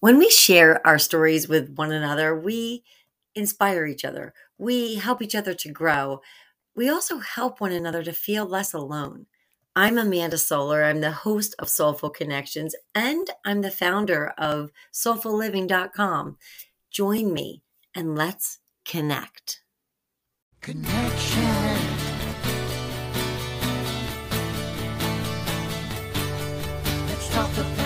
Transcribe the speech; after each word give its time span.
When 0.00 0.18
we 0.18 0.28
share 0.28 0.86
our 0.86 0.98
stories 0.98 1.48
with 1.48 1.74
one 1.74 1.90
another, 1.90 2.38
we 2.38 2.84
inspire 3.34 3.86
each 3.86 4.04
other. 4.04 4.34
We 4.58 4.96
help 4.96 5.22
each 5.22 5.34
other 5.34 5.54
to 5.54 5.72
grow. 5.72 6.20
We 6.74 6.90
also 6.90 7.18
help 7.18 7.60
one 7.60 7.72
another 7.72 8.02
to 8.02 8.12
feel 8.12 8.44
less 8.44 8.74
alone. 8.74 9.26
I'm 9.74 9.96
Amanda 9.96 10.36
Solar. 10.36 10.84
I'm 10.84 11.00
the 11.00 11.12
host 11.12 11.54
of 11.58 11.70
Soulful 11.70 12.10
Connections 12.10 12.74
and 12.94 13.28
I'm 13.44 13.62
the 13.62 13.70
founder 13.70 14.34
of 14.36 14.70
soulfulliving.com. 14.92 16.36
Join 16.90 17.32
me 17.32 17.62
and 17.94 18.14
let's 18.16 18.58
connect. 18.84 19.62
Connection. 20.60 21.42
Let's 27.08 27.28
talk 27.30 27.52
about 27.56 27.85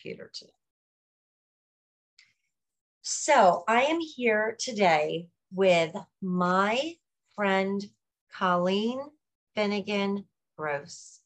computer 0.00 0.30
today. 0.32 0.52
So 3.02 3.64
I 3.68 3.82
am 3.82 4.00
here 4.00 4.56
today 4.58 5.28
with 5.52 5.94
my 6.22 6.94
friend 7.34 7.84
Colleen 8.32 9.00
Finnegan 9.54 10.24
Gross. 10.56 11.20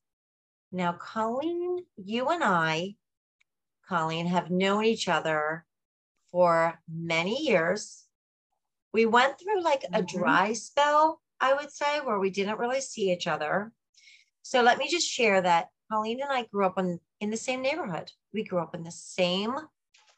Now, 0.72 0.92
Colleen, 0.92 1.84
you 1.96 2.28
and 2.28 2.42
I, 2.42 2.96
Colleen, 3.88 4.26
have 4.26 4.50
known 4.50 4.84
each 4.84 5.08
other 5.08 5.64
for 6.34 6.80
many 6.88 7.44
years. 7.46 8.06
We 8.92 9.06
went 9.06 9.38
through 9.38 9.62
like 9.62 9.84
a 9.84 10.02
Mhm. 10.02 10.08
dry 10.08 10.52
spell, 10.52 11.22
I 11.38 11.54
would 11.54 11.70
say, 11.70 12.00
where 12.00 12.18
we 12.18 12.28
didn't 12.28 12.58
really 12.58 12.80
see 12.80 13.12
each 13.12 13.28
other. 13.28 13.72
So 14.42 14.60
let 14.60 14.78
me 14.78 14.88
just 14.88 15.08
share 15.08 15.40
that 15.42 15.68
Colleen 15.88 16.20
and 16.20 16.32
I 16.32 16.42
grew 16.46 16.66
up 16.66 16.76
in, 16.76 16.98
in 17.20 17.30
the 17.30 17.36
same 17.36 17.62
neighborhood. 17.62 18.10
We 18.32 18.42
grew 18.42 18.58
up 18.58 18.74
in 18.74 18.82
the 18.82 18.90
same, 18.90 19.54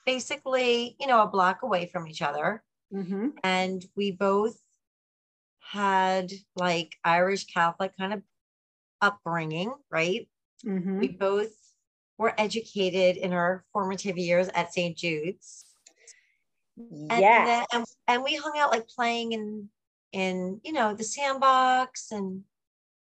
basically, 0.06 0.97
you 0.98 1.06
know, 1.06 1.20
a 1.20 1.27
block 1.27 1.62
away 1.62 1.84
from 1.84 2.09
each 2.09 2.22
other. 2.22 2.64
Mm-hmm. 2.94 3.28
And 3.44 3.84
we 3.94 4.11
both 4.11 4.59
had 5.61 6.33
like 6.55 6.97
Irish 7.05 7.44
Catholic 7.44 7.94
kind 7.94 8.14
of 8.14 8.22
upbringing, 9.03 9.75
right? 9.91 10.31
Mm-hmm. 10.64 10.98
We 10.98 11.09
both 11.09 11.53
were 12.17 12.33
educated 12.39 13.19
in 13.19 13.34
our 13.34 13.67
formative 13.75 14.17
years 14.17 14.48
at 14.55 14.72
St. 14.72 14.97
Jude's. 14.97 15.66
And, 16.77 17.66
and, 17.72 17.84
and 18.06 18.22
we 18.22 18.36
hung 18.36 18.58
out 18.58 18.70
like 18.70 18.86
playing 18.88 19.32
in 19.32 19.69
in 20.12 20.60
you 20.62 20.72
know 20.72 20.94
the 20.94 21.05
sandbox 21.05 22.12
and 22.12 22.42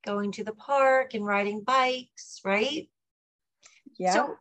going 0.04 0.32
to 0.32 0.44
the 0.44 0.52
park 0.52 1.14
and 1.14 1.26
riding 1.26 1.62
bikes, 1.62 2.40
right? 2.44 2.88
yeah. 3.98 4.12
So 4.12 4.36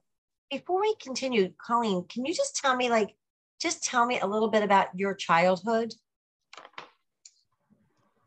before 0.51 0.81
we 0.81 0.95
continue, 1.01 1.51
Colleen, 1.57 2.05
can 2.07 2.25
you 2.25 2.33
just 2.33 2.55
tell 2.55 2.75
me 2.75 2.89
like 2.89 3.15
just 3.59 3.83
tell 3.83 4.05
me 4.05 4.19
a 4.19 4.27
little 4.27 4.49
bit 4.49 4.63
about 4.63 4.87
your 4.95 5.13
childhood? 5.13 5.93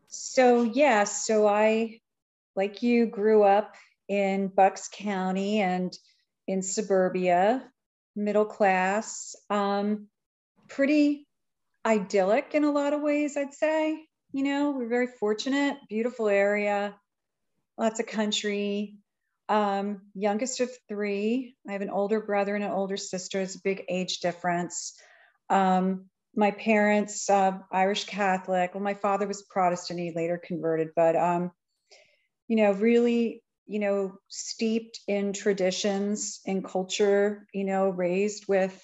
So 0.09 0.63
yeah, 0.63 1.05
so 1.05 1.47
I, 1.47 2.01
like 2.57 2.83
you, 2.83 3.07
grew 3.07 3.43
up 3.43 3.77
in 4.09 4.49
Bucks 4.49 4.89
County 4.93 5.61
and 5.61 5.97
in 6.47 6.63
suburbia, 6.63 7.63
middle 8.17 8.47
class, 8.47 9.37
um, 9.51 10.09
pretty 10.69 11.27
idyllic 11.85 12.55
in 12.55 12.65
a 12.65 12.73
lot 12.73 12.93
of 12.93 13.03
ways, 13.03 13.37
I'd 13.37 13.55
say. 13.55 14.05
You 14.33 14.45
know, 14.45 14.71
we're 14.71 14.89
very 14.89 15.07
fortunate, 15.07 15.79
beautiful 15.89 16.29
area, 16.29 16.95
lots 17.77 18.01
of 18.01 18.07
country. 18.07 18.97
Um, 19.49 20.03
youngest 20.15 20.61
of 20.61 20.71
three. 20.89 21.57
I 21.67 21.73
have 21.73 21.81
an 21.81 21.89
older 21.89 22.21
brother 22.21 22.55
and 22.55 22.63
an 22.63 22.71
older 22.71 22.99
sister. 22.99 23.41
It's 23.41 23.57
a 23.57 23.63
big 23.63 23.85
age 23.89 24.21
difference. 24.21 24.93
Um, 25.49 26.11
my 26.39 26.53
parents 26.53 27.29
uh, 27.29 27.59
irish 27.73 28.05
catholic 28.05 28.75
well 28.75 28.83
my 28.83 28.95
father 28.95 29.27
was 29.27 29.43
protestant 29.43 29.99
he 29.99 30.13
later 30.15 30.41
converted 30.43 30.89
but 30.95 31.17
um, 31.17 31.51
you 32.47 32.57
know 32.57 32.73
really 32.73 33.43
you 33.67 33.81
know 33.81 34.15
steeped 34.29 35.01
in 35.09 35.33
traditions 35.33 36.41
and 36.47 36.65
culture 36.65 37.47
you 37.53 37.65
know 37.65 37.89
raised 37.91 38.47
with 38.49 38.81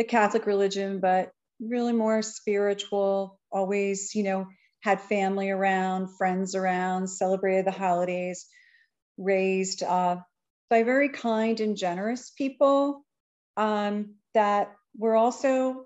the 0.00 0.04
catholic 0.04 0.46
religion 0.46 0.98
but 0.98 1.30
really 1.60 1.92
more 1.92 2.22
spiritual 2.22 3.38
always 3.52 4.14
you 4.14 4.22
know 4.22 4.46
had 4.80 4.98
family 4.98 5.50
around 5.50 6.08
friends 6.16 6.54
around 6.54 7.06
celebrated 7.06 7.66
the 7.66 7.70
holidays 7.70 8.46
raised 9.18 9.82
uh, 9.82 10.16
by 10.70 10.82
very 10.82 11.10
kind 11.10 11.60
and 11.60 11.76
generous 11.76 12.30
people 12.30 13.04
um, 13.58 14.14
that 14.32 14.72
were 14.96 15.14
also 15.14 15.84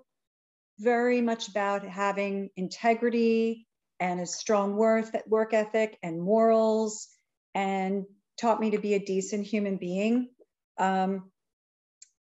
very 0.79 1.21
much 1.21 1.49
about 1.49 1.85
having 1.85 2.49
integrity 2.55 3.67
and 3.99 4.19
a 4.19 4.25
strong 4.25 4.75
worth, 4.75 5.15
work 5.27 5.53
ethic 5.53 5.97
and 6.03 6.21
morals 6.21 7.07
and 7.53 8.05
taught 8.39 8.59
me 8.59 8.71
to 8.71 8.79
be 8.79 8.93
a 8.93 8.99
decent 8.99 9.45
human 9.45 9.77
being. 9.77 10.29
Um, 10.77 11.31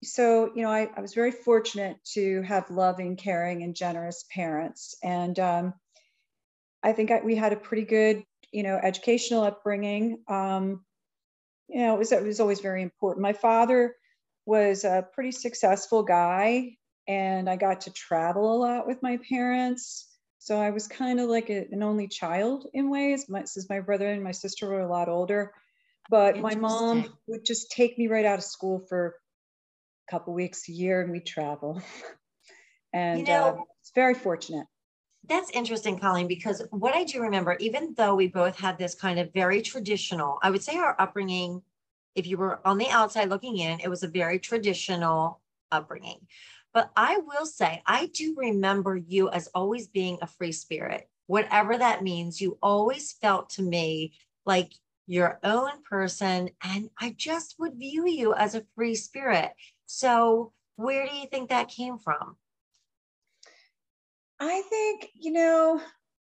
so, 0.02 0.50
you 0.54 0.62
know, 0.62 0.70
I, 0.70 0.90
I 0.96 1.00
was 1.00 1.14
very 1.14 1.30
fortunate 1.30 1.96
to 2.12 2.42
have 2.42 2.70
loving, 2.70 3.16
caring, 3.16 3.62
and 3.62 3.74
generous 3.74 4.24
parents. 4.34 4.96
And 5.02 5.38
um, 5.38 5.74
I 6.82 6.92
think 6.92 7.10
I, 7.10 7.20
we 7.20 7.36
had 7.36 7.52
a 7.52 7.56
pretty 7.56 7.84
good, 7.84 8.24
you 8.52 8.64
know, 8.64 8.78
educational 8.82 9.44
upbringing. 9.44 10.18
Um, 10.28 10.84
you 11.68 11.80
know, 11.80 11.94
it 11.94 11.98
was, 11.98 12.12
it 12.12 12.22
was 12.22 12.40
always 12.40 12.60
very 12.60 12.82
important. 12.82 13.22
My 13.22 13.32
father 13.32 13.94
was 14.44 14.84
a 14.84 15.06
pretty 15.14 15.30
successful 15.30 16.02
guy 16.02 16.76
and 17.06 17.48
I 17.48 17.56
got 17.56 17.82
to 17.82 17.92
travel 17.92 18.54
a 18.54 18.58
lot 18.58 18.86
with 18.86 19.02
my 19.02 19.19
parents. 19.28 20.08
So 20.40 20.60
I 20.60 20.70
was 20.70 20.88
kind 20.88 21.20
of 21.20 21.28
like 21.28 21.48
a, 21.50 21.69
an 21.70 21.84
only 21.84 22.08
child 22.08 22.66
in 22.74 22.90
ways. 22.90 23.26
My, 23.28 23.44
since 23.44 23.69
my 23.70 23.78
brother 23.78 24.10
and 24.10 24.22
my 24.22 24.32
sister 24.32 24.69
were 24.69 24.80
a 24.80 24.90
lot 24.90 25.08
older, 25.08 25.52
but 26.10 26.40
my 26.40 26.56
mom 26.56 27.16
would 27.28 27.44
just 27.44 27.70
take 27.70 27.96
me 27.96 28.08
right 28.08 28.24
out 28.24 28.38
of 28.38 28.44
school 28.44 28.84
for 28.88 29.14
couple 30.12 30.34
weeks 30.34 30.68
a 30.68 30.72
year, 30.72 31.00
and 31.00 31.10
we 31.10 31.20
travel. 31.20 31.80
and 32.92 33.26
know- 33.26 33.48
uh, 33.48 33.62
it's 33.80 33.92
very 33.94 34.14
fortunate. 34.14 34.66
That's 35.28 35.50
interesting, 35.52 35.98
Colleen, 35.98 36.26
because 36.26 36.62
what 36.70 36.94
I 36.94 37.04
do 37.04 37.22
remember, 37.22 37.56
even 37.60 37.94
though 37.96 38.16
we 38.16 38.26
both 38.26 38.58
had 38.58 38.76
this 38.76 38.94
kind 38.94 39.20
of 39.20 39.32
very 39.32 39.62
traditional, 39.62 40.38
I 40.42 40.50
would 40.50 40.62
say 40.62 40.76
our 40.76 40.96
upbringing, 40.98 41.62
if 42.16 42.26
you 42.26 42.36
were 42.36 42.60
on 42.66 42.76
the 42.76 42.90
outside 42.90 43.28
looking 43.28 43.56
in, 43.56 43.78
it 43.80 43.88
was 43.88 44.02
a 44.02 44.08
very 44.08 44.40
traditional 44.40 45.40
upbringing. 45.70 46.26
But 46.74 46.90
I 46.96 47.18
will 47.18 47.46
say, 47.46 47.82
I 47.86 48.06
do 48.06 48.34
remember 48.36 48.96
you 48.96 49.30
as 49.30 49.48
always 49.54 49.86
being 49.86 50.18
a 50.20 50.26
free 50.26 50.52
spirit, 50.52 51.08
whatever 51.28 51.78
that 51.78 52.02
means. 52.02 52.40
You 52.40 52.58
always 52.60 53.12
felt 53.12 53.48
to 53.50 53.62
me 53.62 54.14
like 54.44 54.72
your 55.06 55.38
own 55.44 55.70
person. 55.88 56.50
And 56.64 56.90
I 56.98 57.14
just 57.16 57.56
would 57.58 57.74
view 57.74 58.08
you 58.08 58.34
as 58.34 58.54
a 58.54 58.64
free 58.74 58.96
spirit. 58.96 59.52
So, 59.94 60.54
where 60.76 61.06
do 61.06 61.14
you 61.14 61.26
think 61.28 61.50
that 61.50 61.69
came 61.69 61.98
from? 61.98 62.38
I 64.41 64.62
think, 64.62 65.10
you 65.14 65.32
know, 65.32 65.80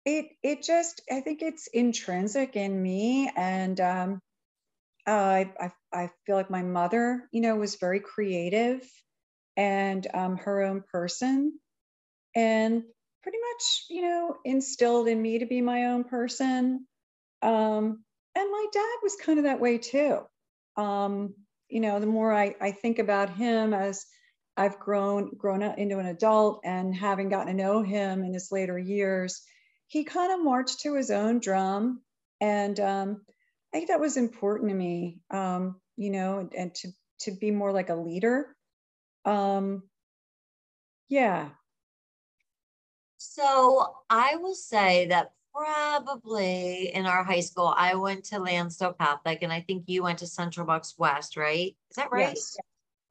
it 0.06 0.28
it 0.44 0.63
just 0.63 1.01
I 1.12 1.22
think 1.22 1.41
it's 1.41 1.67
intrinsic 1.67 2.56
in 2.56 2.81
me 2.81 3.31
and 3.35 3.79
um 3.81 4.22
uh, 5.07 5.12
I, 5.12 5.53
I 5.59 5.72
I 5.94 6.12
feel 6.25 6.35
like 6.38 6.50
my 6.50 6.63
mother, 6.63 7.29
you 7.31 7.41
know, 7.41 7.56
was 7.57 7.76
very 7.78 7.99
creative 8.02 8.81
and 9.58 10.08
um 10.14 10.37
her 10.37 10.64
own 10.64 10.84
person 10.91 11.59
and 12.35 12.84
pretty 13.23 13.40
much, 13.40 13.85
you 13.90 14.03
know, 14.03 14.37
instilled 14.46 15.08
in 15.09 15.22
me 15.22 15.40
to 15.40 15.47
be 15.47 15.61
my 15.61 15.85
own 15.87 16.05
person. 16.05 16.87
Um 17.41 18.05
and 18.35 18.52
my 18.52 18.67
dad 18.73 18.97
was 19.03 19.17
kind 19.17 19.40
of 19.40 19.46
that 19.46 19.61
way 19.61 19.79
too. 19.79 20.22
Um, 20.78 21.35
you 21.69 21.79
know, 21.79 21.99
the 21.99 22.05
more 22.08 22.34
I, 22.34 22.55
I 22.61 22.72
think 22.72 22.99
about 22.99 23.35
him 23.35 23.73
as 23.73 24.05
I've 24.55 24.79
grown 24.79 25.35
grown 25.37 25.64
up 25.64 25.78
into 25.78 25.99
an 25.99 26.08
adult 26.08 26.61
and 26.64 26.96
having 26.96 27.29
gotten 27.29 27.47
to 27.47 27.64
know 27.64 27.84
him 27.84 28.23
in 28.23 28.34
his 28.34 28.52
later 28.52 28.78
years, 28.78 29.41
he 29.87 30.03
kind 30.03 30.31
of 30.34 30.43
marched 30.43 30.81
to 30.81 30.96
his 30.96 31.11
own 31.11 31.40
drum, 31.40 32.02
and 32.41 32.79
um, 32.79 33.22
I 33.73 33.78
think 33.78 33.90
that 33.90 33.99
was 33.99 34.17
important 34.17 34.69
to 34.69 34.75
me. 34.75 35.19
Um, 35.31 35.79
you 35.96 36.09
know, 36.11 36.40
and, 36.40 36.53
and 36.55 36.75
to 36.75 36.90
to 37.22 37.31
be 37.31 37.52
more 37.52 37.72
like 37.72 37.90
a 37.90 37.96
leader. 37.96 38.55
Um, 39.25 39.84
yeah, 41.09 41.49
So 43.17 43.96
I 44.09 44.35
will 44.37 44.55
say 44.55 45.08
that 45.08 45.31
probably 45.57 46.91
in 46.93 47.05
our 47.05 47.23
high 47.23 47.39
school, 47.39 47.73
I 47.75 47.95
went 47.95 48.25
to 48.25 48.39
Lansdale 48.39 48.93
Catholic 48.93 49.39
and 49.41 49.51
I 49.51 49.61
think 49.61 49.83
you 49.87 50.03
went 50.03 50.19
to 50.19 50.27
Central 50.27 50.65
Bucks 50.65 50.95
West, 50.97 51.37
right? 51.37 51.75
Is 51.89 51.95
that 51.95 52.11
right? 52.11 52.35
Yes. 52.35 52.57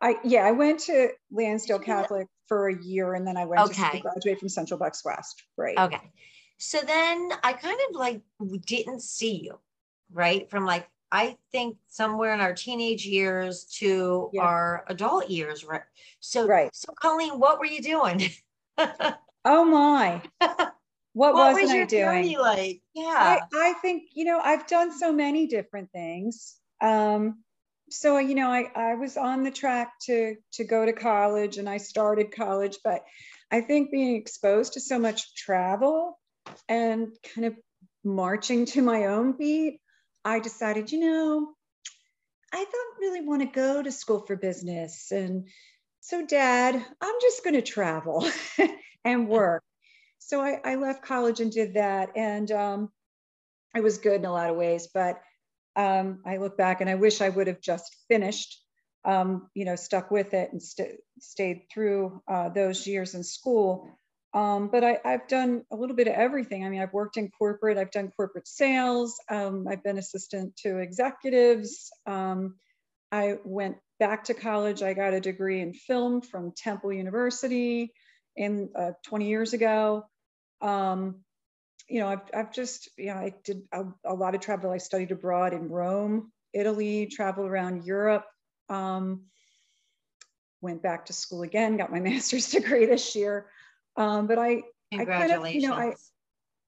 I, 0.00 0.16
yeah, 0.24 0.44
I 0.44 0.52
went 0.52 0.80
to 0.80 1.08
Lansdale 1.30 1.78
Did 1.78 1.86
you 1.86 1.92
do? 1.94 2.00
Catholic 2.00 2.28
for 2.46 2.68
a 2.68 2.82
year 2.82 3.14
and 3.14 3.26
then 3.26 3.36
I 3.36 3.44
went 3.44 3.72
to 3.72 4.00
graduate 4.00 4.38
from 4.38 4.48
Central 4.48 4.78
Bucks 4.78 5.04
West. 5.04 5.42
Right. 5.56 5.78
Okay. 5.78 6.12
So 6.58 6.78
then 6.86 7.30
I 7.42 7.52
kind 7.52 7.78
of 7.90 7.96
like 7.96 8.20
didn't 8.64 9.02
see 9.02 9.42
you, 9.44 9.58
right? 10.12 10.48
From 10.50 10.64
like, 10.64 10.88
I 11.12 11.36
think 11.52 11.76
somewhere 11.88 12.34
in 12.34 12.40
our 12.40 12.54
teenage 12.54 13.06
years 13.06 13.64
to 13.78 14.30
Yeah. 14.32 14.42
our 14.42 14.84
adult 14.88 15.30
years, 15.30 15.64
right? 15.64 15.82
So, 16.20 16.46
Right. 16.46 16.70
so 16.74 16.92
Colleen, 17.00 17.38
what 17.38 17.58
were 17.58 17.66
you 17.66 17.82
doing? 17.82 18.22
Oh 19.48 19.64
my. 19.64 20.22
What, 21.16 21.32
What 21.32 21.54
was 21.54 21.70
I 21.70 21.76
your 21.76 21.86
doing? 21.86 22.04
journey 22.04 22.36
like? 22.36 22.58
I, 22.58 22.80
Yeah. 22.94 23.40
I 23.54 23.72
think, 23.80 24.10
you 24.14 24.26
know, 24.26 24.38
I've 24.38 24.66
done 24.66 24.92
so 24.92 25.14
many 25.14 25.46
different 25.46 25.90
things. 25.90 26.56
Um, 26.82 27.42
so, 27.88 28.18
you 28.18 28.34
know, 28.34 28.50
I, 28.50 28.70
I 28.76 28.94
was 28.96 29.16
on 29.16 29.42
the 29.42 29.50
track 29.50 29.94
to, 30.02 30.36
to 30.52 30.64
go 30.64 30.84
to 30.84 30.92
college 30.92 31.56
and 31.56 31.70
I 31.70 31.78
started 31.78 32.32
college, 32.36 32.80
but 32.84 33.02
I 33.50 33.62
think 33.62 33.90
being 33.90 34.16
exposed 34.16 34.74
to 34.74 34.80
so 34.80 34.98
much 34.98 35.34
travel 35.34 36.18
and 36.68 37.08
kind 37.34 37.46
of 37.46 37.54
marching 38.04 38.66
to 38.66 38.82
my 38.82 39.06
own 39.06 39.38
beat, 39.38 39.80
I 40.22 40.40
decided, 40.40 40.92
you 40.92 41.00
know, 41.00 41.54
I 42.52 42.62
don't 42.62 42.98
really 43.00 43.22
want 43.22 43.40
to 43.40 43.48
go 43.48 43.82
to 43.82 43.90
school 43.90 44.20
for 44.26 44.36
business. 44.36 45.10
And 45.10 45.48
so, 46.00 46.26
dad, 46.26 46.74
I'm 46.74 47.14
just 47.22 47.42
going 47.42 47.54
to 47.54 47.62
travel 47.62 48.28
and 49.04 49.30
work. 49.30 49.62
So 50.18 50.40
I, 50.40 50.60
I 50.64 50.74
left 50.76 51.02
college 51.02 51.40
and 51.40 51.52
did 51.52 51.74
that. 51.74 52.10
And 52.16 52.50
um, 52.50 52.90
it 53.74 53.82
was 53.82 53.98
good 53.98 54.16
in 54.20 54.24
a 54.24 54.32
lot 54.32 54.50
of 54.50 54.56
ways, 54.56 54.88
but 54.92 55.20
um, 55.76 56.20
I 56.24 56.38
look 56.38 56.56
back 56.56 56.80
and 56.80 56.88
I 56.88 56.94
wish 56.94 57.20
I 57.20 57.28
would 57.28 57.46
have 57.46 57.60
just 57.60 57.94
finished, 58.08 58.62
um, 59.04 59.50
you 59.54 59.64
know, 59.64 59.76
stuck 59.76 60.10
with 60.10 60.32
it 60.34 60.50
and 60.52 60.62
st- 60.62 60.98
stayed 61.20 61.62
through 61.72 62.22
uh, 62.26 62.48
those 62.48 62.86
years 62.86 63.14
in 63.14 63.22
school. 63.22 63.88
Um, 64.32 64.68
but 64.68 64.84
I, 64.84 64.98
I've 65.04 65.28
done 65.28 65.64
a 65.70 65.76
little 65.76 65.96
bit 65.96 66.08
of 66.08 66.14
everything. 66.14 66.64
I 66.64 66.68
mean, 66.68 66.80
I've 66.80 66.92
worked 66.92 67.16
in 67.16 67.30
corporate, 67.30 67.78
I've 67.78 67.90
done 67.90 68.10
corporate 68.16 68.48
sales, 68.48 69.18
um, 69.30 69.66
I've 69.68 69.82
been 69.82 69.98
assistant 69.98 70.56
to 70.58 70.78
executives. 70.78 71.90
Um, 72.06 72.56
I 73.12 73.36
went 73.44 73.76
back 73.98 74.24
to 74.24 74.34
college. 74.34 74.82
I 74.82 74.92
got 74.94 75.14
a 75.14 75.20
degree 75.20 75.60
in 75.60 75.72
film 75.72 76.20
from 76.20 76.52
Temple 76.56 76.92
University 76.92 77.92
in 78.36 78.70
uh, 78.76 78.92
20 79.04 79.28
years 79.28 79.52
ago. 79.52 80.04
Um, 80.60 81.16
you 81.88 82.00
know, 82.00 82.08
I've, 82.08 82.22
I've 82.34 82.52
just, 82.52 82.88
you 82.96 83.06
know, 83.06 83.14
I 83.14 83.34
did 83.44 83.62
a, 83.72 83.84
a 84.04 84.14
lot 84.14 84.34
of 84.34 84.40
travel. 84.40 84.70
I 84.70 84.78
studied 84.78 85.12
abroad 85.12 85.52
in 85.52 85.68
Rome, 85.68 86.32
Italy, 86.52 87.06
traveled 87.06 87.48
around 87.48 87.84
Europe. 87.84 88.24
Um, 88.68 89.22
went 90.60 90.82
back 90.82 91.06
to 91.06 91.12
school 91.12 91.42
again, 91.42 91.76
got 91.76 91.92
my 91.92 92.00
master's 92.10 92.50
degree 92.50 92.86
this 92.86 93.14
year. 93.14 93.46
Um, 93.96 94.26
but 94.26 94.38
I, 94.38 94.62
I 94.92 94.96
kind 94.96 95.00
of, 95.00 95.06
Congratulations. 95.08 95.62
you 95.62 95.68
know, 95.68 95.74
I- 95.76 95.94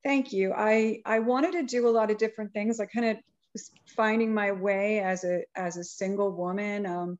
Thank 0.05 0.33
you. 0.33 0.55
I 0.57 1.03
I 1.05 1.19
wanted 1.19 1.53
to 1.53 1.65
do 1.65 1.89
a 1.89 1.91
lot 1.91 2.11
of 2.11 2.19
different 2.19 2.53
things. 2.53 2.79
I 2.79 2.87
kind 2.87 3.07
of 3.07 3.17
was 3.53 3.71
finding 3.97 4.33
my 4.33 4.53
way 4.53 5.01
as 5.01 5.25
a 5.25 5.43
as 5.57 5.77
a 5.77 5.85
single 5.85 6.31
woman. 6.31 6.87
Um, 6.87 7.19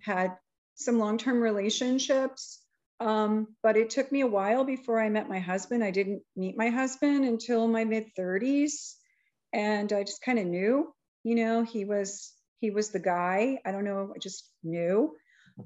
had 0.00 0.36
some 0.74 0.98
long 0.98 1.18
term 1.18 1.40
relationships, 1.40 2.61
um, 3.02 3.48
but 3.62 3.76
it 3.76 3.90
took 3.90 4.10
me 4.10 4.20
a 4.20 4.26
while 4.26 4.64
before 4.64 5.00
I 5.00 5.08
met 5.08 5.28
my 5.28 5.40
husband. 5.40 5.82
I 5.84 5.90
didn't 5.90 6.22
meet 6.36 6.56
my 6.56 6.70
husband 6.70 7.24
until 7.24 7.68
my 7.68 7.84
mid 7.84 8.14
30s, 8.18 8.94
and 9.52 9.92
I 9.92 10.02
just 10.04 10.22
kind 10.22 10.38
of 10.38 10.46
knew. 10.46 10.92
You 11.24 11.34
know, 11.34 11.62
he 11.62 11.84
was 11.84 12.32
he 12.60 12.70
was 12.70 12.90
the 12.90 13.00
guy. 13.00 13.58
I 13.64 13.72
don't 13.72 13.84
know. 13.84 14.12
I 14.14 14.18
just 14.18 14.48
knew, 14.62 15.14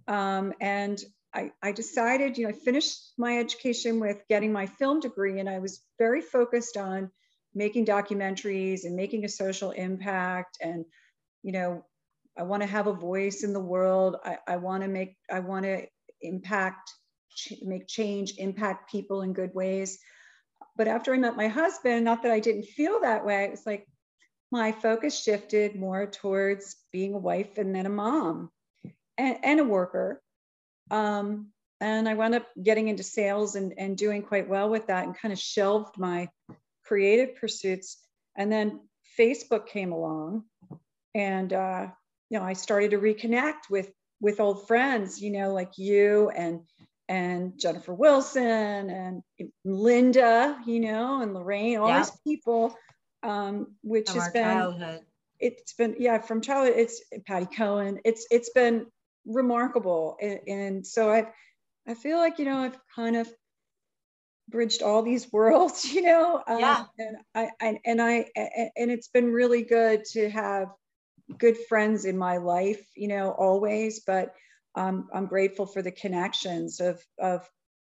um, 0.09 0.53
and 0.61 0.99
I, 1.37 1.53
I 1.63 1.73
decided, 1.73 2.39
you 2.39 2.45
know, 2.45 2.51
I 2.51 2.55
finished 2.55 3.13
my 3.19 3.39
education 3.39 4.01
with 4.01 4.23
getting 4.29 4.53
my 4.53 4.67
film 4.67 5.01
degree, 5.01 5.39
and 5.39 5.51
I 5.51 5.59
was 5.59 5.83
very 5.99 6.23
focused 6.23 6.79
on 6.79 7.11
making 7.55 7.85
documentaries 7.85 8.85
and 8.85 8.97
making 8.97 9.25
a 9.25 9.29
social 9.29 9.71
impact. 9.73 10.57
And, 10.63 10.87
you 11.43 11.53
know, 11.53 11.85
I 12.39 12.45
want 12.45 12.63
to 12.63 12.69
have 12.69 12.87
a 12.87 12.93
voice 12.93 13.45
in 13.45 13.53
the 13.53 13.61
world. 13.61 14.17
I, 14.25 14.39
I 14.49 14.57
want 14.57 14.83
to 14.83 14.89
make, 14.89 15.17
I 15.31 15.41
want 15.41 15.65
to 15.67 15.87
impact, 16.23 16.91
make 17.63 17.87
change, 17.87 18.35
impact 18.39 18.91
people 18.91 19.23
in 19.23 19.33
good 19.33 19.55
ways. 19.55 19.99
But 20.77 20.89
after 20.89 21.15
I 21.15 21.19
met 21.19 21.37
my 21.37 21.49
husband, 21.49 22.05
not 22.05 22.23
that 22.23 22.33
I 22.33 22.41
didn't 22.41 22.65
feel 22.65 23.01
that 23.01 23.25
way, 23.25 23.45
it 23.45 23.51
was 23.51 23.67
like 23.67 23.87
my 24.53 24.73
focus 24.73 25.19
shifted 25.19 25.75
more 25.75 26.07
towards 26.07 26.77
being 26.93 27.15
a 27.15 27.19
wife 27.19 27.59
and 27.59 27.75
then 27.75 27.87
a 27.87 27.91
mom 27.91 28.51
and, 29.19 29.39
and 29.43 29.61
a 29.61 29.65
worker 29.65 30.23
um, 30.91 31.49
and 31.81 32.09
I 32.09 32.15
wound 32.15 32.35
up 32.35 32.47
getting 32.63 32.89
into 32.89 33.03
sales 33.03 33.55
and, 33.55 33.75
and 33.77 33.97
doing 33.97 34.23
quite 34.23 34.49
well 34.49 34.71
with 34.71 34.87
that 34.87 35.05
and 35.05 35.17
kind 35.17 35.33
of 35.33 35.39
shelved 35.39 35.99
my 35.99 36.29
creative 36.85 37.37
pursuits. 37.37 37.99
And 38.37 38.51
then 38.51 38.81
Facebook 39.19 39.67
came 39.67 39.93
along 39.93 40.45
and, 41.15 41.53
uh, 41.53 41.89
you 42.31 42.39
know, 42.39 42.45
I 42.45 42.55
started 42.55 42.93
to 42.93 42.99
reconnect 42.99 43.71
with, 43.71 43.91
with 44.21 44.41
old 44.41 44.67
friends, 44.67 45.21
you 45.21 45.31
know, 45.31 45.53
like 45.53 45.77
you 45.77 46.31
and, 46.31 46.61
and 47.09 47.59
Jennifer 47.59 47.95
Wilson 47.95 48.91
and 48.91 49.23
Linda, 49.65 50.59
you 50.67 50.81
know, 50.81 51.23
and 51.23 51.35
Lorraine, 51.35 51.79
all 51.79 51.89
Yeah. 51.89 51.99
these 52.01 52.13
people, 52.27 52.75
um, 53.23 53.75
which 53.83 54.11
From 54.11 54.21
has 54.21 54.29
been, 54.29 54.43
childhood. 54.43 55.01
it's 55.39 55.73
been 55.75 55.95
yeah 55.99 56.19
from 56.19 56.41
childhood 56.41 56.75
it's 56.79 57.03
patty 57.27 57.47
cohen 57.47 58.01
it's 58.05 58.27
it's 58.31 58.51
been 58.51 58.87
remarkable 59.27 60.17
and, 60.23 60.41
and 60.49 60.87
so 60.87 61.11
i 61.11 61.27
i 61.87 61.95
feel 61.95 62.17
like 62.19 62.39
you 62.39 62.45
know 62.47 62.59
i've 62.59 62.79
kind 62.95 63.17
of 63.17 63.29
bridged 64.49 64.83
all 64.83 65.03
these 65.03 65.31
worlds 65.33 65.85
you 65.85 66.03
know 66.03 66.37
um, 66.47 66.59
Yeah. 66.61 66.85
and 66.99 67.17
i 67.35 67.51
and, 67.61 67.79
and 67.85 68.03
i 68.03 68.27
and 68.77 68.91
it's 68.91 69.09
been 69.09 69.33
really 69.33 69.63
good 69.63 70.05
to 70.05 70.29
have 70.31 70.69
good 71.39 71.57
friends 71.69 72.05
in 72.05 72.17
my 72.17 72.37
life 72.37 72.87
you 72.97 73.09
know 73.09 73.31
always 73.33 74.01
but 74.07 74.33
um, 74.77 75.09
i'm 75.15 75.27
grateful 75.27 75.67
for 75.67 75.83
the 75.83 75.93
connections 75.93 76.81
of 76.81 77.05
of 77.19 77.49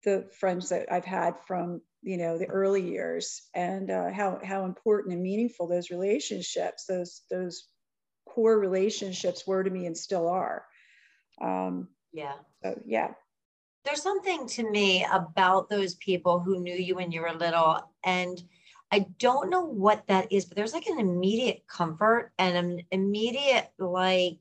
the 0.03 0.27
friends 0.39 0.69
that 0.69 0.91
i've 0.91 1.05
had 1.05 1.35
from 1.47 1.81
you 2.01 2.17
know 2.17 2.37
the 2.37 2.47
early 2.47 2.81
years 2.81 3.43
and 3.55 3.91
uh, 3.91 4.11
how 4.11 4.39
how 4.43 4.65
important 4.65 5.13
and 5.13 5.23
meaningful 5.23 5.67
those 5.67 5.91
relationships 5.91 6.85
those 6.85 7.21
those 7.29 7.67
core 8.27 8.59
relationships 8.59 9.45
were 9.47 9.63
to 9.63 9.69
me 9.69 9.85
and 9.85 9.97
still 9.97 10.27
are 10.27 10.65
um, 11.41 11.89
Yeah. 12.13 12.35
so 12.63 12.79
yeah 12.85 13.13
There's 13.85 14.01
something 14.01 14.47
to 14.49 14.69
me 14.69 15.05
about 15.11 15.69
those 15.69 15.95
people 15.95 16.39
who 16.39 16.59
knew 16.61 16.75
you 16.75 16.95
when 16.95 17.11
you 17.11 17.21
were 17.21 17.33
little. 17.33 17.81
And 18.03 18.41
I 18.91 19.07
don't 19.19 19.49
know 19.49 19.65
what 19.65 20.05
that 20.07 20.31
is, 20.31 20.45
but 20.45 20.55
there's 20.55 20.73
like 20.73 20.87
an 20.87 20.99
immediate 20.99 21.65
comfort 21.67 22.31
and 22.37 22.57
an 22.57 22.81
immediate, 22.91 23.71
like, 23.79 24.37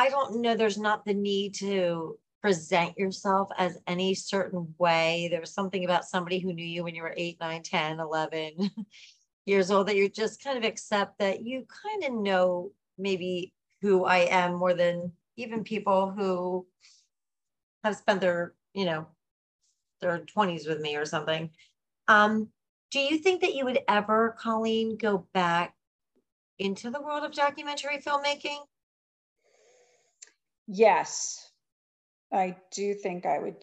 I 0.00 0.08
don't 0.08 0.40
know, 0.40 0.56
there's 0.56 0.78
not 0.78 1.04
the 1.04 1.12
need 1.12 1.56
to 1.56 2.18
present 2.40 2.96
yourself 2.96 3.50
as 3.58 3.76
any 3.86 4.14
certain 4.14 4.74
way. 4.78 5.28
There's 5.30 5.52
something 5.52 5.84
about 5.84 6.06
somebody 6.06 6.38
who 6.38 6.54
knew 6.54 6.64
you 6.64 6.84
when 6.84 6.94
you 6.94 7.02
were 7.02 7.12
eight, 7.18 7.36
nine, 7.38 7.62
10, 7.62 8.00
11 8.00 8.70
years 9.44 9.70
old 9.70 9.88
that 9.88 9.96
you 9.96 10.08
just 10.08 10.42
kind 10.42 10.56
of 10.56 10.64
accept 10.64 11.18
that 11.18 11.42
you 11.42 11.66
kind 11.84 12.04
of 12.04 12.18
know 12.18 12.72
maybe 12.96 13.52
who 13.82 14.06
I 14.06 14.20
am 14.20 14.54
more 14.54 14.72
than 14.72 15.12
even 15.36 15.64
people 15.64 16.10
who 16.16 16.66
have 17.84 17.96
spent 17.96 18.22
their, 18.22 18.54
you 18.72 18.86
know, 18.86 19.06
their 20.00 20.20
twenties 20.20 20.66
with 20.66 20.80
me 20.80 20.96
or 20.96 21.04
something. 21.04 21.50
Um, 22.08 22.48
do 22.90 23.00
you 23.00 23.18
think 23.18 23.42
that 23.42 23.54
you 23.54 23.66
would 23.66 23.80
ever, 23.86 24.34
Colleen, 24.38 24.96
go 24.96 25.26
back 25.34 25.74
into 26.58 26.88
the 26.88 27.02
world 27.02 27.22
of 27.22 27.34
documentary 27.34 27.98
filmmaking? 27.98 28.60
Yes. 30.70 31.46
I 32.32 32.56
do 32.72 32.94
think 32.94 33.26
i 33.26 33.38
would 33.38 33.56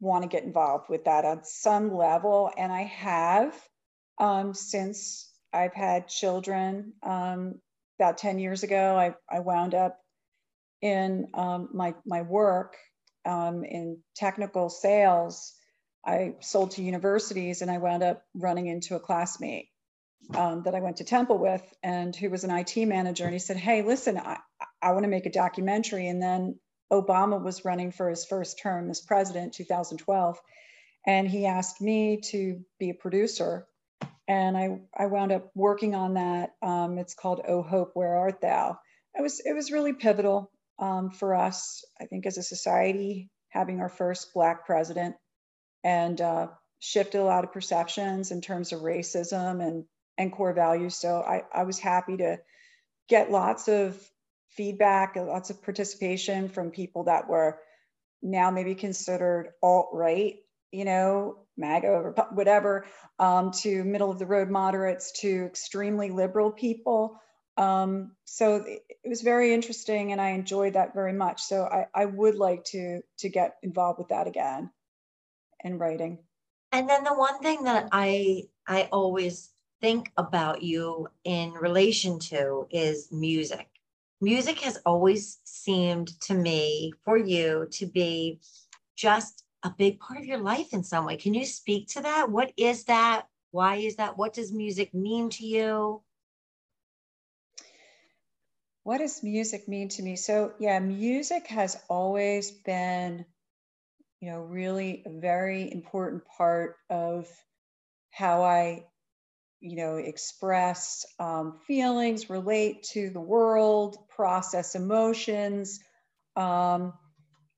want 0.00 0.22
to 0.22 0.28
get 0.28 0.44
involved 0.44 0.88
with 0.88 1.04
that 1.04 1.24
on 1.24 1.44
some 1.44 1.96
level 1.96 2.50
and 2.56 2.72
i 2.72 2.82
have 2.82 3.54
um, 4.18 4.54
since 4.54 5.32
i've 5.52 5.74
had 5.74 6.08
children 6.08 6.92
um, 7.02 7.60
about 7.98 8.18
10 8.18 8.38
years 8.38 8.62
ago 8.62 8.96
i, 8.96 9.14
I 9.30 9.40
wound 9.40 9.74
up 9.74 9.98
in 10.84 11.28
um, 11.32 11.70
my, 11.72 11.94
my 12.04 12.20
work 12.22 12.76
um, 13.24 13.64
in 13.64 13.98
technical 14.14 14.68
sales. 14.68 15.54
I 16.04 16.34
sold 16.40 16.72
to 16.72 16.82
universities 16.82 17.62
and 17.62 17.70
i 17.70 17.78
wound 17.78 18.02
up 18.02 18.22
running 18.34 18.66
into 18.66 18.94
a 18.94 19.00
classmate 19.00 19.68
um, 20.34 20.62
that 20.64 20.74
I 20.74 20.80
went 20.80 20.98
to 20.98 21.04
Temple 21.04 21.38
with, 21.38 21.62
and 21.82 22.14
who 22.14 22.30
was 22.30 22.44
an 22.44 22.50
IT 22.50 22.76
manager. 22.86 23.24
And 23.24 23.32
he 23.32 23.38
said, 23.38 23.56
Hey, 23.56 23.82
listen, 23.82 24.18
I, 24.18 24.38
I 24.82 24.92
want 24.92 25.04
to 25.04 25.10
make 25.10 25.26
a 25.26 25.30
documentary. 25.30 26.08
And 26.08 26.22
then 26.22 26.58
Obama 26.92 27.42
was 27.42 27.64
running 27.64 27.92
for 27.92 28.08
his 28.08 28.24
first 28.24 28.58
term 28.58 28.90
as 28.90 29.00
president, 29.00 29.54
2012. 29.54 30.40
And 31.06 31.28
he 31.28 31.46
asked 31.46 31.80
me 31.80 32.20
to 32.30 32.64
be 32.78 32.90
a 32.90 32.94
producer. 32.94 33.66
and 34.26 34.56
I 34.56 34.80
I 34.96 35.06
wound 35.06 35.32
up 35.32 35.50
working 35.54 35.94
on 35.94 36.14
that. 36.14 36.54
Um, 36.62 36.98
it's 36.98 37.14
called 37.14 37.42
"Oh 37.46 37.62
Hope, 37.62 37.90
Where 37.94 38.16
Art 38.16 38.40
Thou." 38.40 38.78
It 39.18 39.22
was 39.22 39.40
it 39.40 39.54
was 39.54 39.70
really 39.70 39.92
pivotal 39.92 40.50
um, 40.78 41.10
for 41.10 41.34
us, 41.34 41.84
I 42.00 42.06
think, 42.06 42.26
as 42.26 42.38
a 42.38 42.42
society, 42.42 43.30
having 43.50 43.80
our 43.80 43.88
first 43.88 44.32
Black 44.34 44.66
president, 44.66 45.16
and 45.82 46.20
uh, 46.20 46.48
shifted 46.80 47.20
a 47.20 47.24
lot 47.24 47.44
of 47.44 47.52
perceptions 47.52 48.30
in 48.30 48.40
terms 48.40 48.72
of 48.72 48.80
racism 48.80 49.62
and 49.66 49.84
and 50.18 50.32
core 50.32 50.52
values. 50.52 50.96
So 50.96 51.20
I 51.20 51.44
I 51.52 51.64
was 51.64 51.78
happy 51.78 52.16
to 52.18 52.38
get 53.08 53.30
lots 53.30 53.68
of 53.68 53.98
feedback, 54.50 55.16
lots 55.16 55.50
of 55.50 55.62
participation 55.62 56.48
from 56.48 56.70
people 56.70 57.04
that 57.04 57.28
were 57.28 57.58
now 58.22 58.50
maybe 58.50 58.74
considered 58.74 59.50
alt 59.62 59.90
right, 59.92 60.36
you 60.72 60.84
know, 60.84 61.38
MAGA 61.56 61.88
or 61.88 62.10
whatever, 62.32 62.86
um, 63.18 63.50
to 63.50 63.84
middle 63.84 64.10
of 64.10 64.18
the 64.18 64.26
road 64.26 64.48
moderates 64.50 65.12
to 65.20 65.44
extremely 65.46 66.10
liberal 66.10 66.50
people. 66.50 67.20
Um, 67.56 68.12
so 68.24 68.64
it 68.66 68.82
was 69.04 69.22
very 69.22 69.52
interesting 69.52 70.10
and 70.12 70.20
I 70.20 70.30
enjoyed 70.30 70.72
that 70.72 70.94
very 70.94 71.12
much. 71.12 71.42
So 71.42 71.64
I, 71.64 71.86
I 71.94 72.06
would 72.06 72.34
like 72.34 72.64
to 72.66 73.02
to 73.18 73.28
get 73.28 73.56
involved 73.62 73.98
with 73.98 74.08
that 74.08 74.26
again 74.26 74.70
in 75.62 75.78
writing. 75.78 76.18
And 76.72 76.88
then 76.88 77.04
the 77.04 77.14
one 77.14 77.38
thing 77.40 77.64
that 77.64 77.88
I 77.92 78.44
I 78.66 78.88
always 78.90 79.50
think 79.84 80.10
about 80.16 80.62
you 80.62 81.06
in 81.24 81.52
relation 81.52 82.18
to 82.18 82.66
is 82.70 83.12
music. 83.12 83.68
Music 84.18 84.58
has 84.60 84.78
always 84.86 85.40
seemed 85.44 86.18
to 86.22 86.32
me 86.32 86.90
for 87.04 87.18
you 87.18 87.68
to 87.70 87.84
be 87.84 88.40
just 88.96 89.44
a 89.62 89.68
big 89.68 90.00
part 90.00 90.18
of 90.18 90.24
your 90.24 90.38
life 90.38 90.72
in 90.72 90.82
some 90.82 91.04
way. 91.04 91.18
Can 91.18 91.34
you 91.34 91.44
speak 91.44 91.88
to 91.88 92.00
that? 92.00 92.30
What 92.30 92.50
is 92.56 92.84
that? 92.84 93.26
Why 93.50 93.76
is 93.76 93.96
that? 93.96 94.16
What 94.16 94.32
does 94.32 94.54
music 94.54 94.94
mean 94.94 95.28
to 95.28 95.44
you? 95.44 96.00
What 98.84 98.98
does 98.98 99.22
music 99.22 99.68
mean 99.68 99.90
to 99.90 100.02
me? 100.02 100.16
So, 100.16 100.54
yeah, 100.58 100.78
music 100.78 101.48
has 101.48 101.76
always 101.90 102.50
been, 102.50 103.26
you 104.22 104.30
know, 104.30 104.40
really 104.40 105.02
a 105.04 105.10
very 105.10 105.70
important 105.70 106.24
part 106.24 106.76
of 106.88 107.28
how 108.10 108.44
I 108.44 108.86
you 109.60 109.76
know, 109.76 109.96
express 109.96 111.06
um, 111.18 111.58
feelings, 111.66 112.28
relate 112.28 112.82
to 112.92 113.10
the 113.10 113.20
world, 113.20 113.96
process 114.08 114.74
emotions. 114.74 115.80
Um, 116.36 116.92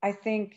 I 0.02 0.12
think 0.12 0.54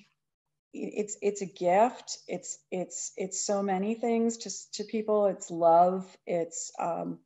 it's 0.74 1.17
it's 1.22 1.41
a 1.41 1.46
gift. 1.46 2.19
It's 2.27 2.60
it's 2.72 3.12
it's 3.17 3.46
so 3.46 3.63
many 3.63 3.96
things 3.96 4.38
to 4.38 4.51
to 4.74 4.84
people. 4.84 5.27
It's 5.27 5.50
love. 5.50 6.05
It's 6.27 6.72
um, 6.79 7.19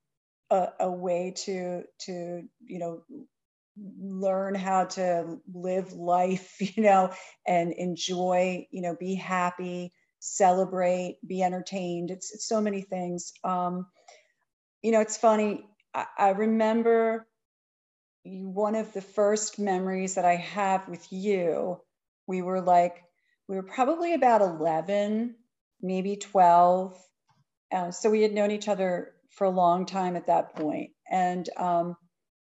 a, 0.50 0.70
a 0.80 0.92
way 0.92 1.34
to 1.46 1.84
to 2.06 2.44
you 2.66 2.80
know 2.80 3.04
learn 4.00 4.56
how 4.56 4.86
to 4.86 5.40
live 5.54 5.94
life. 5.94 6.56
You 6.76 6.84
know, 6.84 7.12
and 7.46 7.74
enjoy. 7.74 8.68
You 8.72 8.82
know, 8.82 8.96
be 8.96 9.16
happy 9.16 9.94
celebrate, 10.24 11.18
be 11.28 11.44
entertained. 11.44 12.10
It's, 12.10 12.34
it's 12.34 12.48
so 12.48 12.62
many 12.62 12.82
things. 12.82 13.34
Um, 13.44 13.88
you 14.84 14.92
know, 14.92 15.02
it's 15.02 15.18
funny. 15.18 15.66
I, 15.94 16.06
I 16.18 16.30
remember 16.30 17.26
one 18.26 18.76
of 18.76 18.94
the 18.94 19.02
first 19.02 19.60
memories 19.60 20.16
that 20.16 20.26
I 20.26 20.36
have 20.36 20.88
with 20.88 21.06
you. 21.12 21.80
We 22.28 22.42
were 22.42 22.62
like, 22.62 23.04
we 23.48 23.56
were 23.56 23.64
probably 23.64 24.14
about 24.14 24.42
11, 24.42 25.36
maybe 25.82 26.18
12. 26.18 26.98
Uh, 27.72 27.92
so 27.92 28.10
we 28.10 28.22
had 28.22 28.34
known 28.34 28.52
each 28.52 28.68
other 28.68 29.14
for 29.32 29.46
a 29.46 29.50
long 29.50 29.86
time 29.86 30.16
at 30.16 30.28
that 30.28 30.56
point. 30.56 30.92
And 31.10 31.50
um, 31.58 31.96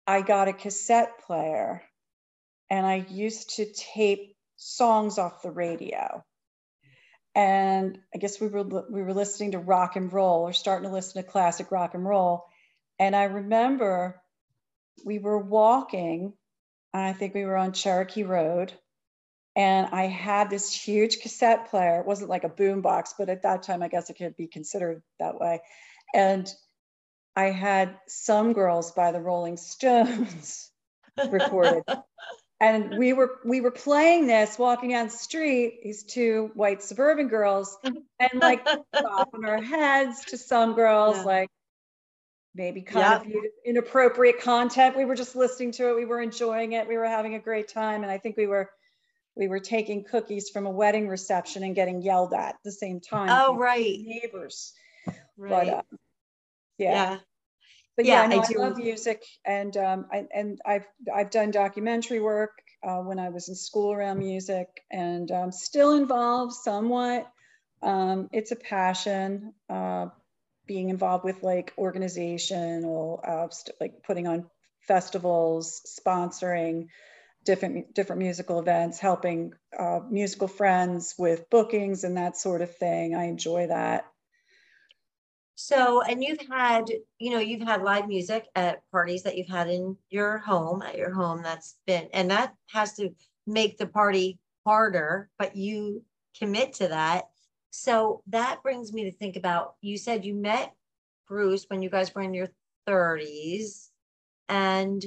I 0.07 0.21
got 0.21 0.47
a 0.47 0.53
cassette 0.53 1.19
player 1.25 1.83
and 2.69 2.85
I 2.85 3.05
used 3.09 3.57
to 3.57 3.65
tape 3.73 4.35
songs 4.55 5.17
off 5.17 5.41
the 5.41 5.51
radio 5.51 6.23
and 7.37 7.99
I 8.15 8.17
guess 8.17 8.41
we 8.41 8.47
were 8.47 8.63
we 8.63 9.03
were 9.03 9.13
listening 9.13 9.51
to 9.51 9.59
rock 9.59 9.95
and 9.95 10.11
roll 10.11 10.41
or 10.41 10.53
starting 10.53 10.89
to 10.89 10.93
listen 10.93 11.21
to 11.21 11.29
classic 11.29 11.71
rock 11.71 11.93
and 11.93 12.03
roll. 12.03 12.47
And 12.97 13.15
I 13.15 13.25
remember 13.25 14.19
we 15.05 15.19
were 15.19 15.37
walking, 15.37 16.33
I 16.95 17.13
think 17.13 17.35
we 17.35 17.45
were 17.45 17.55
on 17.55 17.73
Cherokee 17.73 18.23
Road, 18.23 18.73
and 19.55 19.87
I 19.91 20.07
had 20.07 20.49
this 20.49 20.73
huge 20.73 21.19
cassette 21.19 21.69
player. 21.69 21.99
It 21.99 22.07
wasn't 22.07 22.31
like 22.31 22.43
a 22.43 22.49
boom 22.49 22.81
box, 22.81 23.13
but 23.15 23.29
at 23.29 23.43
that 23.43 23.61
time, 23.61 23.83
I 23.83 23.87
guess 23.87 24.09
it 24.09 24.15
could 24.15 24.35
be 24.35 24.47
considered 24.47 25.03
that 25.19 25.39
way. 25.39 25.61
And 26.15 26.51
I 27.35 27.51
had 27.51 27.99
Some 28.07 28.53
Girls 28.53 28.93
by 28.93 29.11
the 29.11 29.21
Rolling 29.21 29.57
Stones 29.57 30.71
recorded 31.29 31.83
and 32.59 32.97
we 32.97 33.13
were 33.13 33.39
we 33.45 33.61
were 33.61 33.71
playing 33.71 34.27
this 34.27 34.57
walking 34.57 34.89
down 34.89 35.07
the 35.07 35.11
street 35.11 35.79
these 35.83 36.03
two 36.03 36.51
white 36.55 36.81
suburban 36.81 37.27
girls 37.27 37.77
and 37.83 38.41
like 38.41 38.65
bopping 38.65 39.45
our 39.45 39.61
heads 39.61 40.25
to 40.25 40.37
some 40.37 40.73
girls 40.73 41.17
yeah. 41.17 41.23
like 41.23 41.49
maybe 42.55 42.81
kind 42.81 43.21
of 43.21 43.33
inappropriate 43.63 44.41
content. 44.41 44.97
We 44.97 45.05
were 45.05 45.13
just 45.13 45.35
listening 45.35 45.73
to 45.73 45.89
it. 45.89 45.95
We 45.95 46.05
were 46.05 46.19
enjoying 46.19 46.71
it. 46.71 46.87
We 46.87 46.97
were 46.97 47.05
having 47.05 47.35
a 47.35 47.39
great 47.39 47.67
time. 47.67 48.01
And 48.01 48.11
i 48.11 48.17
think 48.17 48.35
we 48.35 48.47
were 48.47 48.69
we 49.35 49.47
were 49.47 49.59
taking 49.59 50.03
cookies 50.03 50.49
from 50.49 50.65
a 50.65 50.71
wedding 50.71 51.07
reception 51.07 51.63
and 51.63 51.75
getting 51.75 52.01
yelled 52.01 52.33
at 52.33 52.49
at 52.49 52.55
the 52.63 52.71
same 52.71 52.99
time 52.99 53.29
oh 53.29 53.55
right. 53.55 53.99
neighbors. 53.99 54.73
Right. 55.37 55.67
but 55.67 55.69
uh, 55.69 55.81
yeah. 56.79 56.91
yeah 56.91 57.17
but 57.97 58.05
yeah, 58.05 58.21
yeah 58.21 58.27
no, 58.27 58.39
I, 58.39 58.45
I, 58.45 58.67
love 58.67 58.77
music, 58.77 59.25
and 59.45 59.75
um, 59.75 60.05
I, 60.11 60.25
and 60.33 60.61
I've 60.65 60.85
I've 61.13 61.31
done 61.31 61.51
documentary 61.51 62.21
work 62.21 62.51
uh, 62.87 62.99
when 62.99 63.19
I 63.19 63.29
was 63.29 63.49
in 63.49 63.55
school 63.55 63.91
around 63.91 64.19
music, 64.19 64.67
and 64.89 65.29
um, 65.31 65.51
still 65.51 65.95
involved 65.95 66.53
somewhat. 66.53 67.29
Um, 67.81 68.29
it's 68.31 68.51
a 68.51 68.55
passion. 68.55 69.53
Uh, 69.69 70.07
being 70.67 70.89
involved 70.89 71.23
with 71.23 71.41
like 71.43 71.73
organizational, 71.77 73.21
uh, 73.25 73.47
like 73.81 74.03
putting 74.03 74.27
on 74.27 74.45
festivals, 74.81 75.81
sponsoring 75.99 76.87
different 77.45 77.95
different 77.95 78.21
musical 78.21 78.59
events, 78.59 78.99
helping 78.99 79.53
uh, 79.77 80.01
musical 80.09 80.47
friends 80.47 81.15
with 81.17 81.49
bookings 81.49 82.03
and 82.03 82.17
that 82.17 82.37
sort 82.37 82.61
of 82.61 82.75
thing. 82.75 83.15
I 83.15 83.25
enjoy 83.25 83.67
that. 83.67 84.05
So, 85.59 86.03
and 86.03 86.23
you've 86.23 86.45
had, 86.51 86.85
you 87.17 87.31
know, 87.31 87.39
you've 87.39 87.67
had 87.67 87.81
live 87.81 88.07
music 88.07 88.45
at 88.53 88.83
parties 88.91 89.23
that 89.23 89.35
you've 89.35 89.49
had 89.49 89.67
in 89.67 89.97
your 90.11 90.37
home, 90.37 90.83
at 90.83 90.95
your 90.95 91.11
home. 91.11 91.41
That's 91.41 91.77
been, 91.87 92.09
and 92.13 92.29
that 92.29 92.53
has 92.67 92.93
to 92.97 93.09
make 93.47 93.79
the 93.79 93.87
party 93.87 94.37
harder, 94.67 95.31
but 95.39 95.55
you 95.55 96.03
commit 96.37 96.73
to 96.73 96.89
that. 96.89 97.29
So 97.71 98.21
that 98.27 98.61
brings 98.61 98.93
me 98.93 99.05
to 99.05 99.11
think 99.11 99.35
about 99.35 99.73
you 99.81 99.97
said 99.97 100.25
you 100.25 100.35
met 100.35 100.75
Bruce 101.27 101.65
when 101.69 101.81
you 101.81 101.89
guys 101.89 102.13
were 102.13 102.21
in 102.21 102.35
your 102.35 102.49
30s. 102.87 103.89
And 104.47 105.03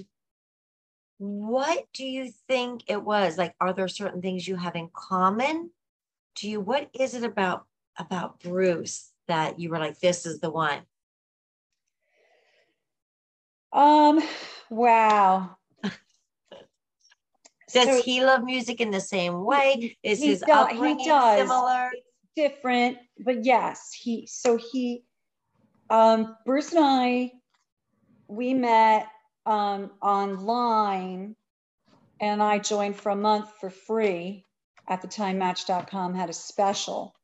what 1.18 1.84
do 1.94 2.04
you 2.04 2.32
think 2.48 2.82
it 2.88 3.00
was? 3.00 3.38
Like, 3.38 3.54
are 3.60 3.72
there 3.72 3.86
certain 3.86 4.20
things 4.20 4.48
you 4.48 4.56
have 4.56 4.74
in 4.74 4.90
common? 4.92 5.70
Do 6.34 6.50
you, 6.50 6.60
what 6.60 6.90
is 6.92 7.14
it 7.14 7.22
about 7.22 7.66
about 7.96 8.40
Bruce 8.40 9.09
that 9.30 9.58
you 9.58 9.70
were 9.70 9.78
like, 9.78 9.98
this 10.00 10.26
is 10.26 10.40
the 10.40 10.50
one? 10.50 10.80
Um, 13.72 14.20
wow. 14.68 15.56
Does 17.72 17.86
so, 17.86 18.02
he 18.02 18.24
love 18.24 18.42
music 18.42 18.80
in 18.80 18.90
the 18.90 19.00
same 19.00 19.44
way? 19.44 19.96
Is 20.02 20.22
his 20.22 20.40
does, 20.40 20.72
upbringing 20.72 20.98
he 20.98 21.08
does. 21.08 21.38
similar? 21.38 21.90
It's 21.92 22.04
different, 22.34 22.98
but 23.24 23.44
yes, 23.44 23.92
he 23.92 24.26
so 24.26 24.56
he 24.56 25.04
um 25.88 26.36
Bruce 26.44 26.72
and 26.72 26.84
I 26.84 27.32
we 28.26 28.54
met 28.54 29.06
um 29.46 29.92
online 30.02 31.36
and 32.20 32.42
I 32.42 32.58
joined 32.58 32.96
for 32.96 33.10
a 33.10 33.16
month 33.16 33.50
for 33.60 33.70
free. 33.70 34.44
At 34.88 35.02
the 35.02 35.08
time, 35.08 35.38
Match.com 35.38 36.14
had 36.14 36.30
a 36.30 36.34
special. 36.34 37.14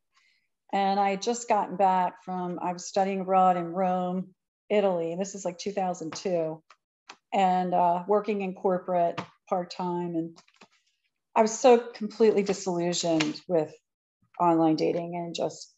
And 0.72 0.98
I 0.98 1.10
had 1.10 1.22
just 1.22 1.48
gotten 1.48 1.76
back 1.76 2.24
from, 2.24 2.58
I 2.60 2.72
was 2.72 2.86
studying 2.86 3.20
abroad 3.20 3.56
in 3.56 3.72
Rome, 3.72 4.34
Italy. 4.68 5.16
This 5.18 5.34
is 5.34 5.44
like 5.44 5.58
2002, 5.58 6.62
and 7.32 7.74
uh, 7.74 8.02
working 8.08 8.42
in 8.42 8.54
corporate 8.54 9.20
part 9.48 9.70
time. 9.70 10.16
And 10.16 10.38
I 11.34 11.42
was 11.42 11.56
so 11.56 11.78
completely 11.78 12.42
disillusioned 12.42 13.40
with 13.46 13.72
online 14.40 14.76
dating 14.76 15.14
and 15.14 15.34
just, 15.34 15.72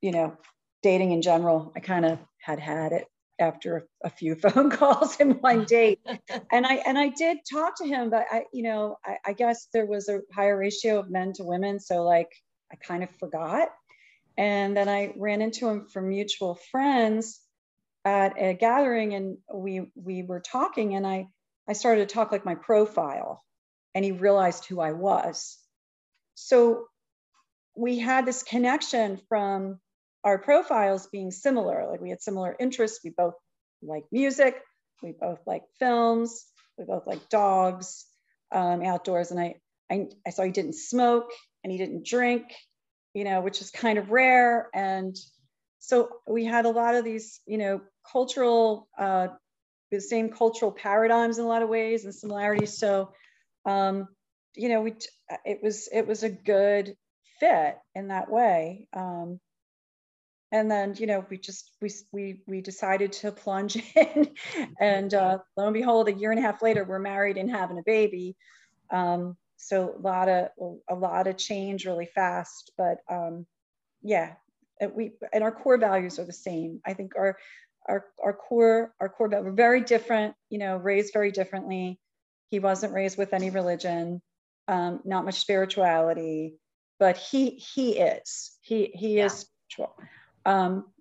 you 0.00 0.10
know, 0.10 0.36
dating 0.82 1.12
in 1.12 1.22
general. 1.22 1.72
I 1.76 1.80
kind 1.80 2.04
of 2.04 2.18
had 2.40 2.58
had 2.58 2.92
it 2.92 3.06
after 3.40 3.86
a, 4.02 4.10
few 4.10 4.34
phone 4.36 4.70
calls 4.70 5.16
and 5.20 5.40
one 5.42 5.64
date. 5.68 6.00
and 6.52 6.66
I 6.66 6.74
and 6.86 6.96
I 6.98 7.08
did 7.08 7.38
talk 7.50 7.76
to 7.78 7.86
him, 7.86 8.10
but 8.10 8.26
I, 8.30 8.44
you 8.52 8.62
know, 8.62 8.96
I, 9.04 9.16
I 9.26 9.32
guess 9.32 9.68
there 9.72 9.86
was 9.86 10.08
a 10.08 10.20
higher 10.32 10.56
ratio 10.56 11.00
of 11.00 11.10
men 11.10 11.32
to 11.34 11.44
women. 11.44 11.80
So 11.80 12.04
like 12.04 12.30
I 12.72 12.76
kind 12.76 13.02
of 13.02 13.10
forgot 13.18 13.68
And 14.36 14.76
then 14.76 14.88
I 14.88 15.12
ran 15.16 15.42
into 15.42 15.68
him 15.68 15.86
from 15.86 16.08
mutual 16.08 16.56
friends 16.70 17.40
at 18.04 18.34
a 18.38 18.54
gathering 18.54 19.14
and 19.14 19.38
we 19.52 19.90
we 19.94 20.22
were 20.22 20.40
talking 20.40 20.94
and 20.94 21.06
I 21.06 21.28
I 21.68 21.72
started 21.72 22.08
to 22.08 22.14
talk 22.14 22.32
like 22.32 22.44
my 22.44 22.54
profile 22.54 23.42
and 23.94 24.04
he 24.04 24.12
realized 24.12 24.66
who 24.66 24.80
I 24.80 24.92
was. 24.92 25.58
So 26.34 26.86
we 27.76 27.98
had 27.98 28.26
this 28.26 28.42
connection 28.42 29.20
from 29.28 29.80
our 30.24 30.38
profiles 30.38 31.06
being 31.06 31.30
similar. 31.30 31.86
Like 31.90 32.00
we 32.00 32.10
had 32.10 32.22
similar 32.22 32.56
interests. 32.58 33.00
We 33.04 33.10
both 33.10 33.34
like 33.82 34.04
music. 34.10 34.60
We 35.02 35.12
both 35.12 35.40
like 35.46 35.62
films. 35.78 36.44
We 36.78 36.84
both 36.84 37.06
like 37.06 37.28
dogs, 37.28 38.04
um, 38.52 38.82
outdoors. 38.82 39.30
And 39.30 39.40
I, 39.40 39.56
I, 39.90 40.06
I 40.26 40.30
saw 40.30 40.42
he 40.42 40.50
didn't 40.50 40.74
smoke 40.74 41.30
and 41.62 41.70
he 41.70 41.78
didn't 41.78 42.06
drink, 42.06 42.44
you 43.14 43.24
know, 43.24 43.40
which 43.40 43.60
is 43.60 43.70
kind 43.70 43.98
of 43.98 44.10
rare. 44.10 44.68
And 44.74 45.16
so 45.78 46.08
we 46.26 46.44
had 46.44 46.66
a 46.66 46.70
lot 46.70 46.96
of 46.96 47.04
these, 47.04 47.40
you 47.46 47.58
know, 47.58 47.80
cultural, 48.10 48.88
uh, 48.98 49.28
the 49.90 50.00
same 50.00 50.30
cultural 50.30 50.72
paradigms 50.72 51.38
in 51.38 51.44
a 51.44 51.48
lot 51.48 51.62
of 51.62 51.68
ways 51.68 52.04
and 52.04 52.14
similarities. 52.14 52.76
So, 52.76 53.12
um, 53.64 54.08
you 54.56 54.68
know, 54.68 54.82
we, 54.82 54.94
it 55.44 55.60
was, 55.62 55.88
it 55.92 56.06
was 56.06 56.22
a 56.24 56.28
good 56.28 56.96
fit 57.38 57.78
in 57.94 58.08
that 58.08 58.30
way. 58.30 58.88
Um, 58.92 59.40
and 60.50 60.70
then, 60.70 60.94
you 60.96 61.06
know, 61.06 61.24
we 61.28 61.38
just, 61.38 61.70
we, 61.80 61.90
we, 62.12 62.40
we 62.46 62.60
decided 62.60 63.12
to 63.12 63.32
plunge 63.32 63.76
in 63.96 64.34
and 64.80 65.12
uh, 65.12 65.38
lo 65.56 65.66
and 65.66 65.74
behold, 65.74 66.08
a 66.08 66.12
year 66.12 66.30
and 66.30 66.38
a 66.38 66.42
half 66.42 66.62
later, 66.62 66.84
we're 66.84 66.98
married 66.98 67.36
and 67.36 67.50
having 67.50 67.78
a 67.78 67.82
baby. 67.82 68.36
Um, 68.90 69.36
so 69.64 69.94
a 69.96 70.00
lot 70.00 70.28
of, 70.28 70.48
a 70.90 70.94
lot 70.94 71.26
of 71.26 71.38
change 71.38 71.86
really 71.86 72.04
fast, 72.14 72.70
but 72.76 72.98
um, 73.10 73.46
yeah, 74.02 74.34
and 74.78 74.92
we, 74.94 75.12
and 75.32 75.42
our 75.42 75.52
core 75.52 75.78
values 75.78 76.18
are 76.18 76.26
the 76.26 76.34
same. 76.34 76.80
I 76.84 76.92
think 76.92 77.12
our, 77.16 77.38
our, 77.88 78.04
our 78.22 78.34
core, 78.34 78.92
our 79.00 79.08
core, 79.08 79.28
we're 79.30 79.52
very 79.52 79.80
different, 79.80 80.34
you 80.50 80.58
know, 80.58 80.76
raised 80.76 81.14
very 81.14 81.30
differently. 81.30 81.98
He 82.50 82.58
wasn't 82.58 82.92
raised 82.92 83.16
with 83.16 83.32
any 83.32 83.48
religion, 83.48 84.20
um, 84.68 85.00
not 85.06 85.24
much 85.24 85.40
spirituality, 85.40 86.56
but 86.98 87.16
he, 87.16 87.50
he 87.74 87.98
is, 87.98 88.58
he, 88.60 88.90
he 88.94 89.16
Yeah. 89.16 89.26
is 89.26 89.46
spiritual. 89.70 89.96
Um, 90.44 90.92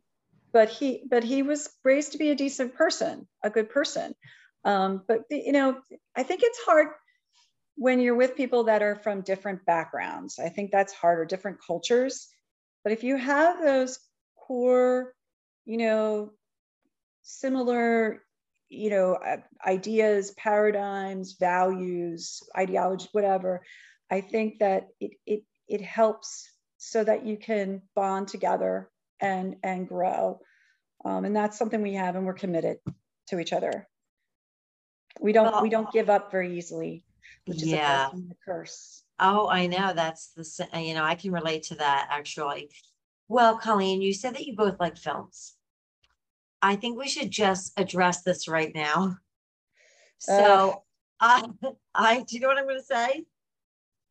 but 0.53 0.70
he, 0.70 1.03
but 1.10 1.25
he 1.25 1.43
was 1.43 1.70
raised 1.84 2.13
to 2.13 2.17
be 2.17 2.29
a 2.32 2.36
decent 2.36 2.75
person, 2.75 3.27
a 3.43 3.50
good 3.50 3.70
person. 3.70 4.15
Um, 4.63 5.03
but 5.05 5.27
the- 5.29 5.43
you 5.46 5.51
know, 5.51 5.82
I 6.15 6.24
think 6.24 6.41
it's 6.43 6.60
hard 6.60 6.88
when 7.75 8.00
you're 8.00 8.15
with 8.15 8.36
people 8.36 8.65
that 8.65 8.82
are 8.82 8.96
from 8.96 9.22
different 9.22 9.65
backgrounds. 9.65 10.39
I 10.39 10.50
think 10.50 10.72
that's 10.72 10.94
harder, 10.94 11.25
different 11.25 11.58
cultures. 11.65 12.27
But 12.84 12.94
if 12.94 13.03
you 13.03 13.18
have 13.18 13.62
those 13.62 14.00
core, 14.38 15.13
you 15.65 15.77
know, 15.77 16.32
similar, 17.24 18.24
you 18.70 18.89
know, 18.89 19.13
uh, 19.15 19.38
ideas, 19.65 20.32
paradigms, 20.32 21.34
values, 21.39 22.42
ideology, 22.58 23.08
whatever, 23.12 23.63
I 24.12 24.22
think 24.22 24.60
that 24.60 24.89
it 25.00 25.12
it 25.25 25.44
it 25.68 25.82
helps 25.82 26.50
so 26.77 27.03
that 27.03 27.25
you 27.25 27.38
can 27.38 27.82
bond 27.96 28.27
together 28.27 28.89
and 29.20 29.56
and 29.63 29.88
grow. 29.88 30.42
Um, 31.06 31.25
and 31.25 31.36
that's 31.36 31.58
something 31.58 31.82
we 31.82 31.96
have, 31.96 32.15
and 32.15 32.25
we're 32.25 32.34
committed 32.34 32.77
to 33.27 33.39
each 33.39 33.53
other. 33.53 33.88
We 35.20 35.32
don't 35.32 35.62
we 35.62 35.70
don't 35.70 35.92
give 35.92 36.10
up 36.10 36.32
very 36.32 36.58
easily, 36.58 37.06
which 37.46 37.58
is 37.58 37.63
a 37.63 37.75
Yeah. 37.75 38.08
blessing 38.10 38.20
and 38.24 38.32
a 38.32 38.36
curse. 38.46 39.03
Oh, 39.20 39.48
I 39.48 39.68
know. 39.68 39.94
That's 39.94 40.30
the, 40.30 40.68
uh, 40.74 40.80
you 40.80 40.94
know, 40.94 41.03
I 41.03 41.15
can 41.15 41.32
relate 41.32 41.63
to 41.63 41.75
that 41.75 42.08
actually. 42.10 42.70
Well, 43.27 43.58
Colleen, 43.58 44.01
you 44.01 44.13
said 44.13 44.36
that 44.36 44.46
you 44.46 44.56
both 44.56 44.80
like 44.80 44.98
films. 44.98 45.56
I 46.62 46.75
think 46.75 46.98
we 46.98 47.08
should 47.08 47.32
just 47.32 47.74
address 47.77 48.22
this 48.24 48.48
right 48.48 48.74
now. 48.74 49.18
So, 50.18 50.84
I, 51.20 51.46
I, 51.94 52.22
do 52.22 52.36
you 52.36 52.39
know 52.42 52.48
what 52.48 52.58
I'm 52.58 52.65
going 52.65 52.80
to 52.80 52.84
say? 52.84 53.25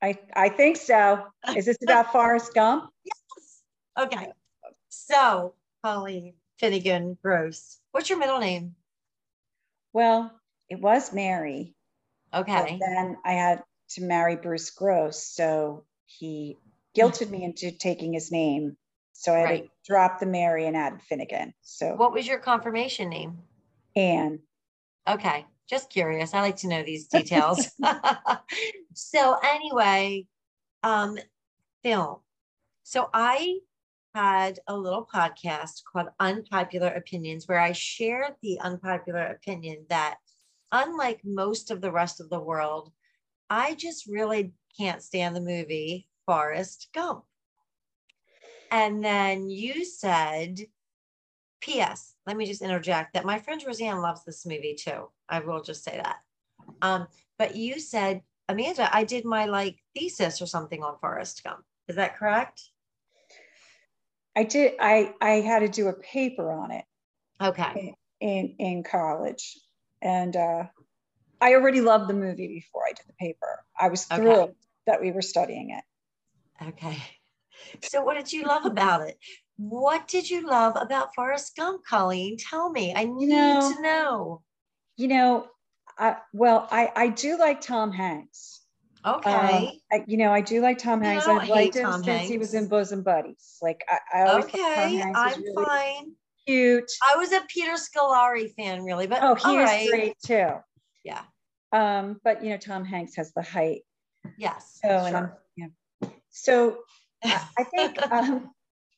I 0.02 0.18
I 0.34 0.48
think 0.48 0.76
so. 0.76 1.26
Is 1.56 1.66
this 1.66 1.78
about 1.82 2.12
Forrest 2.12 2.52
Gump? 2.54 2.90
Yes. 3.04 3.62
Okay. 3.98 4.32
So, 4.88 5.54
Colleen 5.84 6.34
Finnegan 6.58 7.16
Gross, 7.22 7.78
what's 7.92 8.10
your 8.10 8.18
middle 8.18 8.38
name? 8.38 8.74
Well, 9.92 10.32
it 10.68 10.80
was 10.80 11.12
Mary, 11.12 11.74
but 12.32 12.40
Okay. 12.40 12.78
then 12.80 13.16
I 13.24 13.32
had 13.32 13.62
to 13.90 14.02
marry 14.02 14.36
Bruce 14.36 14.70
Gross, 14.70 15.26
so 15.26 15.84
he 16.06 16.58
guilted 16.96 17.30
me 17.30 17.44
into 17.44 17.70
taking 17.72 18.12
his 18.12 18.30
name. 18.32 18.76
So 19.12 19.34
I 19.34 19.38
had 19.38 19.48
Right. 19.50 19.64
to 19.64 19.70
drop 19.86 20.18
the 20.18 20.26
Mary 20.26 20.66
and 20.66 20.76
add 20.76 21.02
Finnegan. 21.02 21.54
So 21.62 21.94
What 21.94 22.12
was 22.12 22.26
your 22.26 22.38
confirmation 22.38 23.08
name? 23.08 23.38
Anne. 23.94 24.40
Okay, 25.06 25.46
just 25.68 25.90
curious. 25.90 26.32
I 26.34 26.40
like 26.40 26.56
to 26.56 26.68
know 26.68 26.82
these 26.82 27.06
details. 27.06 27.70
so 28.94 29.36
anyway, 29.44 30.26
um, 30.82 31.18
film. 31.82 32.20
So 32.84 33.10
I 33.12 33.58
had 34.14 34.58
a 34.66 34.76
little 34.76 35.06
podcast 35.12 35.82
called 35.90 36.08
Unpopular 36.20 36.88
Opinions 36.88 37.48
where 37.48 37.60
I 37.60 37.72
shared 37.72 38.34
the 38.42 38.58
unpopular 38.60 39.26
opinion 39.26 39.86
that 39.88 40.16
unlike 40.72 41.20
most 41.24 41.70
of 41.70 41.80
the 41.80 41.92
rest 41.92 42.20
of 42.20 42.30
the 42.30 42.40
world, 42.40 42.90
I 43.50 43.74
just 43.74 44.06
really 44.06 44.52
can't 44.78 45.02
stand 45.02 45.36
the 45.36 45.40
movie 45.40 46.08
Forrest 46.26 46.88
Gump. 46.94 47.24
And 48.70 49.04
then 49.04 49.50
you 49.50 49.84
said, 49.84 50.58
P.S. 51.60 52.14
Let 52.26 52.36
me 52.36 52.46
just 52.46 52.62
interject 52.62 53.12
that 53.12 53.26
my 53.26 53.38
friend 53.38 53.62
Roseanne 53.66 54.00
loves 54.00 54.24
this 54.24 54.46
movie 54.46 54.74
too. 54.74 55.08
I 55.28 55.40
will 55.40 55.62
just 55.62 55.84
say 55.84 56.00
that. 56.02 56.16
Um, 56.80 57.06
but 57.38 57.54
you 57.54 57.78
said, 57.78 58.22
Amanda, 58.48 58.88
I 58.94 59.04
did 59.04 59.24
my 59.24 59.44
like 59.44 59.78
thesis 59.94 60.40
or 60.42 60.46
something 60.46 60.82
on 60.82 60.98
Forrest 60.98 61.44
Gump. 61.44 61.64
Is 61.88 61.96
that 61.96 62.16
correct? 62.16 62.62
I 64.34 64.44
did 64.44 64.74
I 64.80 65.14
I 65.20 65.30
had 65.40 65.60
to 65.60 65.68
do 65.68 65.88
a 65.88 65.92
paper 65.92 66.50
on 66.50 66.70
it 66.70 66.84
Okay. 67.40 67.96
in 68.20 68.54
in 68.58 68.82
college. 68.82 69.58
And 70.02 70.36
uh 70.36 70.64
I 71.40 71.54
already 71.54 71.80
loved 71.80 72.08
the 72.08 72.14
movie 72.14 72.48
before 72.48 72.82
I 72.88 72.92
did 72.92 73.06
the 73.06 73.14
paper. 73.14 73.64
I 73.78 73.88
was 73.88 74.06
Okay. 74.10 74.16
thrilled 74.16 74.54
that 74.86 75.00
we 75.00 75.10
were 75.10 75.22
studying 75.22 75.70
it. 75.70 75.84
Okay. 76.68 76.96
So 77.82 78.02
what 78.02 78.14
did 78.14 78.32
you 78.32 78.44
love 78.44 78.64
about 78.64 79.08
it? 79.08 79.18
What 79.56 80.08
did 80.08 80.28
you 80.30 80.46
love 80.46 80.76
about 80.76 81.14
Forrest 81.14 81.56
Gump, 81.56 81.84
Colleen? 81.84 82.36
Tell 82.36 82.70
me. 82.70 82.94
I 82.94 83.04
need 83.04 83.28
know, 83.28 83.72
to 83.74 83.82
know. 83.82 84.42
You 84.96 85.08
know, 85.08 85.46
I, 85.98 86.16
well, 86.32 86.68
I, 86.70 86.90
I 86.94 87.08
do 87.08 87.38
like 87.38 87.60
Tom 87.60 87.92
Hanks. 87.92 88.60
Um, 89.04 89.14
Okay. 89.16 89.80
I, 89.90 90.04
you 90.06 90.16
know, 90.16 90.32
I 90.32 90.40
do 90.40 90.60
like 90.60 90.78
Tom 90.78 91.00
Hanks. 91.00 91.26
don't 91.26 91.42
I've 91.42 91.48
liked 91.48 91.74
him 91.76 91.90
Tom 91.90 92.02
since 92.02 92.28
he 92.28 92.38
was 92.38 92.54
in 92.54 92.60
Hanks. 92.60 92.70
Bosom 92.70 93.02
Buddies. 93.02 93.58
Like 93.60 93.84
I, 93.88 93.98
I 94.18 94.22
always 94.22 94.44
thought 94.46 94.60
Tom 94.60 94.64
okay. 94.74 94.96
Hanks 94.96 95.20
I'm 95.20 95.42
really 95.42 95.64
fine. 95.64 96.12
Cute. 96.46 96.90
I 97.06 97.16
was 97.16 97.32
a 97.32 97.40
Peter 97.48 97.72
Scolari 97.72 98.52
fan, 98.54 98.84
really, 98.84 99.06
but 99.06 99.22
Oh, 99.22 99.34
he 99.34 99.56
was 99.56 99.68
right. 99.70 99.88
great 99.90 100.16
too. 100.24 100.48
Yeah. 101.04 101.22
Um, 101.72 102.20
but 102.24 102.42
you 102.44 102.50
know, 102.50 102.56
Tom 102.58 102.84
Hanks 102.84 103.16
has 103.16 103.32
the 103.32 103.42
height. 103.42 103.82
Yes. 104.36 104.78
So 104.82 104.88
and 104.88 105.16
I'm, 105.16 105.32
yeah. 105.56 106.08
So 106.30 106.78
I, 107.24 107.40
I 107.58 107.64
think 107.64 108.00
um, 108.12 108.50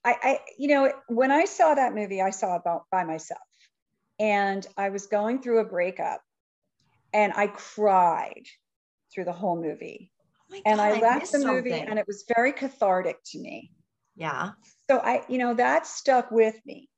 I, 0.04 0.16
I, 0.22 0.38
you 0.59 0.68
know, 0.68 0.92
when 1.09 1.30
I 1.30 1.44
saw 1.44 1.74
that 1.74 1.94
movie, 1.94 2.20
I 2.20 2.30
saw 2.30 2.54
it 2.54 2.61
about 2.61 2.85
by 2.90 3.04
myself, 3.04 3.40
and 4.18 4.66
I 4.76 4.90
was 4.90 5.07
going 5.07 5.40
through 5.40 5.61
a 5.61 5.64
breakup, 5.64 6.20
and 7.12 7.33
I 7.35 7.46
cried 7.46 8.44
through 9.12 9.24
the 9.24 9.33
whole 9.33 9.57
movie, 9.61 10.11
Oh 10.40 10.44
my 10.50 10.62
and 10.66 10.78
God, 10.78 10.85
I 10.85 11.00
left 11.00 11.33
the 11.33 11.38
movie, 11.38 11.70
something. 11.70 11.88
and 11.88 11.98
it 11.98 12.07
was 12.07 12.24
very 12.37 12.52
cathartic 12.52 13.18
to 13.26 13.38
me. 13.38 13.70
yeah. 14.16 14.50
So 14.90 14.98
I, 14.98 15.22
you 15.28 15.38
know, 15.38 15.54
that 15.54 15.87
stuck 15.87 16.30
with 16.30 16.57
me. 16.66 16.90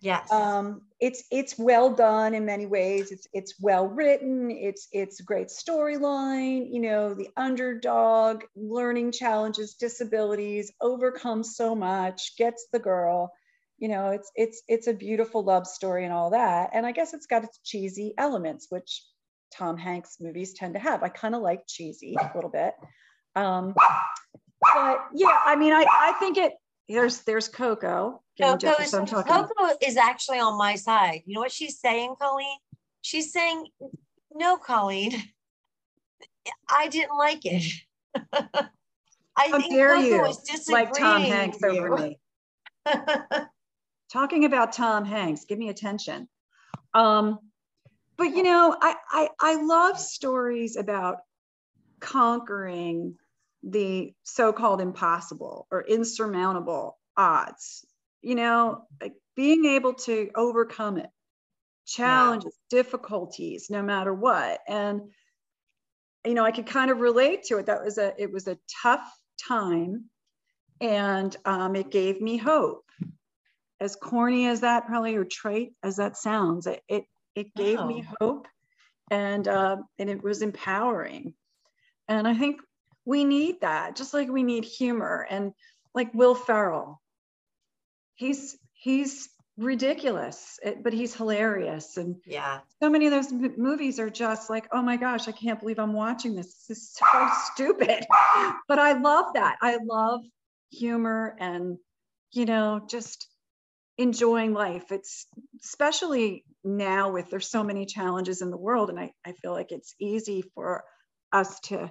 Yes. 0.00 0.30
Um, 0.30 0.82
it's 1.00 1.24
it's 1.30 1.58
well 1.58 1.94
done 1.94 2.34
in 2.34 2.44
many 2.44 2.66
ways. 2.66 3.10
It's 3.10 3.26
it's 3.32 3.54
well 3.60 3.86
written. 3.86 4.50
It's 4.50 4.88
it's 4.92 5.20
great 5.20 5.48
storyline. 5.48 6.72
You 6.72 6.80
know, 6.80 7.14
the 7.14 7.28
underdog 7.36 8.44
learning 8.56 9.12
challenges, 9.12 9.74
disabilities, 9.74 10.72
overcomes 10.80 11.56
so 11.56 11.74
much, 11.74 12.36
gets 12.36 12.68
the 12.72 12.78
girl. 12.78 13.32
You 13.78 13.88
know, 13.88 14.10
it's 14.10 14.30
it's 14.34 14.62
it's 14.68 14.86
a 14.86 14.92
beautiful 14.92 15.42
love 15.42 15.66
story 15.66 16.04
and 16.04 16.12
all 16.12 16.30
that. 16.30 16.70
And 16.72 16.84
I 16.86 16.92
guess 16.92 17.14
it's 17.14 17.26
got 17.26 17.44
its 17.44 17.58
cheesy 17.64 18.14
elements, 18.18 18.66
which 18.70 19.04
Tom 19.52 19.76
Hanks 19.76 20.18
movies 20.20 20.54
tend 20.54 20.74
to 20.74 20.80
have. 20.80 21.02
I 21.02 21.08
kind 21.08 21.34
of 21.34 21.42
like 21.42 21.66
cheesy 21.66 22.16
a 22.20 22.30
little 22.34 22.50
bit. 22.50 22.74
Um, 23.36 23.74
but 24.74 24.98
yeah, 25.14 25.38
I 25.44 25.56
mean, 25.56 25.72
I 25.72 25.86
I 25.90 26.12
think 26.18 26.38
it. 26.38 26.52
There's 26.88 27.20
there's 27.22 27.48
Coco. 27.48 28.22
Coco 28.40 28.72
is, 28.80 28.94
I'm 28.94 29.04
talking 29.04 29.30
about. 29.30 29.50
Coco 29.56 29.76
is 29.82 29.96
actually 29.96 30.38
on 30.38 30.56
my 30.56 30.76
side. 30.76 31.22
You 31.26 31.34
know 31.34 31.40
what 31.40 31.52
she's 31.52 31.80
saying, 31.80 32.14
Colleen? 32.20 32.56
She's 33.02 33.32
saying, 33.32 33.66
no, 34.34 34.56
Colleen. 34.56 35.12
I 36.70 36.88
didn't 36.88 37.16
like 37.16 37.44
it. 37.44 37.72
I 38.32 39.48
How 39.50 39.58
think 39.58 39.72
dare 39.72 39.96
Coco 39.96 40.06
you 40.06 40.24
is 40.26 40.38
disagreeing 40.38 40.86
like 40.86 40.94
Tom 40.94 41.22
Hanks 41.22 41.62
over 41.62 41.96
me. 41.96 42.18
talking 44.12 44.44
about 44.44 44.72
Tom 44.72 45.04
Hanks, 45.04 45.44
give 45.44 45.58
me 45.58 45.68
attention. 45.68 46.28
Um, 46.94 47.38
but 48.16 48.34
you 48.34 48.42
know, 48.42 48.76
I, 48.80 48.96
I 49.10 49.28
I 49.40 49.62
love 49.62 49.98
stories 49.98 50.76
about 50.76 51.18
conquering 52.00 53.16
the 53.62 54.12
so-called 54.22 54.80
impossible 54.80 55.66
or 55.70 55.82
insurmountable 55.82 56.98
odds. 57.16 57.84
You 58.22 58.34
know, 58.34 58.86
like 59.00 59.14
being 59.36 59.64
able 59.64 59.94
to 59.94 60.30
overcome 60.34 60.98
it, 60.98 61.10
challenges, 61.86 62.56
difficulties, 62.70 63.68
no 63.70 63.82
matter 63.82 64.12
what. 64.12 64.60
And 64.66 65.02
you 66.24 66.34
know, 66.34 66.44
I 66.44 66.50
could 66.50 66.66
kind 66.66 66.90
of 66.90 67.00
relate 67.00 67.44
to 67.44 67.58
it. 67.58 67.66
That 67.66 67.84
was 67.84 67.98
a 67.98 68.12
it 68.20 68.32
was 68.32 68.48
a 68.48 68.58
tough 68.82 69.08
time, 69.46 70.10
and 70.80 71.34
um, 71.44 71.76
it 71.76 71.90
gave 71.90 72.20
me 72.20 72.36
hope 72.36 72.84
as 73.80 73.96
corny 73.96 74.46
as 74.46 74.60
that 74.60 74.86
probably 74.86 75.16
or 75.16 75.24
trite 75.24 75.72
as 75.82 75.96
that 75.96 76.16
sounds, 76.16 76.66
it 76.66 76.82
it, 76.88 77.04
it 77.34 77.54
gave 77.54 77.84
me 77.84 78.06
hope 78.20 78.46
and 79.10 79.46
uh, 79.46 79.76
and 79.98 80.10
it 80.10 80.22
was 80.22 80.42
empowering. 80.42 81.34
And 82.08 82.26
I 82.26 82.34
think 82.34 82.60
we 83.08 83.24
need 83.24 83.62
that, 83.62 83.96
just 83.96 84.12
like 84.12 84.28
we 84.28 84.42
need 84.42 84.66
humor 84.66 85.26
and 85.30 85.54
like 85.94 86.12
Will 86.12 86.34
Ferrell. 86.34 87.00
He's 88.16 88.58
he's 88.74 89.30
ridiculous, 89.56 90.60
but 90.82 90.92
he's 90.92 91.14
hilarious. 91.14 91.96
And 91.96 92.16
yeah, 92.26 92.60
so 92.82 92.90
many 92.90 93.06
of 93.06 93.12
those 93.12 93.32
movies 93.32 93.98
are 93.98 94.10
just 94.10 94.50
like, 94.50 94.68
oh 94.72 94.82
my 94.82 94.98
gosh, 94.98 95.26
I 95.26 95.32
can't 95.32 95.58
believe 95.58 95.78
I'm 95.78 95.94
watching 95.94 96.34
this. 96.34 96.66
This 96.68 96.78
is 96.78 96.90
so 96.92 97.28
stupid. 97.54 98.04
But 98.68 98.78
I 98.78 98.92
love 98.92 99.32
that. 99.34 99.56
I 99.62 99.78
love 99.82 100.20
humor 100.70 101.34
and 101.40 101.78
you 102.32 102.44
know 102.44 102.82
just 102.90 103.26
enjoying 103.96 104.52
life. 104.52 104.92
It's 104.92 105.26
especially 105.64 106.44
now 106.62 107.10
with 107.12 107.30
there's 107.30 107.48
so 107.48 107.64
many 107.64 107.86
challenges 107.86 108.42
in 108.42 108.50
the 108.50 108.58
world. 108.58 108.90
And 108.90 109.00
I, 109.00 109.12
I 109.24 109.32
feel 109.32 109.52
like 109.52 109.72
it's 109.72 109.94
easy 109.98 110.42
for 110.54 110.84
us 111.32 111.58
to, 111.60 111.90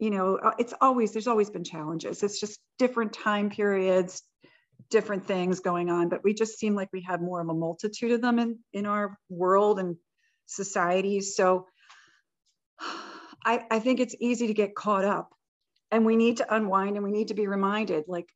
you 0.00 0.10
know, 0.10 0.36
uh, 0.36 0.52
it's 0.58 0.72
always, 0.80 1.12
there's 1.12 1.26
always 1.26 1.50
been 1.50 1.62
challenges. 1.62 2.22
It's 2.22 2.40
just 2.40 2.58
different 2.78 3.12
time 3.12 3.50
periods, 3.50 4.22
different 4.88 5.26
things 5.26 5.60
going 5.60 5.90
on, 5.90 6.08
but 6.08 6.24
we 6.24 6.32
just 6.32 6.58
seem 6.58 6.74
like 6.74 6.88
we 6.92 7.02
have 7.02 7.20
more 7.20 7.40
of 7.40 7.48
a 7.48 7.54
multitude 7.54 8.12
of 8.12 8.22
them 8.22 8.38
in, 8.38 8.58
in 8.72 8.86
our 8.86 9.18
world 9.28 9.78
and 9.78 9.96
societies. 10.46 11.36
So 11.36 11.66
I, 13.44 13.64
I 13.70 13.78
think 13.78 14.00
it's 14.00 14.14
easy 14.18 14.48
to 14.48 14.54
get 14.54 14.74
caught 14.74 15.04
up 15.04 15.30
and 15.90 16.06
we 16.06 16.16
need 16.16 16.38
to 16.38 16.54
unwind 16.54 16.96
and 16.96 17.04
we 17.04 17.12
need 17.12 17.28
to 17.28 17.34
be 17.34 17.46
reminded 17.46 18.04
like, 18.08 18.26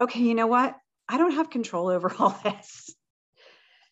okay, 0.00 0.20
you 0.20 0.34
know 0.34 0.46
what? 0.46 0.74
I 1.06 1.18
don't 1.18 1.32
have 1.32 1.50
control 1.50 1.88
over 1.88 2.10
all 2.18 2.38
this. 2.42 2.94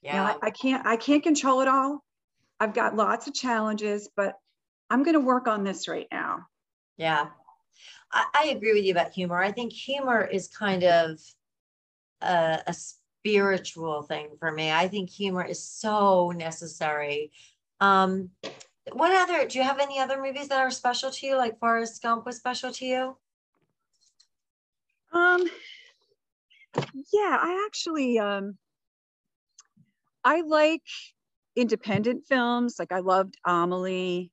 Yeah. 0.00 0.12
You 0.12 0.18
know, 0.18 0.38
I, 0.42 0.46
I 0.46 0.50
can't, 0.50 0.86
I 0.86 0.96
can't 0.96 1.22
control 1.22 1.60
it 1.60 1.68
all. 1.68 2.02
I've 2.58 2.74
got 2.74 2.96
lots 2.96 3.26
of 3.26 3.34
challenges, 3.34 4.08
but 4.16 4.34
I'm 4.88 5.02
going 5.02 5.14
to 5.14 5.20
work 5.20 5.46
on 5.46 5.64
this 5.64 5.88
right 5.88 6.06
now. 6.10 6.46
Yeah. 6.98 7.28
I, 8.12 8.26
I, 8.34 8.44
agree 8.48 8.74
with 8.74 8.84
you 8.84 8.92
about 8.92 9.12
humor. 9.12 9.40
I 9.42 9.52
think 9.52 9.72
humor 9.72 10.24
is 10.24 10.48
kind 10.48 10.84
of 10.84 11.20
a, 12.20 12.60
a 12.66 12.74
spiritual 12.74 14.02
thing 14.02 14.30
for 14.38 14.50
me. 14.50 14.70
I 14.70 14.88
think 14.88 15.08
humor 15.08 15.44
is 15.44 15.62
so 15.62 16.30
necessary. 16.30 17.30
Um, 17.80 18.30
what 18.92 19.14
other, 19.14 19.46
do 19.46 19.58
you 19.58 19.64
have 19.64 19.78
any 19.78 19.98
other 19.98 20.20
movies 20.20 20.48
that 20.48 20.60
are 20.60 20.70
special 20.70 21.10
to 21.10 21.26
you? 21.26 21.36
Like 21.36 21.58
Forrest 21.60 22.02
Gump 22.02 22.26
was 22.26 22.36
special 22.36 22.72
to 22.72 22.84
you? 22.84 23.16
Um, 25.12 25.48
yeah, 27.12 27.38
I 27.40 27.64
actually 27.66 28.18
um 28.18 28.56
I 30.24 30.42
like 30.42 30.82
independent 31.56 32.26
films. 32.26 32.76
Like 32.78 32.92
I 32.92 33.00
loved 33.00 33.36
Amelie. 33.44 34.30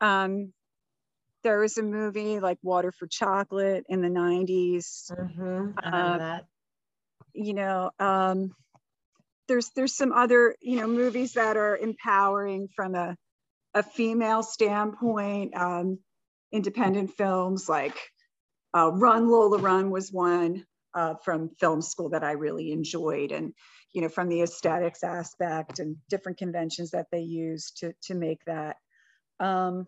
Um 0.00 0.52
there 1.42 1.60
was 1.60 1.78
a 1.78 1.82
movie 1.82 2.40
like 2.40 2.58
Water 2.62 2.92
for 2.92 3.06
Chocolate 3.06 3.84
in 3.88 4.02
the 4.02 4.08
90s. 4.08 5.10
Mm-hmm. 5.10 5.70
Uh, 5.82 6.18
that. 6.18 6.46
You 7.32 7.54
know, 7.54 7.90
um 7.98 8.54
there's 9.48 9.70
there's 9.74 9.96
some 9.96 10.12
other, 10.12 10.54
you 10.60 10.80
know, 10.80 10.86
movies 10.86 11.34
that 11.34 11.56
are 11.56 11.76
empowering 11.76 12.68
from 12.74 12.94
a 12.94 13.16
a 13.74 13.82
female 13.82 14.42
standpoint. 14.42 15.56
Um, 15.56 15.98
independent 16.52 17.12
films 17.16 17.68
like 17.68 17.96
uh, 18.76 18.90
Run 18.92 19.28
Lola 19.28 19.58
Run 19.58 19.90
was 19.90 20.12
one 20.12 20.64
uh, 20.94 21.14
from 21.24 21.50
film 21.60 21.82
school 21.82 22.10
that 22.10 22.24
I 22.24 22.32
really 22.32 22.72
enjoyed. 22.72 23.32
And, 23.32 23.52
you 23.92 24.02
know, 24.02 24.08
from 24.08 24.28
the 24.28 24.42
aesthetics 24.42 25.02
aspect 25.02 25.78
and 25.78 25.96
different 26.08 26.38
conventions 26.38 26.90
that 26.90 27.06
they 27.10 27.20
use 27.20 27.72
to, 27.78 27.92
to 28.04 28.14
make 28.14 28.44
that. 28.46 28.76
Um, 29.38 29.86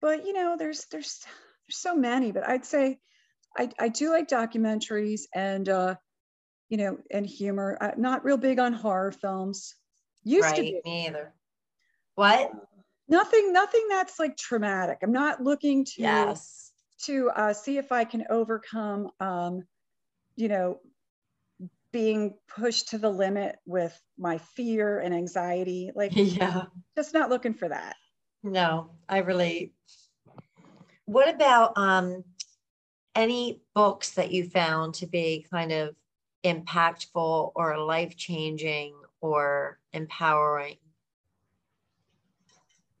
but, 0.00 0.26
you 0.26 0.32
know, 0.32 0.56
there's, 0.58 0.86
there's, 0.90 1.20
there's 1.66 1.78
so 1.78 1.94
many, 1.94 2.32
but 2.32 2.48
I'd 2.48 2.64
say 2.64 2.98
I, 3.56 3.70
I 3.78 3.88
do 3.88 4.10
like 4.10 4.28
documentaries 4.28 5.22
and, 5.34 5.68
uh, 5.68 5.94
you 6.68 6.76
know, 6.76 6.98
and 7.10 7.26
humor. 7.26 7.78
I'm 7.80 8.00
not 8.00 8.24
real 8.24 8.36
big 8.36 8.58
on 8.58 8.72
horror 8.72 9.12
films. 9.12 9.74
Used 10.24 10.44
right, 10.44 10.56
to 10.56 10.62
be. 10.62 10.80
Me 10.84 11.06
either. 11.06 11.32
What? 12.14 12.52
Nothing, 13.08 13.52
nothing 13.52 13.86
that's 13.88 14.18
like 14.18 14.36
traumatic. 14.36 14.98
I'm 15.02 15.12
not 15.12 15.42
looking 15.42 15.84
to 15.86 16.02
yes 16.02 16.68
to 17.04 17.30
uh, 17.30 17.52
see 17.52 17.78
if 17.78 17.92
I 17.92 18.04
can 18.04 18.24
overcome, 18.28 19.10
um, 19.20 19.64
you 20.36 20.48
know, 20.48 20.80
being 21.92 22.34
pushed 22.48 22.88
to 22.88 22.98
the 22.98 23.08
limit 23.08 23.56
with 23.66 23.98
my 24.18 24.38
fear 24.38 24.98
and 24.98 25.14
anxiety. 25.14 25.90
Like, 25.94 26.12
yeah, 26.14 26.64
just 26.96 27.14
not 27.14 27.30
looking 27.30 27.54
for 27.54 27.68
that. 27.68 27.96
No, 28.42 28.90
I 29.08 29.18
relate. 29.18 29.74
What 31.06 31.28
about 31.28 31.72
um, 31.76 32.24
any 33.14 33.62
books 33.74 34.10
that 34.10 34.30
you 34.30 34.48
found 34.48 34.94
to 34.94 35.06
be 35.06 35.46
kind 35.50 35.72
of 35.72 35.96
impactful 36.44 37.52
or 37.54 37.78
life 37.78 38.16
changing 38.16 38.94
or 39.20 39.78
empowering? 39.92 40.76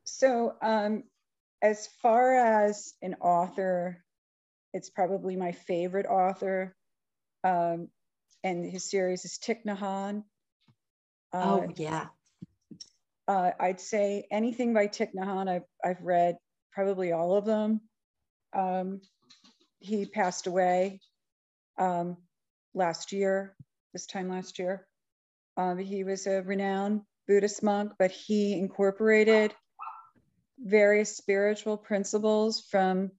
So, 0.04 0.54
um, 0.62 1.04
as 1.62 1.86
far 2.02 2.34
as 2.34 2.94
an 3.02 3.16
author, 3.20 4.02
it's 4.72 4.90
probably 4.90 5.36
my 5.36 5.52
favorite 5.52 6.06
author. 6.06 6.74
Um, 7.44 7.88
and 8.42 8.64
his 8.64 8.90
series 8.90 9.24
is 9.24 9.38
Thich 9.38 9.64
Nhat 9.64 9.78
Hanh. 9.78 10.24
Uh, 11.32 11.66
oh, 11.66 11.72
yeah. 11.76 12.06
Uh, 13.28 13.50
I'd 13.60 13.80
say 13.80 14.26
anything 14.30 14.72
by 14.72 14.88
Thich 14.88 15.14
Nhat 15.14 15.48
I've, 15.48 15.62
I've 15.84 16.02
read 16.02 16.38
probably 16.72 17.12
all 17.12 17.36
of 17.36 17.44
them. 17.44 17.82
Um, 18.54 19.02
he 19.80 20.06
passed 20.06 20.46
away 20.46 21.00
um, 21.78 22.16
last 22.74 23.12
year, 23.12 23.54
this 23.92 24.06
time 24.06 24.30
last 24.30 24.58
year. 24.58 24.86
Um, 25.58 25.76
he 25.76 26.04
was 26.04 26.26
a 26.26 26.42
renowned 26.42 27.02
Buddhist 27.26 27.62
monk, 27.62 27.92
but 27.98 28.10
he 28.10 28.54
incorporated 28.54 29.54
various 30.58 31.16
spiritual 31.16 31.76
principles 31.76 32.62
from 32.70 33.10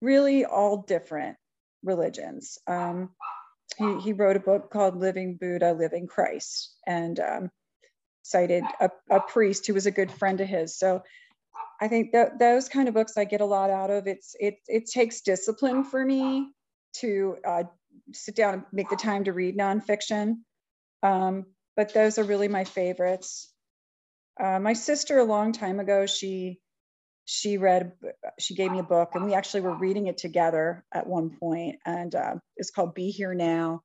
really 0.00 0.46
all 0.46 0.78
different 0.78 1.36
religions. 1.82 2.58
Um, 2.66 3.10
he, 3.76 4.00
he 4.00 4.12
wrote 4.14 4.36
a 4.36 4.40
book 4.40 4.70
called 4.70 4.96
Living 4.96 5.36
Buddha, 5.36 5.74
Living 5.74 6.06
Christ, 6.06 6.74
and 6.86 7.20
um, 7.20 7.50
cited 8.22 8.64
a, 8.80 8.90
a, 9.10 9.20
priest 9.20 9.66
who 9.66 9.74
was 9.74 9.86
a 9.86 9.90
good 9.90 10.10
friend 10.10 10.40
of 10.40 10.48
his. 10.48 10.78
So 10.78 11.02
I 11.80 11.88
think 11.88 12.12
that 12.12 12.38
those 12.38 12.68
kind 12.68 12.88
of 12.88 12.94
books 12.94 13.16
I 13.16 13.24
get 13.24 13.40
a 13.40 13.46
lot 13.46 13.70
out 13.70 13.90
of. 13.90 14.06
It's 14.06 14.36
it 14.38 14.58
it 14.66 14.86
takes 14.86 15.22
discipline 15.22 15.84
for 15.84 16.04
me 16.04 16.48
to 16.98 17.36
uh, 17.46 17.62
sit 18.12 18.36
down 18.36 18.54
and 18.54 18.64
make 18.72 18.90
the 18.90 18.96
time 18.96 19.24
to 19.24 19.32
read 19.32 19.56
nonfiction. 19.56 20.38
Um, 21.02 21.46
but 21.76 21.94
those 21.94 22.18
are 22.18 22.24
really 22.24 22.48
my 22.48 22.64
favorites. 22.64 23.52
Uh, 24.38 24.58
my 24.58 24.74
sister 24.74 25.18
a 25.18 25.24
long 25.24 25.52
time 25.52 25.80
ago, 25.80 26.06
she 26.06 26.60
she 27.32 27.58
read 27.58 27.92
she 28.40 28.56
gave 28.56 28.72
me 28.72 28.80
a 28.80 28.82
book 28.82 29.10
and 29.14 29.24
we 29.24 29.34
actually 29.34 29.60
were 29.60 29.76
reading 29.76 30.08
it 30.08 30.18
together 30.18 30.84
at 30.92 31.06
one 31.06 31.30
point 31.30 31.76
and 31.86 32.16
uh, 32.16 32.34
it's 32.56 32.72
called 32.72 32.92
be 32.92 33.12
here 33.12 33.34
now 33.34 33.82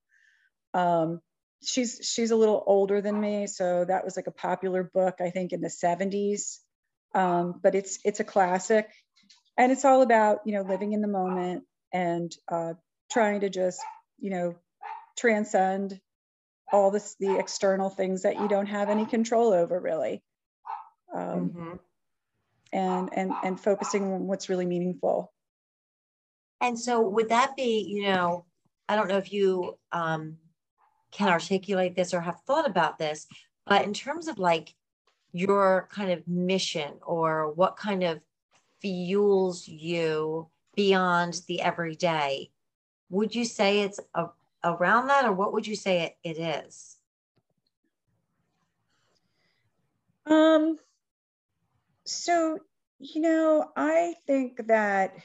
um, 0.74 1.22
she's 1.64 2.00
she's 2.04 2.32
a 2.32 2.36
little 2.36 2.64
older 2.66 3.02
than 3.02 3.20
me 3.20 3.48
so 3.48 3.86
that 3.86 4.04
was 4.04 4.16
like 4.16 4.28
a 4.28 4.32
popular 4.32 4.84
book 4.84 5.16
i 5.20 5.30
think 5.30 5.52
in 5.52 5.62
the 5.62 5.68
70s 5.68 6.60
um, 7.14 7.60
but 7.64 7.76
it's 7.76 8.00
it's 8.04 8.20
a 8.20 8.26
classic 8.26 8.90
and 9.58 9.72
it's 9.72 9.86
all 9.86 10.02
about 10.02 10.40
you 10.46 10.54
know 10.54 10.62
living 10.62 10.94
in 10.94 11.02
the 11.02 11.08
moment 11.08 11.64
and 11.94 12.36
uh, 12.52 12.74
trying 13.12 13.40
to 13.42 13.50
just 13.50 13.82
you 14.20 14.30
know 14.30 14.56
transcend 15.18 16.00
all 16.72 16.92
this 16.92 17.16
the 17.20 17.38
external 17.38 17.90
things 17.90 18.24
that 18.24 18.40
you 18.40 18.48
don't 18.48 18.66
have 18.66 18.90
any 18.90 19.06
control 19.06 19.54
over 19.54 19.80
really. 19.80 20.24
Um, 21.14 21.50
mm-hmm. 21.50 21.72
and 22.74 23.10
and 23.14 23.32
and 23.44 23.60
focusing 23.60 24.04
on 24.04 24.28
what's 24.28 24.50
really 24.50 24.66
meaningful. 24.66 25.32
And 26.60 26.78
so 26.78 27.02
would 27.02 27.30
that 27.30 27.56
be 27.56 27.86
you 27.88 28.04
know 28.04 28.46
I 28.90 28.96
don't 28.96 29.08
know 29.08 29.18
if 29.18 29.32
you 29.32 29.78
um, 29.92 30.38
can 31.16 31.30
articulate 31.30 31.96
this 31.96 32.14
or 32.14 32.20
have 32.20 32.42
thought 32.42 32.68
about 32.68 32.98
this, 32.98 33.26
but 33.66 33.84
in 33.84 33.94
terms 33.94 34.28
of 34.28 34.38
like 34.38 34.76
your 35.32 35.88
kind 35.92 36.12
of 36.12 36.28
mission 36.28 36.94
or 37.02 37.52
what 37.54 37.78
kind 37.78 38.04
of 38.04 38.20
fuels 38.82 39.68
you 39.68 40.48
beyond 40.76 41.42
the 41.48 41.62
everyday, 41.62 42.52
would 43.10 43.34
you 43.34 43.46
say 43.46 43.80
it's 43.80 44.00
a, 44.14 44.26
around 44.64 45.08
that 45.08 45.26
or 45.26 45.32
what 45.32 45.54
would 45.54 45.66
you 45.66 45.76
say 45.76 46.02
it, 46.02 46.38
it 46.38 46.40
is? 46.66 46.98
Um, 50.26 50.78
so, 52.04 52.60
you 53.00 53.22
know, 53.22 53.72
I 53.76 54.16
think 54.28 54.68
that 54.68 55.16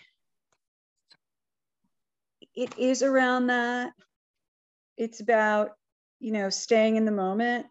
it 2.54 2.78
is 2.78 3.02
around 3.02 3.48
that. 3.48 3.92
It's 4.96 5.20
about, 5.20 5.76
you 6.20 6.32
know, 6.32 6.50
staying 6.50 6.96
in 6.96 7.04
the 7.04 7.12
moment. 7.12 7.66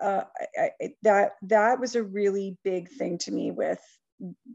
Uh, 0.00 0.22
I, 0.56 0.70
I, 0.80 0.88
that 1.02 1.32
that 1.42 1.80
was 1.80 1.94
a 1.96 2.02
really 2.02 2.56
big 2.64 2.88
thing 2.88 3.18
to 3.18 3.32
me 3.32 3.50
with 3.50 3.80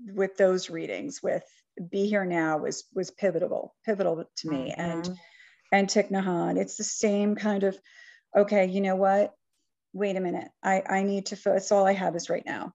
with 0.05 0.35
those 0.37 0.69
readings. 0.69 1.21
With 1.21 1.43
Be 1.89 2.07
Here 2.07 2.25
Now 2.25 2.57
was 2.57 2.85
was 2.93 3.11
pivotal 3.11 3.75
pivotal 3.85 4.25
to 4.37 4.49
me, 4.49 4.73
mm-hmm. 4.77 4.81
and 4.81 5.19
and 5.71 5.87
Thich 5.87 6.11
Nhat. 6.11 6.57
It's 6.57 6.77
the 6.77 6.83
same 6.83 7.35
kind 7.35 7.63
of, 7.63 7.77
okay, 8.35 8.65
you 8.65 8.81
know 8.81 8.95
what? 8.95 9.33
Wait 9.93 10.15
a 10.15 10.21
minute. 10.21 10.49
I 10.63 10.83
I 10.87 11.03
need 11.03 11.27
to. 11.27 11.35
That's 11.35 11.71
all 11.71 11.85
I 11.85 11.93
have 11.93 12.15
is 12.15 12.29
right 12.29 12.45
now. 12.45 12.73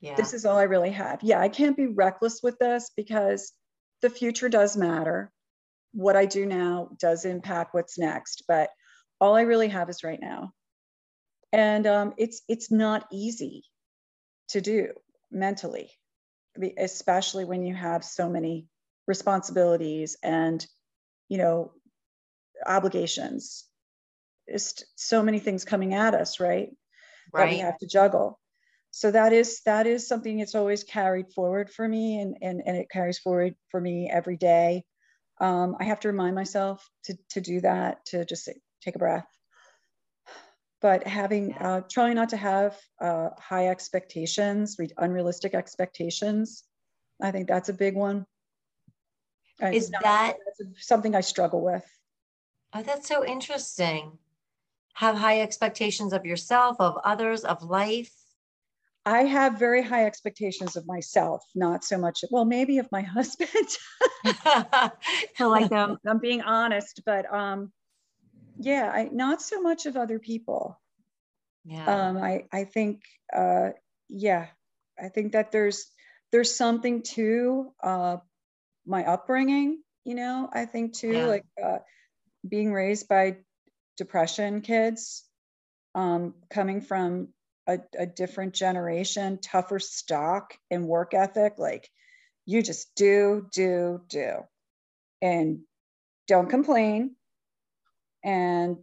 Yeah. 0.00 0.14
This 0.14 0.34
is 0.34 0.44
all 0.44 0.58
I 0.58 0.64
really 0.64 0.90
have. 0.90 1.22
Yeah, 1.22 1.40
I 1.40 1.48
can't 1.48 1.76
be 1.76 1.86
reckless 1.86 2.42
with 2.42 2.58
this 2.58 2.90
because 2.96 3.52
the 4.02 4.10
future 4.10 4.48
does 4.48 4.76
matter 4.76 5.32
what 5.92 6.14
I 6.16 6.26
do 6.26 6.44
now 6.44 6.90
does 6.98 7.24
impact 7.24 7.72
what's 7.72 7.98
next, 7.98 8.44
but 8.46 8.68
all 9.20 9.34
I 9.34 9.42
really 9.42 9.68
have 9.68 9.88
is 9.88 10.04
right 10.04 10.20
now. 10.20 10.52
And 11.52 11.86
um, 11.86 12.14
it's 12.16 12.42
it's 12.48 12.70
not 12.70 13.06
easy 13.12 13.64
to 14.48 14.60
do 14.60 14.92
mentally, 15.30 15.90
especially 16.76 17.44
when 17.44 17.62
you 17.62 17.74
have 17.74 18.04
so 18.04 18.28
many 18.28 18.66
responsibilities 19.06 20.16
and 20.22 20.66
you 21.28 21.38
know 21.38 21.72
obligations. 22.66 23.64
Just 24.50 24.84
so 24.96 25.22
many 25.22 25.38
things 25.38 25.64
coming 25.64 25.94
at 25.94 26.14
us, 26.14 26.38
right? 26.38 26.70
right? 27.32 27.44
That 27.46 27.50
we 27.50 27.58
have 27.58 27.78
to 27.78 27.86
juggle. 27.86 28.38
So 28.90 29.10
that 29.10 29.32
is 29.32 29.60
that 29.66 29.86
is 29.86 30.06
something 30.06 30.38
that's 30.38 30.54
always 30.54 30.84
carried 30.84 31.32
forward 31.32 31.70
for 31.70 31.86
me, 31.88 32.20
and 32.20 32.36
and 32.42 32.62
and 32.66 32.76
it 32.76 32.90
carries 32.90 33.18
forward 33.18 33.54
for 33.70 33.80
me 33.80 34.10
every 34.10 34.36
day 34.36 34.84
um, 35.40 35.76
I 35.78 35.84
have 35.84 36.00
to 36.00 36.08
remind 36.08 36.34
myself 36.34 36.88
to, 37.04 37.16
to 37.30 37.40
do 37.40 37.60
that, 37.60 38.04
to 38.06 38.24
just 38.24 38.48
take 38.86 38.96
a 38.96 38.98
breath. 38.98 39.26
But 40.80 41.06
having, 41.06 41.54
uh, 41.54 41.82
trying 41.90 42.14
not 42.14 42.28
to 42.30 42.36
have 42.36 42.76
uh, 43.00 43.30
high 43.38 43.68
expectations, 43.68 44.76
unrealistic 44.98 45.54
expectations, 45.54 46.64
I 47.20 47.30
think 47.30 47.48
that's 47.48 47.68
a 47.68 47.74
big 47.74 47.94
one. 47.94 48.26
Is 49.60 49.90
not, 49.90 50.02
that 50.02 50.36
something 50.78 51.14
I 51.14 51.22
struggle 51.22 51.64
with? 51.64 51.84
Oh, 52.74 52.82
that's 52.82 53.08
so 53.08 53.24
interesting. 53.24 54.18
Have 54.94 55.16
high 55.16 55.40
expectations 55.40 56.12
of 56.12 56.26
yourself, 56.26 56.76
of 56.78 56.98
others, 57.04 57.42
of 57.42 57.62
life. 57.62 58.12
I 59.06 59.22
have 59.22 59.58
very 59.58 59.82
high 59.82 60.04
expectations 60.04 60.76
of 60.76 60.86
myself, 60.86 61.42
not 61.54 61.84
so 61.84 61.96
much, 61.96 62.22
well, 62.30 62.44
maybe 62.44 62.78
of 62.78 62.88
my 62.92 63.00
husband. 63.16 63.50
like 65.40 65.72
um, 65.72 65.98
I'm 66.06 66.18
being 66.18 66.42
honest, 66.42 67.00
but 67.06 67.32
um, 67.32 67.72
yeah, 68.58 68.90
I, 68.92 69.08
not 69.12 69.42
so 69.42 69.60
much 69.60 69.86
of 69.86 69.96
other 69.96 70.18
people. 70.18 70.80
Yeah. 71.64 72.08
Um, 72.08 72.18
I, 72.18 72.44
I 72.52 72.64
think, 72.64 73.02
uh, 73.34 73.70
yeah, 74.08 74.46
I 75.02 75.08
think 75.08 75.32
that 75.32 75.52
there's, 75.52 75.90
there's 76.32 76.54
something 76.54 77.02
to 77.02 77.72
uh, 77.82 78.16
my 78.86 79.04
upbringing, 79.04 79.82
you 80.04 80.14
know, 80.14 80.48
I 80.52 80.66
think 80.66 80.94
too, 80.94 81.12
yeah. 81.12 81.26
like 81.26 81.44
uh, 81.62 81.78
being 82.48 82.72
raised 82.72 83.08
by 83.08 83.38
depression 83.96 84.60
kids, 84.60 85.24
um, 85.94 86.34
coming 86.50 86.80
from 86.80 87.28
a, 87.66 87.78
a 87.98 88.06
different 88.06 88.54
generation, 88.54 89.38
tougher 89.42 89.80
stock 89.80 90.54
and 90.70 90.86
work 90.86 91.14
ethic. 91.14 91.54
Like 91.58 91.88
you 92.44 92.62
just 92.62 92.94
do, 92.94 93.48
do, 93.52 94.02
do, 94.08 94.44
and 95.20 95.60
don't 96.28 96.48
complain. 96.48 97.16
And 98.26 98.78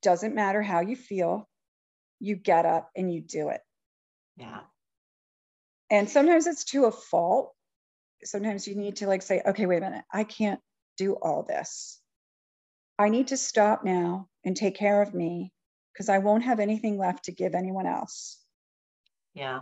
doesn't 0.00 0.34
matter 0.34 0.62
how 0.62 0.80
you 0.80 0.96
feel, 0.96 1.48
you 2.20 2.36
get 2.36 2.64
up 2.64 2.90
and 2.96 3.12
you 3.12 3.20
do 3.20 3.48
it. 3.48 3.60
Yeah. 4.36 4.60
And 5.90 6.08
sometimes 6.08 6.46
it's 6.46 6.64
to 6.66 6.84
a 6.84 6.92
fault. 6.92 7.52
Sometimes 8.22 8.68
you 8.68 8.76
need 8.76 8.96
to 8.96 9.08
like 9.08 9.22
say, 9.22 9.42
okay, 9.44 9.66
wait 9.66 9.78
a 9.78 9.80
minute, 9.80 10.04
I 10.12 10.24
can't 10.24 10.60
do 10.96 11.14
all 11.14 11.42
this. 11.42 12.00
I 12.98 13.08
need 13.08 13.28
to 13.28 13.36
stop 13.36 13.82
now 13.84 14.28
and 14.44 14.56
take 14.56 14.76
care 14.76 15.02
of 15.02 15.14
me 15.14 15.52
because 15.92 16.08
I 16.08 16.18
won't 16.18 16.44
have 16.44 16.60
anything 16.60 16.96
left 16.96 17.24
to 17.24 17.32
give 17.32 17.54
anyone 17.54 17.86
else. 17.86 18.38
Yeah. 19.34 19.60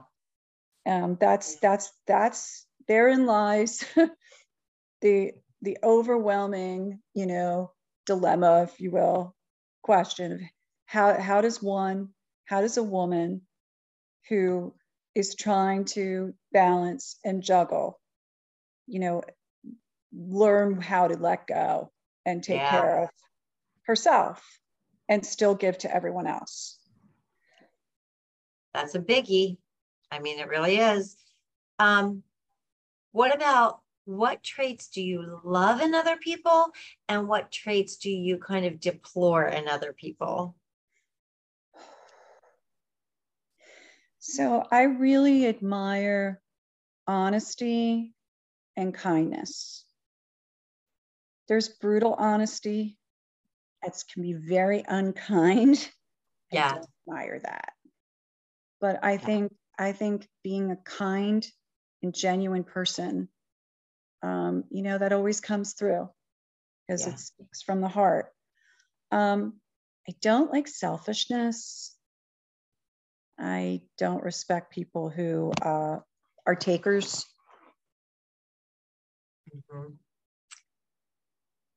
Um, 0.87 1.17
that's 1.21 1.57
that's 1.57 1.93
that's 2.07 2.67
therein 2.89 3.27
lies 3.27 3.85
the 5.01 5.33
the 5.63 5.79
overwhelming, 5.83 7.01
you 7.15 7.27
know, 7.27 7.73
dilemma, 8.09 8.63
if 8.63 8.81
you 8.81 8.91
will, 8.91 9.37
question 9.83 10.33
of 10.33 10.41
how 10.87 11.21
how 11.21 11.41
does 11.41 11.63
one, 11.63 12.09
how 12.47 12.63
does 12.63 12.79
a 12.79 12.83
woman 12.83 13.43
who 14.29 14.75
is 15.15 15.35
trying 15.35 15.85
to 15.85 16.35
balance 16.53 17.19
and 17.25 17.43
juggle, 17.43 18.01
you 18.87 18.99
know, 18.99 19.23
learn 20.13 20.81
how 20.81 21.09
to 21.09 21.17
let 21.17 21.47
go 21.47 21.93
and 22.25 22.43
take 22.43 22.57
yeah. 22.57 22.71
care 22.71 23.03
of 23.05 23.11
herself 23.83 24.43
and 25.09 25.25
still 25.25 25.55
give 25.55 25.79
to 25.79 25.95
everyone 25.95 26.27
else? 26.27 26.79
That's 28.73 28.95
a 28.95 29.01
biggie. 29.01 29.59
I 30.11 30.21
mean, 30.21 30.39
it 30.39 30.49
really 30.49 30.79
is. 30.79 31.17
Um, 31.79 32.23
what 33.13 33.35
about 33.35 33.81
what 34.09 34.43
traits 34.43 34.89
do 34.89 35.03
you 35.03 35.41
love 35.45 35.83
in 35.83 35.95
other 35.95 36.17
people 36.17 36.69
and 37.09 37.29
what 37.29 37.53
traits 37.53 37.97
do 37.99 38.11
you 38.11 38.39
kind 38.39 38.65
of 38.65 38.81
deplore 38.81 39.47
in 39.47 39.69
other 39.69 39.93
people? 39.93 40.57
So 44.19 44.65
I 44.71 44.85
really 44.85 45.47
admire 45.47 46.41
honesty 47.07 48.15
and 48.77 48.95
kindness. 48.95 49.85
There's 51.47 51.69
brutal 51.69 52.15
honesty 52.15 52.99
it 53.85 54.05
can 54.13 54.23
be 54.23 54.33
very 54.33 54.85
unkind. 54.87 55.89
Yeah. 56.51 56.79
I 57.07 57.13
admire 57.13 57.41
that. 57.41 57.75
But 58.81 59.05
I 59.05 59.19
think 59.19 59.53
I 59.79 59.93
think 59.93 60.27
being 60.43 60.71
a 60.71 60.77
kind 60.77 61.47
and 62.03 62.15
genuine 62.15 62.65
person, 62.65 63.29
um, 64.23 64.65
you 64.71 64.83
know, 64.83 64.99
that 64.99 65.13
always 65.13 65.41
comes 65.41 65.75
through 65.75 66.09
because 66.87 67.07
yeah. 67.07 67.13
it 67.13 67.19
speaks 67.19 67.63
from 67.63 67.81
the 67.81 67.89
heart. 67.89 68.33
Um, 69.11 69.55
I 70.09 70.15
don't 70.21 70.53
like 70.53 70.69
selfishness. 70.69 71.97
I 73.39 73.83
don't 73.99 74.23
respect 74.23 74.73
people 74.73 75.11
who 75.11 75.53
uh, 75.63 75.99
are 76.47 76.57
takers. 76.57 77.25
Mm-hmm. 79.55 79.93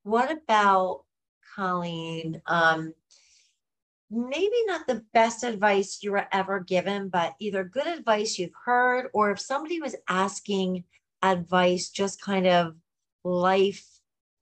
What 0.03 0.31
about 0.31 1.03
Colleen. 1.55 2.41
Um, 2.45 2.93
maybe 4.09 4.65
not 4.65 4.87
the 4.87 5.03
best 5.13 5.43
advice 5.43 5.99
you 6.01 6.11
were 6.11 6.27
ever 6.31 6.59
given, 6.59 7.09
but 7.09 7.35
either 7.39 7.63
good 7.63 7.87
advice 7.87 8.37
you've 8.37 8.51
heard, 8.65 9.07
or 9.13 9.31
if 9.31 9.39
somebody 9.39 9.79
was 9.79 9.95
asking 10.09 10.83
advice, 11.21 11.89
just 11.89 12.21
kind 12.21 12.47
of 12.47 12.75
life 13.23 13.85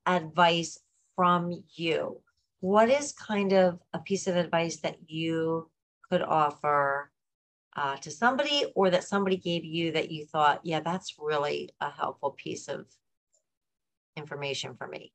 advice 0.06 0.80
from 1.16 1.64
you, 1.76 2.22
what 2.62 2.90
is 2.90 3.14
kind 3.14 3.54
of 3.54 3.80
a 3.94 4.00
piece 4.00 4.28
of 4.28 4.36
advice 4.36 4.78
that 4.78 4.98
you 5.08 5.70
could 6.10 6.22
offer 6.22 7.12
uh, 7.76 7.96
to 7.98 8.12
somebody 8.12 8.66
or 8.76 8.90
that 8.90 9.04
somebody 9.04 9.38
gave 9.38 9.64
you 9.64 9.92
that 9.92 10.12
you 10.12 10.26
thought, 10.26 10.62
yeah, 10.64 10.80
that's 10.80 11.16
really 11.20 11.70
a 11.80 11.90
helpful 11.90 12.32
piece 12.32 12.68
of 12.68 12.86
information 14.18 14.76
for 14.76 14.88
me? 14.88 15.14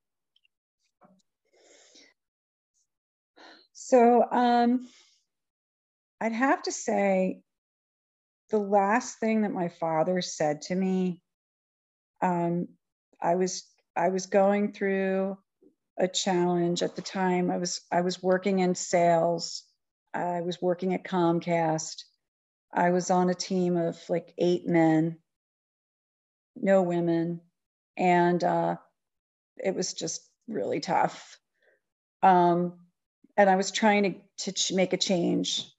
So 3.72 4.24
um, 4.30 4.88
I'd 6.20 6.32
have 6.32 6.62
to 6.62 6.72
say 6.72 7.40
the 8.50 8.58
last 8.58 9.18
thing 9.18 9.42
that 9.42 9.52
my 9.52 9.68
father 9.68 10.22
said 10.22 10.62
to 10.62 10.74
me, 10.74 11.20
um, 12.24 12.68
I 13.22 13.36
was 13.36 13.64
I 13.96 14.10
was 14.10 14.26
going 14.26 14.72
through 14.72 15.38
a 15.98 16.08
challenge 16.08 16.82
at 16.82 16.96
the 16.96 17.02
time. 17.02 17.50
I 17.50 17.58
was 17.58 17.82
I 17.92 18.02
was 18.02 18.22
working 18.22 18.60
in 18.60 18.74
sales. 18.74 19.64
I 20.14 20.40
was 20.42 20.60
working 20.62 20.94
at 20.94 21.04
Comcast. 21.04 22.04
I 22.72 22.90
was 22.90 23.10
on 23.10 23.30
a 23.30 23.34
team 23.34 23.76
of 23.76 23.98
like 24.08 24.34
eight 24.38 24.66
men, 24.66 25.18
no 26.56 26.82
women, 26.82 27.40
and 27.96 28.42
uh, 28.44 28.76
it 29.58 29.74
was 29.74 29.94
just 29.94 30.22
really 30.48 30.80
tough. 30.80 31.38
Um, 32.22 32.80
and 33.36 33.50
I 33.50 33.56
was 33.56 33.72
trying 33.72 34.04
to 34.04 34.14
to 34.44 34.52
ch- 34.52 34.72
make 34.72 34.94
a 34.94 34.98
change, 34.98 35.70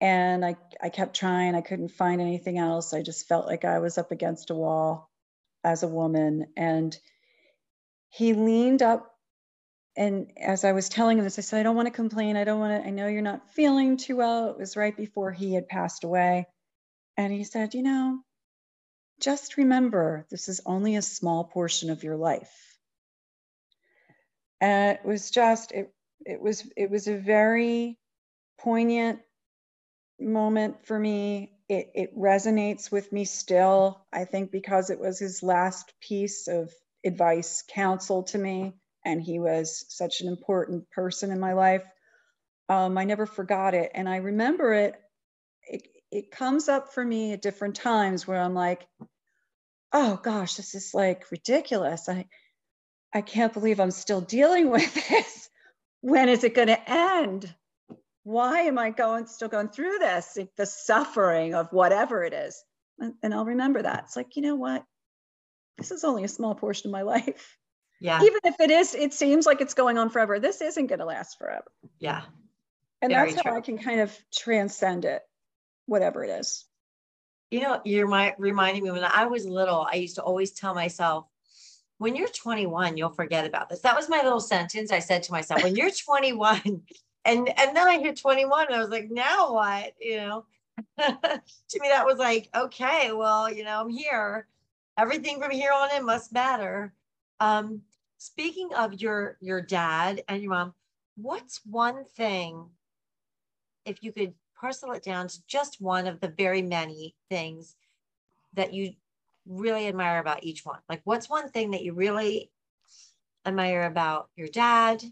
and 0.00 0.44
I 0.44 0.56
I 0.82 0.90
kept 0.90 1.16
trying. 1.16 1.54
I 1.56 1.62
couldn't 1.62 1.90
find 1.92 2.20
anything 2.22 2.58
else. 2.58 2.94
I 2.94 3.02
just 3.02 3.28
felt 3.28 3.46
like 3.46 3.64
I 3.66 3.80
was 3.80 3.98
up 3.98 4.12
against 4.12 4.50
a 4.50 4.56
wall 4.56 5.09
as 5.64 5.82
a 5.82 5.88
woman, 5.88 6.46
and 6.56 6.96
he 8.08 8.34
leaned 8.34 8.82
up 8.82 9.10
and 9.96 10.30
as 10.38 10.64
I 10.64 10.72
was 10.72 10.88
telling 10.88 11.18
him 11.18 11.24
this, 11.24 11.38
I 11.38 11.42
said, 11.42 11.60
I 11.60 11.62
don't 11.62 11.76
want 11.76 11.86
to 11.86 11.92
complain. 11.92 12.36
I 12.36 12.44
don't 12.44 12.60
want 12.60 12.82
to, 12.82 12.88
I 12.88 12.90
know 12.90 13.06
you're 13.06 13.22
not 13.22 13.50
feeling 13.50 13.96
too 13.96 14.16
well. 14.16 14.50
It 14.50 14.58
was 14.58 14.76
right 14.76 14.96
before 14.96 15.32
he 15.32 15.54
had 15.54 15.68
passed 15.68 16.04
away. 16.04 16.46
And 17.16 17.32
he 17.32 17.44
said, 17.44 17.74
You 17.74 17.82
know, 17.82 18.20
just 19.20 19.56
remember 19.56 20.26
this 20.30 20.48
is 20.48 20.60
only 20.64 20.96
a 20.96 21.02
small 21.02 21.44
portion 21.44 21.90
of 21.90 22.04
your 22.04 22.16
life. 22.16 22.78
And 24.60 24.96
it 24.98 25.04
was 25.04 25.30
just, 25.30 25.72
it, 25.72 25.92
it 26.24 26.40
was, 26.40 26.66
it 26.76 26.90
was 26.90 27.08
a 27.08 27.16
very 27.16 27.98
poignant 28.58 29.20
moment 30.18 30.86
for 30.86 30.98
me. 30.98 31.52
It, 31.70 31.90
it 31.94 32.18
resonates 32.18 32.92
with 32.92 33.12
me 33.12 33.24
still, 33.24 34.04
I 34.12 34.26
think, 34.26 34.50
because 34.50 34.90
it 34.90 35.00
was 35.00 35.18
his 35.18 35.42
last 35.42 35.94
piece 36.02 36.48
of 36.48 36.70
advice, 37.04 37.64
counsel 37.72 38.24
to 38.24 38.38
me 38.38 38.74
and 39.04 39.22
he 39.22 39.38
was 39.38 39.84
such 39.88 40.20
an 40.20 40.28
important 40.28 40.90
person 40.90 41.30
in 41.30 41.40
my 41.40 41.52
life. 41.54 41.84
Um, 42.68 42.98
I 42.98 43.04
never 43.04 43.26
forgot 43.26 43.74
it, 43.74 43.90
and 43.94 44.08
I 44.08 44.16
remember 44.16 44.72
it, 44.74 44.94
it. 45.64 45.82
It 46.12 46.32
comes 46.32 46.68
up 46.68 46.92
for 46.92 47.04
me 47.04 47.34
at 47.34 47.42
different 47.42 47.76
times 47.76 48.26
where 48.26 48.40
I'm 48.40 48.54
like, 48.54 48.86
"Oh 49.92 50.18
gosh, 50.22 50.56
this 50.56 50.74
is 50.74 50.92
like 50.92 51.30
ridiculous. 51.30 52.08
I, 52.08 52.26
I 53.14 53.22
can't 53.22 53.52
believe 53.52 53.78
I'm 53.78 53.92
still 53.92 54.20
dealing 54.20 54.70
with 54.70 54.92
this. 55.08 55.48
When 56.00 56.28
is 56.28 56.44
it 56.44 56.54
going 56.54 56.68
to 56.68 56.90
end? 56.90 57.54
Why 58.30 58.60
am 58.62 58.78
I 58.78 58.90
going 58.90 59.26
still 59.26 59.48
going 59.48 59.68
through 59.68 59.98
this? 59.98 60.38
The 60.56 60.66
suffering 60.66 61.54
of 61.54 61.72
whatever 61.72 62.22
it 62.24 62.32
is." 62.32 62.62
And, 63.22 63.32
I'll 63.34 63.46
remember 63.46 63.80
that. 63.82 64.04
It's 64.04 64.16
like, 64.16 64.36
you 64.36 64.42
know 64.42 64.56
what? 64.56 64.84
This 65.78 65.90
is 65.90 66.04
only 66.04 66.24
a 66.24 66.28
small 66.28 66.54
portion 66.54 66.88
of 66.88 66.92
my 66.92 67.02
life 67.16 67.56
Yeah. 68.00 68.22
even 68.22 68.40
if 68.44 68.60
it 68.60 68.70
is 68.70 68.94
it 68.94 69.12
seems 69.14 69.46
like 69.46 69.60
it's 69.62 69.74
going 69.74 69.96
on 69.98 70.10
forever 70.10 70.38
this 70.38 70.60
isn't 70.60 70.86
going 70.88 70.98
to 70.98 71.06
last 71.06 71.38
forever 71.38 71.70
Yeah. 71.98 72.22
and 73.00 73.10
Very 73.10 73.30
that's 73.32 73.42
how 73.44 73.50
true. 73.50 73.58
i 73.58 73.62
can 73.62 73.78
kind 73.78 74.00
of 74.00 74.16
transcend 74.34 75.04
it 75.06 75.22
whatever 75.86 76.22
it 76.24 76.30
is 76.40 76.66
You 77.50 77.60
know, 77.62 77.80
you're 77.84 78.06
my 78.08 78.34
reminding 78.38 78.84
me 78.84 78.90
when 78.90 79.04
I 79.04 79.24
was 79.26 79.44
little, 79.46 79.80
I 79.90 79.96
used 79.96 80.16
to 80.16 80.22
always 80.22 80.52
tell 80.52 80.74
myself, 80.74 81.26
when 81.98 82.14
you're 82.16 82.28
21, 82.28 82.96
you'll 82.96 83.10
forget 83.22 83.44
about 83.46 83.68
this. 83.70 83.80
That 83.80 83.96
was 83.96 84.08
my 84.08 84.20
little 84.22 84.40
sentence 84.40 84.92
I 84.92 85.00
said 85.00 85.22
to 85.24 85.32
myself, 85.32 85.62
when 85.64 85.74
you're 85.76 85.90
21. 86.06 86.82
And 87.24 87.48
and 87.58 87.76
then 87.76 87.88
I 87.88 87.98
hit 87.98 88.16
21 88.16 88.66
and 88.66 88.76
I 88.76 88.80
was 88.80 88.88
like, 88.88 89.10
now 89.10 89.52
what? 89.52 89.92
You 90.00 90.16
know, 90.16 90.44
to 90.98 91.80
me, 91.80 91.88
that 91.88 92.06
was 92.06 92.18
like, 92.18 92.48
okay, 92.54 93.12
well, 93.12 93.52
you 93.52 93.64
know, 93.64 93.80
I'm 93.80 93.90
here. 93.90 94.46
Everything 94.98 95.40
from 95.40 95.50
here 95.50 95.72
on 95.72 95.94
in 95.96 96.04
must 96.04 96.32
matter. 96.32 96.92
Um, 97.38 97.82
speaking 98.18 98.70
of 98.76 99.00
your 99.00 99.36
your 99.40 99.60
dad 99.60 100.22
and 100.28 100.42
your 100.42 100.50
mom, 100.50 100.74
what's 101.16 101.60
one 101.64 102.04
thing 102.04 102.66
if 103.84 104.02
you 104.02 104.12
could 104.12 104.34
parcel 104.58 104.92
it 104.92 105.02
down 105.02 105.28
to 105.28 105.38
just 105.46 105.80
one 105.80 106.06
of 106.06 106.20
the 106.20 106.28
very 106.28 106.62
many 106.62 107.14
things 107.28 107.76
that 108.54 108.74
you 108.74 108.92
really 109.46 109.88
admire 109.88 110.20
about 110.20 110.44
each 110.44 110.64
one? 110.64 110.80
Like, 110.88 111.00
what's 111.04 111.30
one 111.30 111.50
thing 111.50 111.70
that 111.72 111.82
you 111.82 111.94
really 111.94 112.50
admire 113.46 113.84
about 113.84 114.28
your 114.36 114.48
dad? 114.48 115.02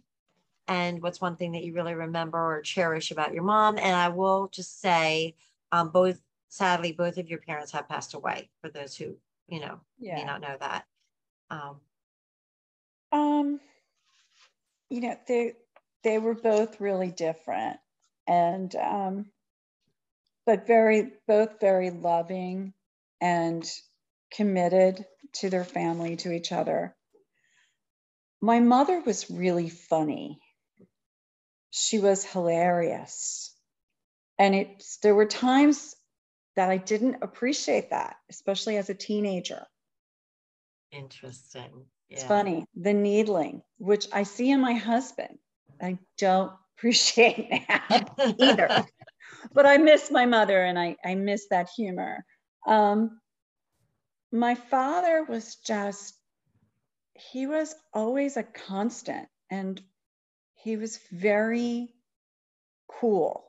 And 0.68 1.02
what's 1.02 1.20
one 1.20 1.36
thing 1.36 1.52
that 1.52 1.64
you 1.64 1.72
really 1.74 1.94
remember 1.94 2.38
or 2.38 2.62
cherish 2.62 3.10
about 3.10 3.34
your 3.34 3.42
mom? 3.42 3.78
And 3.78 3.96
I 3.96 4.08
will 4.08 4.48
just 4.48 4.80
say, 4.80 5.34
um, 5.72 5.90
both 5.90 6.20
sadly, 6.48 6.92
both 6.92 7.18
of 7.18 7.28
your 7.28 7.40
parents 7.40 7.72
have 7.72 7.88
passed 7.88 8.14
away. 8.14 8.50
For 8.60 8.68
those 8.70 8.96
who 8.96 9.16
you 9.48 9.60
know 9.60 9.80
may 10.00 10.24
not 10.24 10.40
know 10.40 10.56
that. 10.60 10.86
Um, 11.50 11.80
um 13.12 13.60
you 14.90 15.00
know 15.00 15.16
they 15.26 15.54
they 16.04 16.18
were 16.18 16.34
both 16.34 16.80
really 16.80 17.10
different 17.10 17.78
and 18.26 18.74
um 18.76 19.26
but 20.46 20.66
very 20.66 21.12
both 21.26 21.60
very 21.60 21.90
loving 21.90 22.72
and 23.20 23.70
committed 24.30 25.04
to 25.32 25.50
their 25.50 25.64
family 25.64 26.16
to 26.16 26.32
each 26.32 26.52
other 26.52 26.94
my 28.40 28.60
mother 28.60 29.00
was 29.00 29.30
really 29.30 29.68
funny 29.70 30.38
she 31.78 31.98
was 31.98 32.24
hilarious. 32.24 33.54
And 34.38 34.54
it's 34.54 34.98
there 34.98 35.14
were 35.14 35.26
times 35.26 35.94
that 36.58 36.70
i 36.70 36.76
didn't 36.76 37.22
appreciate 37.22 37.90
that 37.90 38.16
especially 38.28 38.76
as 38.76 38.90
a 38.90 38.94
teenager. 38.94 39.64
Interesting. 40.90 41.86
it's 42.10 42.24
funny 42.24 42.64
the 42.74 42.92
needling 42.92 43.62
which 43.76 44.08
i 44.12 44.24
see 44.24 44.50
in 44.50 44.60
my 44.60 44.74
husband. 44.74 45.38
I 45.80 45.98
don't 46.18 46.52
appreciate 46.76 47.48
now 47.68 48.04
either. 48.38 48.84
But 49.52 49.66
i 49.66 49.76
miss 49.76 50.10
my 50.10 50.26
mother 50.26 50.60
and 50.64 50.78
i 50.78 50.96
i 51.04 51.14
miss 51.14 51.46
that 51.50 51.68
humor. 51.76 52.24
Um 52.66 53.20
my 54.32 54.54
father 54.56 55.24
was 55.28 55.56
just 55.56 56.14
he 57.14 57.46
was 57.46 57.74
always 57.94 58.36
a 58.36 58.42
constant 58.42 59.28
and 59.50 59.80
he 60.68 60.76
was 60.76 60.98
very 61.10 61.88
cool 63.00 63.42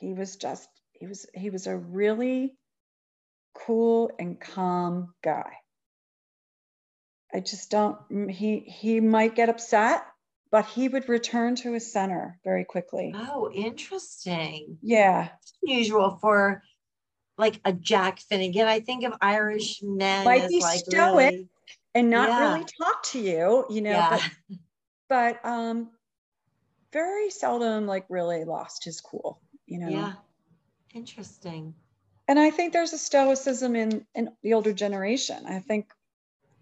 he 0.00 0.14
was 0.14 0.36
just 0.36 0.66
he 0.92 1.06
was 1.06 1.26
he 1.34 1.50
was 1.50 1.66
a 1.66 1.76
really 1.76 2.56
cool 3.54 4.10
and 4.18 4.40
calm 4.40 5.12
guy 5.22 5.52
i 7.34 7.40
just 7.40 7.70
don't 7.70 7.98
he 8.30 8.60
he 8.60 9.00
might 9.00 9.34
get 9.34 9.50
upset 9.50 10.02
but 10.50 10.64
he 10.64 10.88
would 10.88 11.10
return 11.10 11.56
to 11.56 11.74
his 11.74 11.92
center 11.92 12.38
very 12.42 12.64
quickly 12.64 13.12
Oh, 13.14 13.50
interesting. 13.52 14.78
yeah 14.80 15.28
Unusual 15.62 16.16
for 16.22 16.62
like 17.36 17.60
a 17.66 17.72
Jack 17.74 18.18
Finnegan. 18.20 18.66
I 18.66 18.80
think 18.80 19.04
of 19.04 19.12
Irish 19.20 19.80
men 19.82 20.24
Might 20.24 20.44
as 20.44 20.50
be 20.50 20.60
like 20.60 20.78
stoic, 20.78 21.32
really, 21.34 21.48
and 21.94 22.08
not 22.10 22.30
Yeah. 22.30 22.48
really 22.54 22.64
talk 22.80 23.02
to 23.12 23.18
you 23.20 23.66
you 23.68 23.82
know 23.82 23.90
yeah. 23.90 24.08
but 24.08 24.30
but 25.42 25.44
um 25.44 25.90
very 26.96 27.28
seldom 27.30 27.86
like 27.86 28.06
really 28.08 28.44
lost 28.44 28.84
his 28.84 29.02
cool 29.02 29.38
you 29.66 29.78
know 29.78 29.90
Yeah. 29.90 30.12
Interesting. 30.94 31.74
and 32.26 32.38
i 32.38 32.50
think 32.50 32.72
there's 32.72 32.94
a 32.94 32.98
stoicism 32.98 33.76
in 33.76 34.06
in 34.14 34.30
the 34.42 34.54
older 34.54 34.72
generation 34.72 35.44
i 35.46 35.58
think 35.58 35.92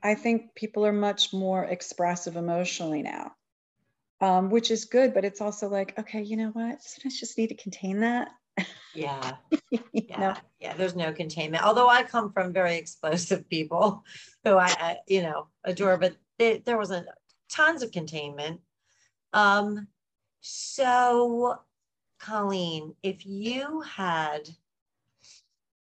i 0.03 0.15
think 0.17 0.55
people 0.57 0.85
are 0.85 0.93
much 1.09 1.33
more 1.33 1.63
expressive 1.65 2.37
emotionally 2.37 3.03
now 3.03 3.33
um, 4.21 4.51
which 4.51 4.71
is 4.71 4.87
good 4.87 5.15
but 5.15 5.25
it's 5.25 5.41
also 5.41 5.69
like 5.69 5.97
okay 5.99 6.23
you 6.23 6.37
know 6.37 6.51
what 6.59 6.83
sometimes 6.83 7.21
just 7.21 7.39
need 7.39 7.51
to 7.51 7.63
contain 7.67 8.01
that 8.01 8.29
Yeah. 8.95 9.33
Yeah. 9.93 10.19
know 10.19 10.35
Yeah. 10.61 10.75
There's 10.77 10.97
no 10.97 11.13
containment. 11.13 11.65
Although 11.65 11.89
I 11.89 12.03
come 12.03 12.33
from 12.33 12.53
very 12.53 12.77
explosive 12.77 13.49
people 13.49 14.05
who 14.45 14.57
I, 14.57 14.67
I 14.87 14.97
you 15.07 15.23
know, 15.23 15.49
adore, 15.65 15.97
but 15.97 16.17
there, 16.39 16.59
there 16.65 16.79
wasn't 16.79 17.07
tons 17.49 17.83
of 17.83 17.93
containment. 17.93 18.61
Um, 19.33 19.89
so 20.47 21.59
Colleen, 22.21 22.95
if 23.03 23.25
you 23.25 23.81
had 23.81 24.47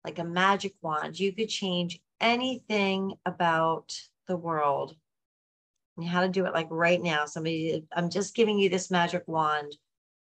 like 0.05 0.21
a 0.21 0.25
magic 0.25 0.75
wand, 0.81 1.19
you 1.19 1.33
could 1.33 1.49
change 1.49 2.01
anything 2.21 3.15
about 3.27 4.01
the 4.29 4.37
world. 4.37 4.95
And 5.97 6.05
you 6.05 6.11
had 6.11 6.21
to 6.21 6.29
do 6.29 6.47
it 6.47 6.55
like 6.55 6.69
right 6.71 7.03
now. 7.03 7.27
Somebody, 7.27 7.85
I'm 7.97 8.09
just 8.09 8.37
giving 8.37 8.57
you 8.57 8.69
this 8.69 8.93
magic 8.93 9.25
wand. 9.27 9.77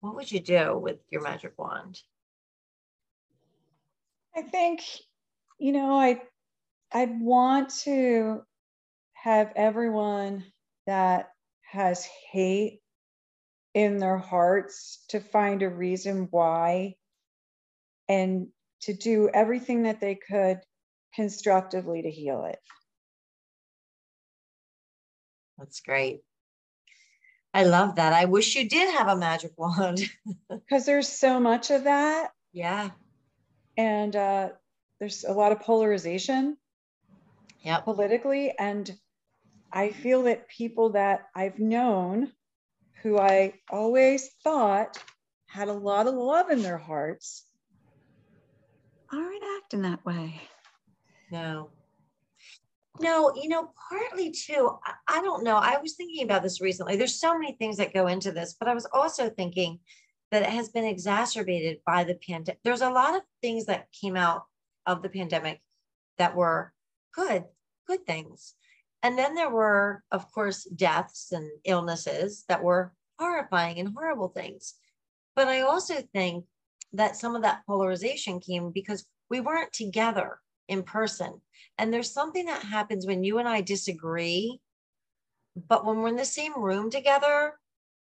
What 0.01 0.15
would 0.15 0.29
you 0.29 0.41
do 0.41 0.77
with 0.77 0.97
your 1.09 1.21
magic 1.21 1.53
wand? 1.57 2.01
I 4.35 4.41
think, 4.41 4.81
you 5.57 5.71
know, 5.71 5.97
I 5.97 6.21
I'd 6.91 7.17
want 7.21 7.69
to 7.83 8.43
have 9.13 9.53
everyone 9.55 10.43
that 10.85 11.31
has 11.61 12.05
hate 12.29 12.81
in 13.77 13.99
their 13.99 14.17
hearts 14.17 15.05
to 15.09 15.19
find 15.19 15.61
a 15.61 15.69
reason 15.69 16.27
why 16.31 16.95
and 18.09 18.47
to 18.81 18.93
do 18.93 19.29
everything 19.31 19.83
that 19.83 20.01
they 20.01 20.15
could 20.15 20.57
constructively 21.13 22.01
to 22.01 22.09
heal 22.09 22.45
it. 22.45 22.57
That's 25.59 25.79
great. 25.81 26.21
I 27.53 27.65
love 27.65 27.97
that. 27.97 28.13
I 28.13 28.25
wish 28.25 28.55
you 28.55 28.67
did 28.67 28.95
have 28.95 29.09
a 29.09 29.15
magic 29.15 29.51
wand. 29.57 29.99
because 30.49 30.87
there's 30.87 31.07
so 31.07 31.39
much 31.39 31.69
of 31.69 31.83
that 31.83 32.31
yeah. 32.53 32.89
and 33.77 34.15
uh, 34.15 34.49
there's 34.99 35.23
a 35.23 35.33
lot 35.33 35.51
of 35.51 35.59
polarization 35.59 36.57
Yep. 37.61 37.83
politically 37.83 38.53
and 38.57 38.97
i 39.71 39.89
feel 39.89 40.23
that 40.23 40.47
people 40.49 40.91
that 40.91 41.27
i've 41.35 41.59
known 41.59 42.31
who 43.03 43.17
i 43.17 43.53
always 43.69 44.29
thought 44.43 44.97
had 45.47 45.67
a 45.67 45.73
lot 45.73 46.07
of 46.07 46.13
love 46.13 46.49
in 46.49 46.61
their 46.61 46.77
hearts 46.77 47.45
aren't 49.11 49.43
acting 49.57 49.81
that 49.81 50.03
way 50.05 50.41
No. 51.31 51.69
No, 52.99 53.35
you 53.35 53.49
know, 53.49 53.71
partly 53.89 54.31
too, 54.31 54.77
I, 54.83 55.19
I 55.19 55.21
don't 55.21 55.43
know. 55.43 55.57
I 55.57 55.77
was 55.79 55.93
thinking 55.93 56.23
about 56.23 56.41
this 56.41 56.61
recently. 56.61 56.95
There's 56.95 57.19
so 57.19 57.37
many 57.37 57.53
things 57.53 57.77
that 57.77 57.93
go 57.93 58.07
into 58.07 58.31
this, 58.31 58.55
but 58.59 58.67
I 58.67 58.73
was 58.73 58.87
also 58.91 59.29
thinking 59.29 59.79
that 60.31 60.41
it 60.41 60.49
has 60.49 60.69
been 60.69 60.83
exacerbated 60.83 61.77
by 61.85 62.03
the 62.03 62.15
pandemic. 62.15 62.59
There's 62.63 62.81
a 62.81 62.89
lot 62.89 63.15
of 63.15 63.21
things 63.41 63.65
that 63.65 63.91
came 63.91 64.15
out 64.15 64.43
of 64.85 65.01
the 65.01 65.09
pandemic 65.09 65.61
that 66.17 66.35
were 66.35 66.73
good, 67.13 67.45
good 67.87 68.05
things. 68.07 68.55
And 69.03 69.17
then 69.17 69.35
there 69.35 69.49
were, 69.49 70.03
of 70.11 70.31
course, 70.31 70.63
deaths 70.63 71.31
and 71.31 71.49
illnesses 71.63 72.45
that 72.49 72.63
were 72.63 72.93
horrifying 73.19 73.79
and 73.79 73.93
horrible 73.95 74.29
things. 74.29 74.75
But 75.35 75.47
I 75.47 75.61
also 75.61 75.95
think 76.13 76.45
that 76.93 77.15
some 77.15 77.35
of 77.35 77.43
that 77.43 77.65
polarization 77.67 78.39
came 78.39 78.71
because 78.71 79.05
we 79.29 79.39
weren't 79.39 79.71
together 79.71 80.39
in 80.67 80.83
person. 80.83 81.41
And 81.77 81.93
there's 81.93 82.11
something 82.11 82.45
that 82.45 82.63
happens 82.63 83.05
when 83.05 83.23
you 83.23 83.37
and 83.37 83.47
I 83.47 83.61
disagree. 83.61 84.59
But 85.55 85.85
when 85.85 85.97
we're 85.97 86.09
in 86.09 86.15
the 86.15 86.25
same 86.25 86.59
room 86.59 86.89
together, 86.89 87.53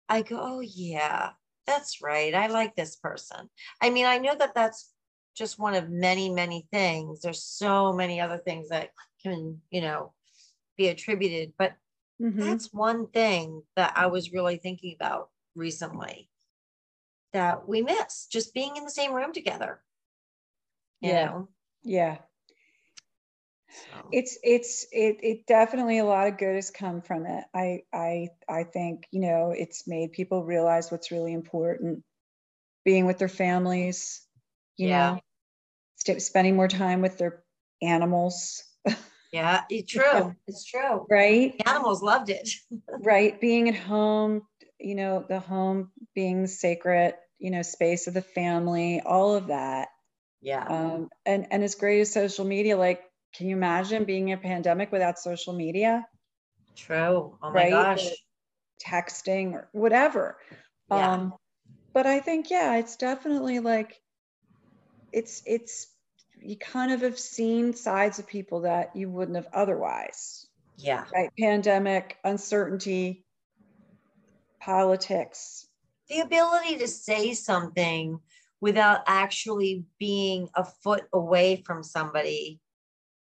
I 0.08 0.22
go, 0.22 0.38
oh, 0.40 0.60
yeah, 0.60 1.30
that's 1.66 2.00
right. 2.02 2.34
I 2.34 2.46
like 2.46 2.74
this 2.74 2.96
person. 2.96 3.48
I 3.80 3.90
mean, 3.90 4.06
I 4.06 4.18
know 4.18 4.34
that 4.36 4.54
that's 4.54 4.92
just 5.36 5.58
one 5.58 5.74
of 5.74 5.90
many, 5.90 6.30
many 6.30 6.66
things. 6.72 7.20
There's 7.20 7.42
so 7.42 7.92
many 7.92 8.20
other 8.20 8.38
things 8.38 8.68
that 8.68 8.90
can, 9.22 9.60
you 9.70 9.80
know, 9.80 10.12
be 10.76 10.88
attributed. 10.88 11.54
But 11.58 11.76
Mhm. 12.18 12.58
that's 12.58 12.72
one 12.72 13.08
thing 13.08 13.64
that 13.76 13.94
I 13.96 14.06
was 14.08 14.32
really 14.32 14.58
thinking 14.58 14.94
about 14.94 15.30
recently 15.54 16.30
that 17.32 17.68
we 17.68 17.82
miss 17.82 18.26
just 18.26 18.54
being 18.54 18.76
in 18.76 18.84
the 18.84 18.90
same 18.90 19.12
room 19.12 19.32
together. 19.32 19.82
You 21.00 21.12
Yeah. 21.12 21.14
know? 21.14 21.48
yeah 21.84 22.22
So, 23.68 24.12
it's 24.12 24.38
it's 24.42 24.86
it, 24.92 25.18
it 25.22 25.46
definitely 25.46 25.98
a 25.98 26.04
lot 26.04 26.28
of 26.28 26.38
good 26.38 26.54
has 26.54 26.70
come 26.70 27.00
from 27.00 27.26
it 27.26 27.44
i 27.54 27.82
i 27.92 28.28
i 28.48 28.64
think 28.64 29.06
you 29.10 29.20
know 29.20 29.50
it's 29.56 29.88
made 29.88 30.12
people 30.12 30.44
realize 30.44 30.90
what's 30.90 31.10
really 31.10 31.32
important 31.32 32.04
being 32.84 33.06
with 33.06 33.18
their 33.18 33.28
families 33.28 34.26
you 34.76 34.88
Yeah. 34.88 34.88
know 34.88 35.20
st- 35.96 36.22
spending 36.22 36.56
more 36.56 36.68
time 36.68 37.02
with 37.02 37.18
their 37.18 37.44
animals 37.82 38.64
yeah, 39.34 39.62
it's 39.68 39.90
true. 39.92 40.34
It's 40.46 40.64
true. 40.64 41.06
right 41.10 41.54
The 41.58 41.68
animals 41.68 42.02
loved 42.02 42.30
it. 42.30 42.48
right 43.00 43.40
being 43.40 43.68
at 43.68 43.74
home 43.76 44.42
you 44.78 44.94
know 44.94 45.24
the 45.28 45.40
home 45.40 45.90
being 46.14 46.42
the 46.42 46.48
sacred 46.48 47.14
you 47.38 47.50
know 47.50 47.62
space 47.62 48.06
of 48.06 48.14
the 48.14 48.22
family 48.22 49.00
all 49.04 49.34
of 49.34 49.48
that 49.48 49.88
Yeah. 50.40 50.64
um 50.68 51.08
and 51.26 51.46
and 51.50 51.64
as 51.64 51.74
great 51.74 52.00
as 52.00 52.12
social 52.12 52.44
media 52.44 52.76
like 52.76 53.02
can 53.34 53.48
you 53.48 53.56
imagine 53.56 54.04
being 54.04 54.28
in 54.28 54.38
a 54.38 54.40
pandemic 54.40 54.92
without 54.92 55.18
social 55.18 55.52
media 55.52 56.06
True. 56.76 57.36
Oh 57.42 57.50
my 57.50 57.52
right? 57.52 57.70
gosh. 57.70 58.08
texting 58.84 59.52
or 59.54 59.68
whatever. 59.72 60.36
Yeah. 60.90 61.12
Um, 61.12 61.34
but 61.92 62.06
I 62.06 62.20
think, 62.20 62.50
yeah, 62.50 62.76
it's 62.76 62.96
definitely 62.96 63.60
like 63.60 64.00
it's 65.12 65.42
it's 65.46 65.86
you 66.44 66.56
kind 66.56 66.92
of 66.92 67.00
have 67.00 67.18
seen 67.18 67.72
sides 67.72 68.18
of 68.18 68.26
people 68.26 68.62
that 68.62 68.94
you 68.94 69.08
wouldn't 69.08 69.36
have 69.36 69.48
otherwise. 69.52 70.46
Yeah. 70.76 71.04
Right? 71.14 71.30
Pandemic, 71.38 72.18
uncertainty, 72.24 73.24
politics. 74.60 75.66
The 76.08 76.20
ability 76.20 76.76
to 76.78 76.88
say 76.88 77.32
something 77.34 78.18
without 78.60 79.00
actually 79.06 79.84
being 79.98 80.48
a 80.54 80.64
foot 80.64 81.04
away 81.12 81.62
from 81.66 81.82
somebody 81.82 82.60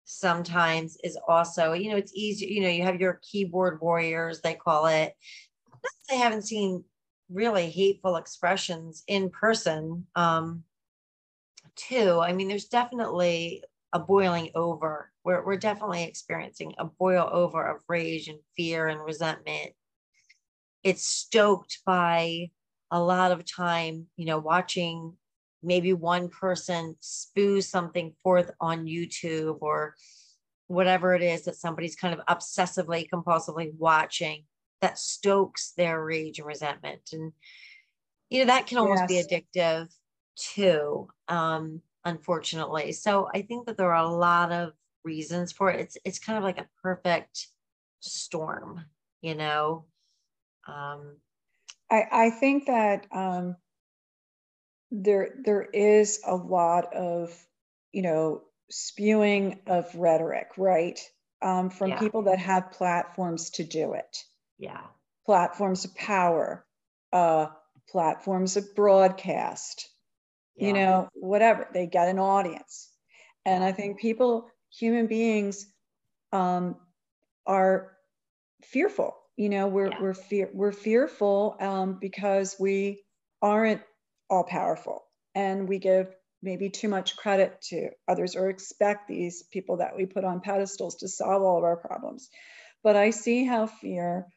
sometimes 0.05 0.97
is 1.03 1.17
also, 1.27 1.73
you 1.73 1.89
know, 1.89 1.97
it's 1.97 2.13
easy, 2.13 2.47
you 2.47 2.61
know, 2.61 2.69
you 2.69 2.83
have 2.83 2.99
your 2.99 3.19
keyboard 3.21 3.79
warriors, 3.81 4.41
they 4.41 4.53
call 4.53 4.87
it. 4.87 5.13
I 6.11 6.15
haven't 6.15 6.43
seen 6.43 6.83
really 7.29 7.69
hateful 7.69 8.17
expressions 8.17 9.03
in 9.07 9.29
person. 9.29 10.07
Um, 10.15 10.63
too. 11.75 12.19
I 12.21 12.33
mean, 12.33 12.47
there's 12.47 12.65
definitely 12.67 13.63
a 13.93 13.99
boiling 13.99 14.51
over. 14.55 15.11
We're, 15.23 15.45
we're 15.45 15.57
definitely 15.57 16.03
experiencing 16.03 16.73
a 16.77 16.85
boil 16.85 17.29
over 17.31 17.63
of 17.65 17.83
rage 17.87 18.27
and 18.27 18.39
fear 18.55 18.87
and 18.87 19.01
resentment. 19.03 19.73
It's 20.83 21.03
stoked 21.03 21.79
by 21.85 22.51
a 22.91 23.01
lot 23.01 23.31
of 23.31 23.45
time, 23.49 24.07
you 24.17 24.25
know, 24.25 24.37
watching 24.37 25.17
maybe 25.61 25.93
one 25.93 26.29
person 26.29 26.95
spew 26.99 27.61
something 27.61 28.13
forth 28.21 28.51
on 28.59 28.85
YouTube 28.85 29.59
or 29.61 29.95
whatever 30.67 31.13
it 31.15 31.21
is 31.21 31.45
that 31.45 31.55
somebody's 31.55 31.95
kind 31.95 32.13
of 32.19 32.25
obsessively, 32.27 33.07
compulsively 33.09 33.73
watching 33.77 34.45
that 34.81 34.97
stokes 34.99 35.73
their 35.77 36.03
rage 36.03 36.39
and 36.39 36.47
resentment. 36.47 37.09
And, 37.13 37.33
you 38.29 38.39
know, 38.39 38.45
that 38.45 38.67
can 38.67 38.77
almost 38.77 39.05
Yes. 39.05 39.07
be 39.07 39.23
addictive 39.23 39.89
too, 40.35 41.09
um, 41.27 41.81
unfortunately. 42.05 42.91
So 42.91 43.29
I 43.33 43.41
think 43.43 43.65
that 43.65 43.77
there 43.77 43.93
are 43.93 44.05
a 44.05 44.09
lot 44.09 44.51
of 44.51 44.73
reasons 45.03 45.51
for 45.51 45.69
it. 45.71 45.79
It's, 45.79 45.97
it's 46.05 46.19
kind 46.19 46.37
of 46.37 46.43
like 46.43 46.59
a 46.59 46.69
perfect 46.81 47.47
storm, 47.99 48.85
you 49.21 49.35
know? 49.35 49.85
Um, 50.67 51.17
I, 51.91 52.03
I 52.11 52.29
think 52.31 52.67
that 52.67 53.07
um, 53.11 53.57
there 54.91 55.35
there 55.43 55.63
is 55.63 56.21
a 56.25 56.35
lot 56.35 56.93
of 56.93 57.35
you 57.91 58.01
know 58.01 58.43
spewing 58.69 59.59
of 59.67 59.93
rhetoric, 59.95 60.49
right, 60.57 60.99
um, 61.41 61.69
from 61.69 61.91
Yeah. 61.91 61.99
people 61.99 62.23
that 62.23 62.39
have 62.39 62.71
platforms 62.71 63.49
to 63.51 63.63
do 63.63 63.93
it. 63.93 64.23
yeah. 64.57 64.81
platforms 65.25 65.85
of 65.85 65.93
power, 65.95 66.65
uh, 67.11 67.47
platforms 67.89 68.57
of 68.57 68.75
broadcast, 68.75 69.89
you 70.55 70.73
know, 70.73 71.09
whatever. 71.13 71.67
They 71.73 71.87
get 71.87 72.09
an 72.09 72.19
audience. 72.19 72.89
And 73.45 73.63
I 73.63 73.71
think 73.71 73.99
people, 73.99 74.49
human 74.71 75.07
beings, 75.07 75.67
um, 76.31 76.77
are 77.45 77.91
fearful. 78.63 79.15
You 79.37 79.49
know, 79.49 79.67
we're 79.67 79.89
Yeah. 79.89 80.01
we're 80.01 80.13
fear 80.13 80.49
we're 80.53 80.71
fearful 80.71 81.57
um, 81.59 81.99
because 81.99 82.55
we 82.59 83.03
aren't 83.41 83.81
all 84.29 84.43
powerful, 84.43 85.03
and 85.35 85.67
we 85.69 85.79
give 85.79 86.15
maybe 86.41 86.69
too 86.69 86.89
much 86.89 87.17
credit 87.17 87.61
to 87.61 87.89
others 88.07 88.35
or 88.35 88.49
expect 88.49 89.07
these 89.07 89.43
people 89.43 89.77
that 89.77 89.95
we 89.95 90.05
put 90.05 90.25
on 90.25 90.41
pedestals 90.41 90.97
to 90.97 91.07
solve 91.07 91.41
all 91.43 91.57
of 91.57 91.63
our 91.63 91.77
problems. 91.77 92.29
But 92.83 92.95
I 92.97 93.11
see 93.11 93.45
how 93.45 93.67
fear 93.67 94.27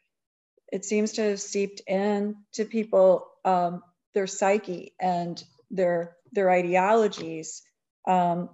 it 0.72 0.84
seems 0.84 1.12
to 1.14 1.22
have 1.22 1.40
seeped 1.40 1.82
in 1.86 2.36
to 2.54 2.64
people 2.64 3.26
um, 3.44 3.82
their 4.14 4.26
psyche 4.26 4.94
and 5.00 5.42
their 5.70 6.16
their 6.32 6.50
ideologies 6.50 7.62
um, 8.06 8.48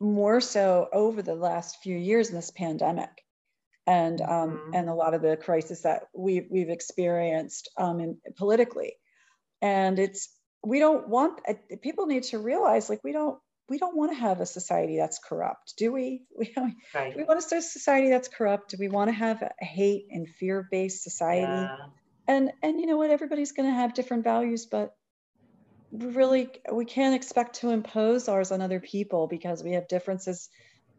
more 0.00 0.40
so 0.40 0.88
over 0.92 1.22
the 1.22 1.34
last 1.34 1.78
few 1.82 1.96
years 1.96 2.28
in 2.28 2.34
this 2.36 2.50
pandemic 2.50 3.10
and 3.86 4.20
um, 4.20 4.50
Mhm. 4.50 4.74
and 4.78 4.88
a 4.88 4.94
lot 4.94 5.14
of 5.14 5.22
the 5.22 5.36
crisis 5.36 5.82
that 5.82 6.04
we've 6.14 6.46
we've 6.50 6.70
experienced 6.70 7.70
um, 7.78 8.00
in, 8.00 8.18
politically 8.36 8.94
and 9.62 9.98
it's 9.98 10.28
we 10.64 10.78
don't 10.78 11.08
want 11.08 11.40
uh, 11.48 11.54
people 11.82 12.06
need 12.06 12.24
to 12.24 12.38
realize 12.38 12.90
like 12.90 13.02
we 13.04 13.12
don't 13.12 13.38
we 13.68 13.78
don't 13.78 13.96
want 13.96 14.10
to 14.12 14.16
have 14.18 14.40
a 14.40 14.46
society 14.46 14.96
that's 14.96 15.18
corrupt 15.18 15.74
do 15.76 15.92
we 15.92 16.24
we, 16.38 16.52
Right. 16.94 17.12
do 17.12 17.18
we 17.18 17.24
want 17.24 17.38
a 17.38 17.62
society 17.62 18.10
that's 18.10 18.28
corrupt 18.28 18.70
do 18.70 18.76
we 18.78 18.88
want 18.88 19.08
to 19.08 19.14
have 19.14 19.42
a 19.42 19.64
hate 19.64 20.06
and 20.10 20.28
fear 20.28 20.66
based 20.70 21.02
society 21.02 21.48
Yeah. 21.48 21.76
and 22.28 22.52
and 22.62 22.80
you 22.80 22.86
know 22.86 22.96
what 22.96 23.10
everybody's 23.10 23.52
going 23.52 23.68
to 23.68 23.74
have 23.74 23.94
different 23.94 24.24
values 24.24 24.66
but 24.66 24.95
really 25.92 26.50
we 26.72 26.84
can't 26.84 27.14
expect 27.14 27.56
to 27.56 27.70
impose 27.70 28.28
ours 28.28 28.52
on 28.52 28.60
other 28.60 28.80
people 28.80 29.26
because 29.26 29.62
we 29.62 29.72
have 29.72 29.88
differences 29.88 30.48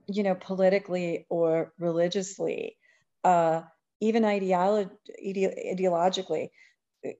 you 0.07 0.23
know 0.23 0.35
politically 0.35 1.25
or 1.29 1.73
religiously 1.77 2.77
uh 3.23 3.61
even 3.99 4.23
ideolo- 4.23 4.89
ide- 5.25 5.59
ideologically 5.73 6.49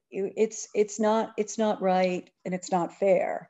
it's 0.09 0.67
it's 0.73 0.99
not 0.99 1.33
it's 1.37 1.57
not 1.57 1.81
right 1.81 2.29
and 2.45 2.53
it's 2.53 2.71
not 2.71 2.97
fair 2.97 3.49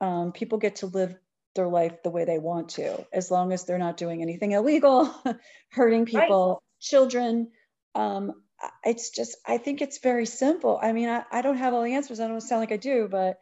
um, 0.00 0.32
people 0.32 0.58
get 0.58 0.76
to 0.76 0.86
live 0.86 1.14
their 1.54 1.68
life 1.68 2.02
the 2.04 2.10
way 2.10 2.24
they 2.24 2.38
want 2.38 2.70
to 2.70 3.06
as 3.12 3.30
long 3.30 3.52
as 3.52 3.64
they're 3.64 3.78
not 3.78 3.96
doing 3.96 4.22
anything 4.22 4.52
illegal 4.52 5.12
hurting 5.70 6.04
people 6.04 6.62
children 6.80 7.48
um, 7.94 8.32
it's 8.84 9.10
just, 9.10 9.36
I 9.46 9.58
think 9.58 9.80
it's 9.80 9.98
very 9.98 10.26
simple. 10.26 10.78
I 10.82 10.92
mean, 10.92 11.08
I, 11.08 11.24
I 11.30 11.42
don't 11.42 11.56
have 11.56 11.74
all 11.74 11.82
the 11.82 11.94
answers. 11.94 12.20
I 12.20 12.28
don't 12.28 12.40
sound 12.40 12.60
like 12.60 12.72
I 12.72 12.76
do, 12.76 13.08
but 13.10 13.38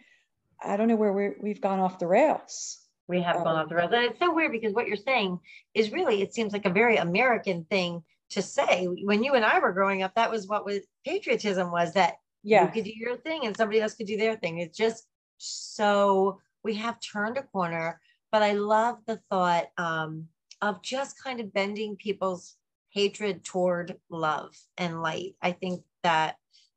I 0.62 0.76
don't 0.76 0.88
know 0.88 0.96
where 0.96 1.12
we 1.12 1.30
we've 1.40 1.60
gone 1.60 1.80
off 1.80 1.98
the 1.98 2.06
rails. 2.06 2.80
We 3.08 3.22
have 3.22 3.36
gone 3.36 3.48
Um, 3.48 3.56
off 3.56 3.68
the 3.68 3.76
rails. 3.76 3.92
And 3.92 4.04
it's 4.04 4.18
so 4.18 4.34
weird 4.34 4.52
because 4.52 4.74
what 4.74 4.88
you're 4.88 4.96
saying 4.96 5.38
is 5.74 5.92
really, 5.92 6.22
it 6.22 6.34
seems 6.34 6.52
like 6.52 6.66
a 6.66 6.70
very 6.70 6.96
American 6.96 7.64
thing 7.64 8.02
to 8.30 8.42
say. 8.42 8.86
When 8.86 9.22
you 9.22 9.34
and 9.34 9.44
I 9.44 9.60
were 9.60 9.72
growing 9.72 10.02
up, 10.02 10.14
that 10.16 10.30
was 10.30 10.48
what 10.48 10.64
was 10.64 10.80
patriotism 11.04 11.70
was 11.70 11.92
that 11.92 12.14
you 12.62 12.68
could 12.72 12.84
do 12.84 12.92
your 12.94 13.16
thing 13.16 13.46
and 13.46 13.56
somebody 13.56 13.80
else 13.80 13.94
could 13.94 14.06
do 14.06 14.16
their 14.16 14.36
thing. 14.36 14.58
It's 14.58 14.76
just 14.76 15.06
so 15.38 16.40
we 16.64 16.74
have 16.74 16.98
turned 17.00 17.38
a 17.38 17.42
corner, 17.44 18.00
but 18.32 18.42
I 18.42 18.52
love 18.52 18.98
the 19.06 19.20
thought 19.30 19.66
um, 19.78 20.26
of 20.60 20.82
just 20.82 21.22
kind 21.22 21.38
of 21.40 21.52
bending 21.52 21.96
people's 21.96 22.56
hatred 22.90 23.44
toward 23.44 23.96
love 24.10 24.56
and 24.78 25.02
light. 25.02 25.36
I 25.42 25.52
think 25.52 25.82
that 26.02 26.36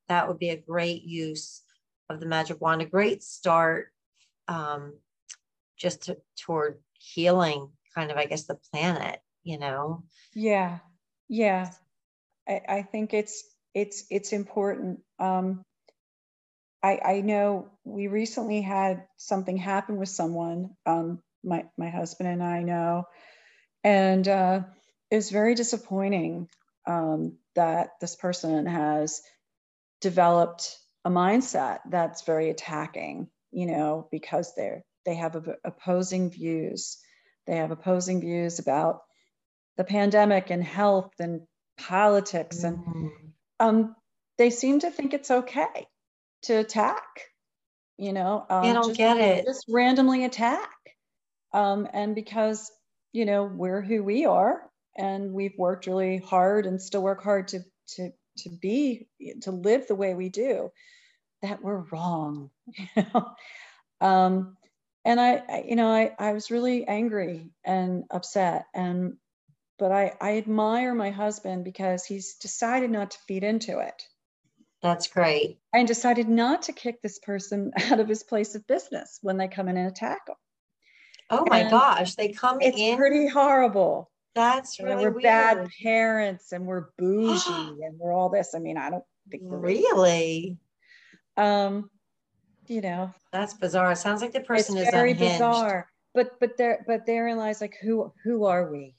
that 0.10 0.28
would 0.28 0.38
be 0.38 0.50
a 0.50 0.58
great 0.58 1.04
use 1.04 1.64
of 2.10 2.20
the 2.20 2.26
magic 2.26 2.60
wand, 2.60 2.82
a 2.82 2.86
great 2.86 3.24
start 3.24 3.92
um, 4.48 4.94
just 5.78 6.04
to, 6.04 6.18
toward 6.38 6.80
healing 6.94 7.70
kind 7.96 8.12
of, 8.12 8.18
I 8.18 8.26
guess, 8.26 8.46
the 8.46 8.60
planet, 8.72 9.20
you 9.44 9.60
know? 9.60 10.04
yeah, 10.34 10.80
yeah. 11.28 11.72
I, 12.48 12.62
I 12.68 12.82
think 12.82 13.14
it's, 13.14 13.44
it's, 13.74 14.06
it's 14.10 14.34
important. 14.34 15.02
Um, 15.20 15.64
I, 16.82 17.00
I 17.04 17.22
know 17.22 17.70
we 17.84 18.08
recently 18.08 18.62
had 18.62 19.06
something 19.18 19.58
happen 19.58 19.98
with 19.98 20.10
someone, 20.10 20.72
um, 20.86 21.22
my, 21.44 21.66
my 21.78 21.90
husband 21.90 22.30
and 22.30 22.44
I 22.44 22.64
know. 22.64 23.06
And, 23.84 24.28
uh, 24.28 24.62
it 25.12 25.16
was 25.16 25.30
very 25.30 25.56
disappointing, 25.56 26.48
um, 26.86 27.38
that 27.56 27.92
this 28.00 28.16
person 28.16 28.66
has 28.66 29.22
developed 30.02 30.78
a 31.06 31.10
mindset 31.10 31.80
that's 31.90 32.24
very 32.24 32.50
attacking, 32.50 33.30
you 33.52 33.66
know, 33.66 34.08
because 34.12 34.54
they're, 34.56 34.84
they 35.06 35.16
have 35.16 35.36
op- 35.36 35.60
opposing 35.64 36.32
views. 36.32 36.98
They 37.48 37.58
have 37.58 37.72
opposing 37.72 38.22
views 38.22 38.60
about 38.60 39.02
the 39.78 39.84
pandemic 39.84 40.50
and 40.50 40.64
health 40.64 41.14
and 41.20 41.42
politics 41.78 42.64
and 42.64 42.78
Mm, 42.78 43.10
um, 43.60 43.96
they 44.38 44.50
seem 44.50 44.80
to 44.80 44.92
think 44.92 45.14
it's 45.14 45.32
okay 45.32 45.88
to 46.44 46.54
attack. 46.56 47.04
You 47.98 48.14
know, 48.14 48.46
um, 48.50 48.64
They 48.64 48.74
don't 48.74 48.88
just, 48.88 48.98
get 48.98 49.18
it. 49.18 49.46
Just 49.46 49.66
randomly 49.70 50.24
attack, 50.24 50.72
um, 51.54 51.88
and 51.94 52.16
because 52.16 52.72
you 53.12 53.26
know 53.26 53.44
we're 53.44 53.82
who 53.82 54.04
we 54.04 54.26
are, 54.26 54.70
and 54.98 55.34
we've 55.34 55.58
worked 55.58 55.88
really 55.88 56.18
hard 56.18 56.66
and 56.66 56.82
still 56.82 57.04
work 57.04 57.22
hard 57.22 57.50
to 57.50 57.60
to 57.96 58.12
to 58.44 58.50
be 58.50 59.08
to 59.42 59.52
live 59.52 59.88
the 59.88 59.96
way 59.96 60.14
we 60.16 60.30
do, 60.30 60.72
that 61.42 61.64
we're 61.64 61.84
wrong. 61.92 62.52
You 62.96 63.06
know, 63.14 63.36
um, 64.02 64.58
and 65.06 65.20
I, 65.20 65.36
I, 65.50 65.66
you 65.68 65.76
know, 65.76 65.90
I 65.90 66.16
I 66.20 66.34
was 66.34 66.52
really 66.52 66.88
angry 66.88 67.52
and 67.66 68.06
upset, 68.12 68.66
and 68.74 69.18
but 69.80 69.92
I 69.92 70.14
I 70.22 70.38
admire 70.38 70.94
my 70.96 71.12
husband 71.12 71.64
because 71.66 72.06
he's 72.06 72.36
decided 72.36 72.92
not 72.92 73.12
to 73.12 73.20
feed 73.28 73.44
into 73.44 73.80
it 73.80 74.04
That's 74.82 75.08
great. 75.08 75.60
and 75.74 75.88
decided 75.88 76.30
not 76.30 76.64
to 76.64 76.74
kick 76.74 77.02
this 77.02 77.20
person 77.20 77.72
out 77.92 78.00
of 78.00 78.08
his 78.10 78.24
place 78.24 78.56
of 78.56 78.68
business 78.68 79.20
when 79.22 79.38
they 79.38 79.48
come 79.48 79.68
in 79.68 79.78
and 79.78 79.88
attack 79.88 80.22
him. 80.28 80.36
Oh 81.30 81.46
my 81.48 81.64
And 81.64 81.70
gosh, 81.70 82.16
they 82.16 82.30
come 82.30 82.60
It's 82.62 82.78
in. 82.78 82.96
pretty 82.96 83.28
horrible. 83.28 84.12
That's 84.36 84.80
really 84.80 85.06
we're 85.06 85.20
bad 85.20 85.70
parents 85.82 86.52
and 86.52 86.66
we're 86.66 86.88
bougie 86.98 87.84
and 87.84 87.98
we're 88.00 88.14
all 88.14 88.30
this. 88.30 88.54
I 88.56 88.60
mean, 88.60 88.78
I 88.78 88.90
don't 88.90 89.04
think 89.30 89.44
really. 89.46 89.84
Really? 89.94 90.58
Um, 91.38 91.90
you 92.68 92.82
know, 92.82 93.14
That's 93.32 93.54
bizarre. 93.54 93.92
It 93.94 93.98
sounds 93.98 94.22
like 94.22 94.34
the 94.34 94.42
person 94.42 94.78
is 94.78 94.90
very 94.92 95.12
unhinged. 95.12 95.34
bizarre. 95.40 95.88
But 96.14 96.40
but 96.40 96.58
there 96.58 96.84
but 96.88 97.06
therein 97.06 97.38
lies 97.38 97.62
like 97.62 97.76
who 97.82 98.12
who 98.24 98.46
are 98.46 98.72
we? 98.72 98.96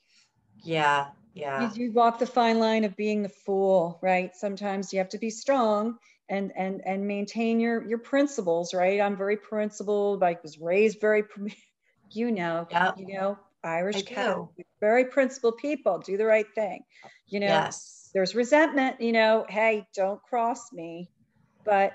Yeah, 0.62 1.08
yeah. 1.34 1.70
You, 1.74 1.86
you 1.86 1.92
walk 1.92 2.18
the 2.18 2.26
fine 2.26 2.58
line 2.58 2.84
of 2.84 2.96
being 2.96 3.22
the 3.22 3.28
fool, 3.28 3.98
right? 4.02 4.34
Sometimes 4.34 4.92
you 4.92 4.98
have 4.98 5.08
to 5.10 5.18
be 5.18 5.30
strong 5.30 5.98
and 6.28 6.52
and 6.56 6.80
and 6.86 7.06
maintain 7.06 7.60
your 7.60 7.86
your 7.86 7.98
principles, 7.98 8.72
right? 8.72 9.00
I'm 9.00 9.16
very 9.16 9.36
principled. 9.36 10.22
I 10.22 10.38
was 10.42 10.58
raised 10.58 11.00
very, 11.00 11.24
you 12.12 12.30
know, 12.30 12.66
Yep. 12.70 12.94
you 12.98 13.14
know, 13.14 13.38
Irish 13.62 14.02
Catholic, 14.02 14.66
very 14.80 15.04
principled 15.06 15.56
people. 15.58 15.98
Do 15.98 16.16
the 16.16 16.26
right 16.26 16.46
thing, 16.54 16.82
you 17.28 17.40
know. 17.40 17.46
Yes. 17.46 18.10
There's 18.14 18.34
resentment, 18.34 19.00
you 19.00 19.12
know. 19.12 19.46
Hey, 19.48 19.86
don't 19.94 20.22
cross 20.22 20.72
me. 20.72 21.10
But 21.64 21.92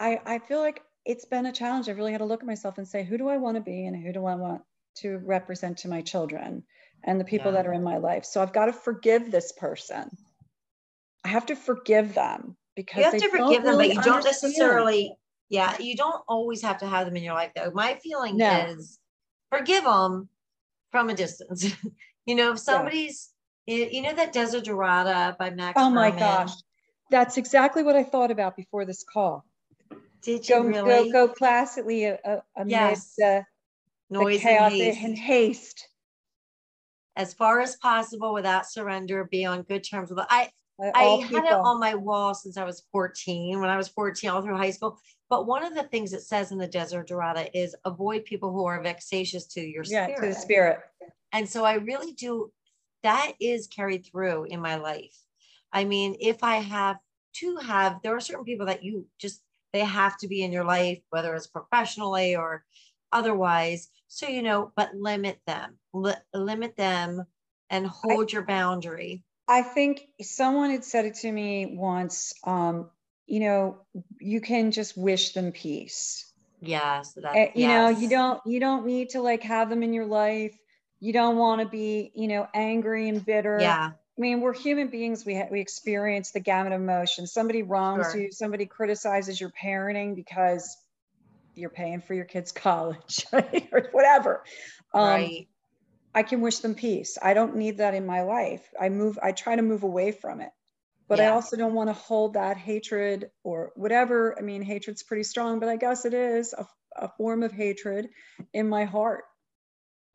I 0.00 0.20
I 0.26 0.38
feel 0.38 0.60
like 0.60 0.82
it's 1.04 1.24
been 1.26 1.46
a 1.46 1.52
challenge. 1.52 1.88
I've 1.88 1.96
really 1.96 2.12
had 2.12 2.18
to 2.18 2.24
look 2.24 2.40
at 2.40 2.46
myself 2.46 2.78
and 2.78 2.88
say, 2.88 3.04
who 3.04 3.18
do 3.18 3.28
I 3.28 3.36
want 3.36 3.56
to 3.56 3.60
be, 3.60 3.86
and 3.86 3.96
who 3.96 4.12
do 4.12 4.24
I 4.26 4.34
want 4.34 4.62
to 4.96 5.18
represent 5.18 5.78
to 5.78 5.88
my 5.88 6.00
children 6.02 6.64
and 7.04 7.20
the 7.20 7.24
people 7.24 7.50
Yeah. 7.52 7.58
that 7.58 7.66
are 7.66 7.72
in 7.74 7.82
my 7.82 7.98
life. 7.98 8.24
So 8.24 8.40
I've 8.40 8.52
got 8.52 8.66
to 8.66 8.72
forgive 8.72 9.30
this 9.30 9.52
person. 9.52 10.10
I 11.24 11.28
have 11.28 11.46
to 11.46 11.56
forgive 11.56 12.14
them 12.14 12.56
because 12.76 12.98
You 12.98 13.04
have 13.04 13.20
to 13.20 13.28
forgive 13.28 13.62
them, 13.64 13.76
but 13.76 13.78
really 13.78 13.94
you 13.94 14.02
don't 14.02 14.24
necessarily, 14.24 15.16
yeah, 15.48 15.76
you 15.78 15.96
don't 15.96 16.22
always 16.28 16.62
have 16.62 16.78
to 16.78 16.86
have 16.86 17.06
them 17.06 17.16
in 17.16 17.22
your 17.22 17.34
life 17.34 17.52
though. 17.54 17.70
My 17.72 17.94
feeling 18.02 18.36
No. 18.36 18.66
is 18.66 18.98
forgive 19.50 19.84
them 19.84 20.28
from 20.94 21.10
a 21.10 21.14
distance. 21.14 21.74
you 22.24 22.36
know, 22.36 22.52
if 22.52 22.60
somebody's, 22.60 23.30
you 23.66 23.88
you 23.90 24.02
know, 24.02 24.14
that 24.14 24.32
Desiderata 24.32 25.36
by 25.36 25.50
Max. 25.50 25.72
Oh 25.76 25.90
my 25.90 26.12
gosh, 26.12 26.52
that's 27.10 27.36
exactly 27.36 27.82
what 27.82 27.96
I 27.96 28.04
thought 28.04 28.30
about 28.30 28.54
before 28.54 28.84
this 28.84 29.02
call. 29.02 29.44
Did 30.22 30.48
you 30.48 30.54
Go 30.54 30.62
really? 30.62 31.10
go 31.10 31.26
go 31.26 31.34
classically 31.34 32.06
uh, 32.06 32.16
uh, 32.24 32.40
amid 32.56 32.70
Yes. 32.70 33.14
the, 33.18 33.44
the 34.08 34.20
Noise 34.20 34.40
chaos 34.40 34.72
and 34.72 34.80
haste. 34.80 35.02
and 35.02 35.18
haste. 35.18 35.88
As 37.16 37.34
far 37.34 37.60
as 37.60 37.74
possible 37.74 38.32
without 38.32 38.70
surrender, 38.70 39.24
be 39.24 39.44
on 39.44 39.62
good 39.62 39.82
terms 39.82 40.10
with, 40.10 40.20
I, 40.30 40.48
I 40.80 41.26
had 41.28 41.44
it 41.44 41.52
on 41.52 41.80
my 41.80 41.96
wall 41.96 42.34
since 42.34 42.56
I 42.56 42.64
was 42.64 42.84
14, 42.92 43.60
when 43.60 43.68
I 43.68 43.76
was 43.76 43.88
14, 43.88 44.30
all 44.30 44.42
through 44.42 44.56
high 44.56 44.70
school. 44.70 44.98
But 45.34 45.48
one 45.48 45.64
of 45.64 45.74
the 45.74 45.82
things 45.82 46.12
it 46.12 46.22
says 46.22 46.52
in 46.52 46.58
the 46.58 46.68
Desiderata 46.68 47.50
is 47.52 47.74
avoid 47.84 48.24
people 48.24 48.52
who 48.52 48.66
are 48.66 48.80
vexatious 48.80 49.46
to 49.46 49.60
your 49.60 49.82
yeah, 49.82 50.04
spirit. 50.04 50.20
to 50.20 50.28
the 50.28 50.40
spirit. 50.40 50.78
And 51.32 51.48
so 51.48 51.64
I 51.64 51.74
really 51.74 52.12
do, 52.12 52.52
that 53.02 53.32
is 53.40 53.66
carried 53.66 54.06
through 54.06 54.44
in 54.44 54.60
my 54.60 54.76
life. 54.76 55.18
I 55.72 55.86
mean, 55.86 56.14
if 56.20 56.44
I 56.44 56.58
have 56.58 56.98
to 57.38 57.56
have, 57.56 58.00
there 58.04 58.14
are 58.14 58.20
certain 58.20 58.44
people 58.44 58.66
that 58.66 58.84
you 58.84 59.08
just, 59.18 59.42
they 59.72 59.80
have 59.80 60.16
to 60.18 60.28
be 60.28 60.44
in 60.44 60.52
your 60.52 60.62
life, 60.62 61.00
whether 61.10 61.34
it's 61.34 61.48
professionally 61.48 62.36
or 62.36 62.64
otherwise. 63.10 63.88
So, 64.06 64.28
you 64.28 64.40
know, 64.40 64.70
but 64.76 64.94
limit 64.94 65.40
them, 65.48 65.78
li- 65.92 66.14
limit 66.32 66.76
them 66.76 67.26
and 67.70 67.88
hold 67.88 68.32
your 68.32 68.42
boundary. 68.42 69.24
I 69.48 69.62
think 69.62 70.06
someone 70.22 70.70
had 70.70 70.84
said 70.84 71.06
it 71.06 71.16
to 71.22 71.32
me 71.32 71.74
once. 71.76 72.34
Um, 72.44 72.88
you 73.26 73.40
know, 73.40 73.78
you 74.20 74.40
can 74.40 74.70
just 74.70 74.96
wish 74.96 75.32
them 75.32 75.52
peace. 75.52 76.30
Yes. 76.60 77.12
That, 77.14 77.36
Uh, 77.36 77.46
you 77.54 77.68
know, 77.68 77.88
you 77.88 78.08
don't 78.08 78.40
you 78.46 78.60
don't 78.60 78.86
need 78.86 79.10
to 79.10 79.20
like 79.20 79.42
have 79.42 79.68
them 79.70 79.82
in 79.82 79.92
your 79.92 80.06
life. 80.06 80.56
You 81.00 81.12
don't 81.12 81.36
want 81.36 81.60
to 81.60 81.68
be, 81.68 82.12
you 82.14 82.28
know, 82.28 82.46
angry 82.54 83.08
and 83.08 83.24
bitter. 83.24 83.58
Yeah. 83.60 83.90
I 84.16 84.20
mean, 84.20 84.40
we're 84.40 84.54
human 84.54 84.88
beings. 84.88 85.26
We 85.26 85.34
ha- 85.36 85.48
we 85.50 85.60
experience 85.60 86.30
the 86.30 86.40
gamut 86.40 86.72
of 86.72 86.80
emotions. 86.80 87.32
Somebody 87.32 87.62
wrongs 87.62 88.12
Sure. 88.12 88.20
you. 88.22 88.32
Somebody 88.32 88.66
criticizes 88.66 89.40
your 89.40 89.50
parenting 89.50 90.14
because 90.14 90.76
you're 91.54 91.70
paying 91.70 92.00
for 92.00 92.14
your 92.14 92.24
kids' 92.24 92.52
college 92.66 93.26
right? 93.32 93.68
or 93.72 93.88
whatever. 93.92 94.44
Um, 94.92 95.04
right. 95.04 95.48
I 96.14 96.22
can 96.22 96.40
wish 96.40 96.58
them 96.60 96.74
peace. 96.76 97.18
I 97.20 97.34
don't 97.34 97.56
need 97.56 97.78
that 97.78 97.94
in 97.94 98.06
my 98.06 98.22
life. 98.22 98.62
I 98.80 98.88
move. 98.88 99.18
I 99.22 99.32
try 99.32 99.56
to 99.56 99.62
move 99.62 99.82
away 99.82 100.12
from 100.12 100.40
it, 100.40 100.50
but 101.08 101.20
I 101.20 101.28
also 101.28 101.56
don't 101.56 101.74
want 101.74 101.88
to 101.88 101.94
hold 101.94 102.34
that 102.34 102.56
hatred 102.56 103.30
or 103.42 103.72
whatever. 103.76 104.36
I 104.38 104.42
mean, 104.42 104.62
hatred's 104.62 105.02
pretty 105.02 105.22
strong, 105.22 105.60
but 105.60 105.68
I 105.68 105.76
guess 105.76 106.04
it 106.04 106.14
is 106.14 106.54
a, 106.54 106.66
a 106.96 107.08
form 107.16 107.42
of 107.42 107.52
hatred 107.52 108.08
in 108.52 108.68
my 108.68 108.84
heart. 108.84 109.24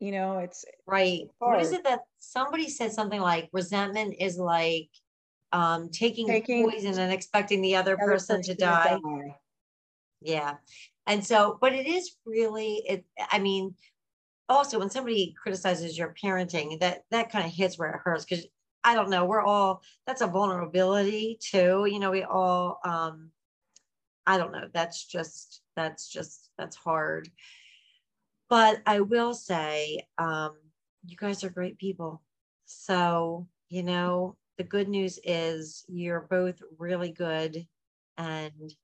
You 0.00 0.12
know, 0.12 0.38
it's 0.38 0.64
Right. 0.86 1.28
What 1.38 1.60
is 1.60 1.72
it 1.72 1.84
that 1.84 2.00
somebody 2.18 2.68
said 2.68 2.92
something 2.92 3.20
like 3.20 3.48
resentment 3.52 4.16
is 4.18 4.38
like 4.38 4.88
um 5.52 5.90
taking, 5.90 6.26
Taking 6.26 6.68
poison 6.68 6.98
and 6.98 7.12
expecting 7.12 7.60
the 7.60 7.76
other 7.76 7.96
the 7.96 8.02
other 8.02 8.12
person 8.12 8.42
to 8.42 8.54
die. 8.54 8.98
Yeah. 10.20 10.56
And 11.06 11.24
so, 11.24 11.58
but 11.60 11.72
it 11.72 11.86
is 11.86 12.16
really 12.24 12.82
it 12.88 13.04
I 13.30 13.38
mean, 13.38 13.74
also 14.48 14.78
when 14.78 14.90
somebody 14.90 15.34
criticizes 15.40 15.96
your 15.96 16.14
parenting, 16.22 16.80
that 16.80 17.02
that 17.10 17.30
kind 17.30 17.46
of 17.46 17.52
hits 17.52 17.78
where 17.78 17.90
it 17.90 18.00
hurts 18.02 18.24
because 18.24 18.46
I 18.84 18.94
don't 18.94 19.10
know, 19.10 19.24
we're 19.24 19.42
all 19.42 19.82
that's 20.06 20.22
a 20.22 20.26
vulnerability 20.26 21.38
too. 21.40 21.86
You 21.86 21.98
know, 21.98 22.10
we 22.10 22.22
all 22.22 22.80
um 22.84 23.30
I 24.26 24.38
don't 24.38 24.52
know, 24.52 24.68
that's 24.72 25.06
just 25.06 25.62
that's 25.76 26.08
just 26.08 26.50
that's 26.58 26.76
hard. 26.76 27.28
But 28.48 28.82
I 28.84 29.00
will 29.00 29.32
say, 29.32 30.06
um, 30.18 30.56
you 31.06 31.16
guys 31.16 31.44
are 31.44 31.50
great 31.50 31.78
people. 31.78 32.20
So, 32.66 33.46
you 33.68 33.82
know, 33.82 34.36
the 34.58 34.64
good 34.64 34.88
news 34.88 35.18
is 35.24 35.84
you're 35.88 36.26
both 36.28 36.60
really 36.78 37.12
good. 37.12 37.66
And 38.18 38.74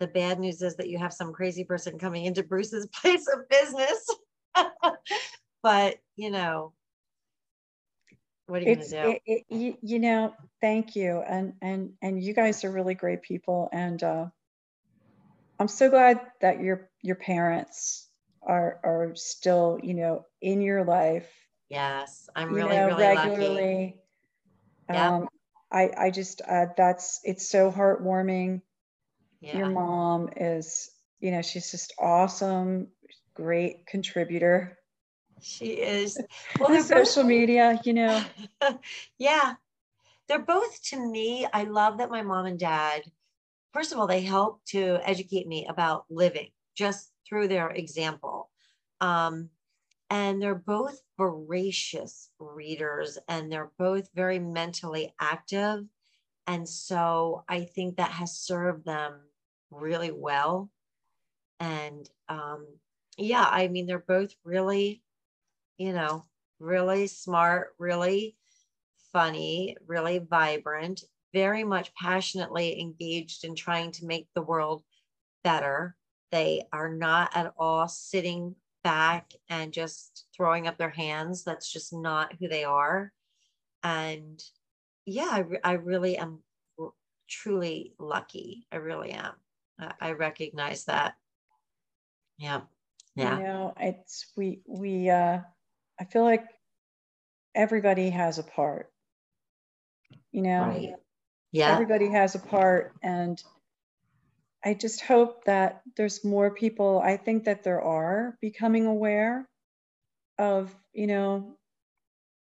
the 0.00 0.08
bad 0.08 0.40
news 0.40 0.60
is 0.60 0.76
that 0.76 0.88
you 0.88 0.98
have 0.98 1.12
some 1.12 1.32
crazy 1.32 1.64
person 1.64 1.98
coming 1.98 2.24
into 2.24 2.42
Bruce's 2.42 2.86
place 3.00 3.26
of 3.28 3.48
business. 3.48 4.06
but, 5.62 5.96
you 6.16 6.30
know, 6.30 6.72
what 8.50 8.62
are 8.62 8.64
you 8.64 8.72
It's, 8.72 8.92
going 8.92 9.04
to 9.04 9.12
do? 9.12 9.18
it, 9.26 9.42
it, 9.48 9.54
you, 9.54 9.76
you 9.80 9.98
know, 9.98 10.34
thank 10.60 10.96
you. 10.96 11.22
And, 11.26 11.54
and, 11.62 11.92
and 12.02 12.22
you 12.22 12.34
guys 12.34 12.64
are 12.64 12.70
really 12.70 12.94
great 12.94 13.22
people. 13.22 13.68
And, 13.72 14.02
uh, 14.02 14.26
I'm 15.58 15.68
so 15.68 15.90
glad 15.90 16.20
that 16.40 16.60
your, 16.60 16.90
your 17.02 17.16
parents 17.16 18.08
are, 18.42 18.80
are 18.82 19.12
still, 19.14 19.78
you 19.82 19.94
know, 19.94 20.24
in 20.40 20.60
your 20.62 20.84
life, 20.84 21.28
Yes, 21.68 22.28
I'm 22.34 22.52
really, 22.52 22.76
know, 22.76 22.88
really 22.88 23.14
lucky. 23.14 23.28
regularly. 23.30 23.96
Yep. 24.88 24.98
Um, 24.98 25.28
I, 25.70 25.90
I 25.96 26.10
just, 26.10 26.42
uh, 26.42 26.66
that's, 26.76 27.20
it's 27.22 27.48
so 27.48 27.70
heartwarming. 27.70 28.62
Yeah. 29.40 29.58
Your 29.58 29.68
mom 29.70 30.30
is, 30.36 30.90
you 31.20 31.30
know, 31.30 31.42
she's 31.42 31.70
just 31.70 31.92
awesome, 31.96 32.88
great 33.34 33.86
contributor. 33.86 34.78
She 35.42 35.66
is. 35.72 36.18
Well, 36.58 36.68
On 36.68 36.72
they're 36.72 36.82
both 36.82 37.08
social 37.08 37.24
media, 37.24 37.80
you 37.84 37.94
know, 37.94 38.22
yeah, 39.18 39.54
they're 40.28 40.38
both 40.38 40.82
to 40.84 41.10
me. 41.10 41.46
I 41.52 41.64
love 41.64 41.98
that 41.98 42.10
my 42.10 42.22
mom 42.22 42.46
and 42.46 42.58
dad, 42.58 43.02
first 43.72 43.92
of 43.92 43.98
all, 43.98 44.06
they 44.06 44.22
help 44.22 44.64
to 44.66 44.98
educate 45.04 45.46
me 45.46 45.66
about 45.68 46.04
living 46.10 46.48
just 46.76 47.12
through 47.28 47.48
their 47.48 47.70
example. 47.70 48.50
Um, 49.00 49.50
and 50.10 50.42
they're 50.42 50.54
both 50.54 51.00
voracious 51.16 52.30
readers 52.40 53.18
and 53.28 53.50
they're 53.50 53.70
both 53.78 54.08
very 54.14 54.38
mentally 54.38 55.14
active. 55.20 55.84
And 56.46 56.68
so 56.68 57.44
I 57.48 57.62
think 57.62 57.96
that 57.96 58.10
has 58.10 58.36
served 58.36 58.84
them 58.84 59.20
really 59.70 60.10
well. 60.10 60.70
And 61.60 62.08
um, 62.28 62.66
yeah, 63.16 63.46
I 63.48 63.68
mean, 63.68 63.86
they're 63.86 63.98
both 63.98 64.34
really, 64.44 65.02
you 65.80 65.94
know, 65.94 66.22
really 66.58 67.06
smart, 67.06 67.68
really 67.78 68.36
funny, 69.14 69.78
really 69.86 70.18
vibrant, 70.18 71.02
very 71.32 71.64
much 71.64 71.90
passionately 71.94 72.78
engaged 72.78 73.44
in 73.44 73.54
trying 73.54 73.90
to 73.90 74.04
make 74.04 74.28
the 74.34 74.42
world 74.42 74.82
better. 75.42 75.96
They 76.32 76.64
are 76.70 76.92
not 76.92 77.34
at 77.34 77.54
all 77.58 77.88
sitting 77.88 78.56
back 78.84 79.32
and 79.48 79.72
just 79.72 80.26
throwing 80.36 80.68
up 80.68 80.76
their 80.76 80.90
hands. 80.90 81.44
That's 81.44 81.72
just 81.72 81.94
not 81.94 82.34
who 82.38 82.46
they 82.46 82.64
are. 82.64 83.10
And 83.82 84.38
yeah, 85.06 85.30
I, 85.30 85.44
I 85.64 85.72
really 85.72 86.18
am 86.18 86.40
truly 87.26 87.94
lucky. 87.98 88.66
I 88.70 88.76
really 88.76 89.12
am. 89.12 89.32
I, 89.78 89.92
I 89.98 90.12
recognize 90.12 90.84
that. 90.84 91.14
Yeah. 92.36 92.60
Yeah. 93.16 93.38
you 93.38 93.44
know, 93.44 93.74
it's, 93.80 94.26
we, 94.36 94.60
we, 94.66 95.08
uh, 95.08 95.40
I 96.00 96.04
feel 96.04 96.24
like 96.24 96.46
everybody 97.54 98.10
has 98.10 98.38
a 98.38 98.42
part. 98.44 98.90
You 100.32 100.42
know, 100.42 100.64
Right. 100.66 100.94
Yeah. 101.52 101.72
everybody 101.72 102.10
has 102.10 102.34
a 102.34 102.40
part 102.40 102.94
and 103.02 103.42
I 104.64 104.74
just 104.74 105.00
hope 105.02 105.44
that 105.44 105.82
there's 105.96 106.24
more 106.24 106.50
people, 106.54 107.00
I 107.04 107.16
think 107.16 107.44
that 107.44 107.64
there 107.64 107.82
are 107.82 108.36
becoming 108.42 108.86
aware 108.86 109.48
of, 110.38 110.74
you 110.92 111.06
know, 111.06 111.56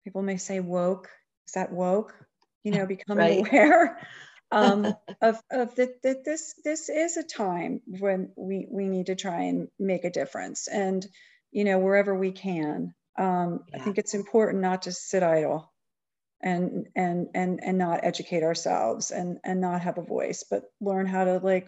people 0.03 0.21
may 0.21 0.37
say 0.37 0.59
woke, 0.59 1.09
is 1.47 1.53
that 1.53 1.71
woke? 1.71 2.15
You 2.63 2.71
know, 2.73 2.85
becoming 2.85 3.19
Right. 3.19 3.39
aware 3.47 3.99
um, 4.51 4.95
of, 5.21 5.41
of 5.51 5.75
that, 5.75 6.01
that 6.03 6.25
this, 6.25 6.55
this 6.63 6.89
is 6.89 7.17
a 7.17 7.23
time 7.23 7.81
when 7.87 8.31
we, 8.37 8.67
we 8.69 8.87
need 8.87 9.07
to 9.07 9.15
try 9.15 9.43
and 9.43 9.69
make 9.79 10.05
a 10.05 10.11
difference 10.11 10.67
and, 10.67 11.05
you 11.51 11.63
know, 11.63 11.79
wherever 11.79 12.15
we 12.15 12.31
can. 12.31 12.93
Um, 13.19 13.65
I 13.73 13.79
think 13.79 13.97
it's 13.97 14.13
important 14.13 14.61
not 14.61 14.83
to 14.83 14.93
sit 14.93 15.23
idle 15.23 15.73
and, 16.41 16.87
and, 16.95 17.27
and, 17.35 17.59
and 17.61 17.77
not 17.77 18.03
educate 18.03 18.43
ourselves 18.43 19.11
and, 19.11 19.39
and 19.43 19.59
not 19.59 19.81
have 19.81 19.97
a 19.97 20.03
voice, 20.03 20.45
but 20.49 20.63
learn 20.79 21.05
how 21.05 21.25
to 21.25 21.37
like 21.39 21.67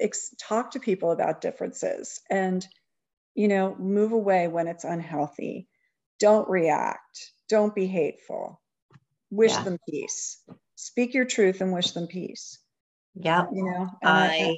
ex- 0.00 0.34
talk 0.40 0.72
to 0.72 0.80
people 0.80 1.12
about 1.12 1.40
differences 1.40 2.20
and, 2.28 2.66
you 3.36 3.46
know, 3.46 3.76
move 3.78 4.10
away 4.12 4.48
when 4.48 4.66
it's 4.66 4.84
unhealthy. 4.84 5.68
Don't 6.18 6.48
react. 6.48 7.30
Don't 7.48 7.74
be 7.74 7.86
hateful. 7.86 8.60
Wish 9.30 9.52
Yeah. 9.52 9.62
them 9.62 9.78
peace. 9.88 10.42
Speak 10.74 11.14
your 11.14 11.26
truth 11.26 11.60
and 11.60 11.72
wish 11.72 11.92
them 11.92 12.08
peace. 12.08 12.58
yeah 13.14 13.46
You 13.52 13.64
know, 13.64 13.88
I 14.02 14.56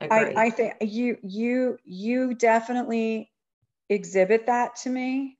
agree. 0.00 0.34
I, 0.36 0.46
I 0.46 0.50
think 0.50 0.74
you, 0.80 1.18
you, 1.22 1.78
you 1.84 2.34
definitely 2.34 3.31
exhibit 3.88 4.46
that 4.46 4.76
to 4.76 4.90
me. 4.90 5.38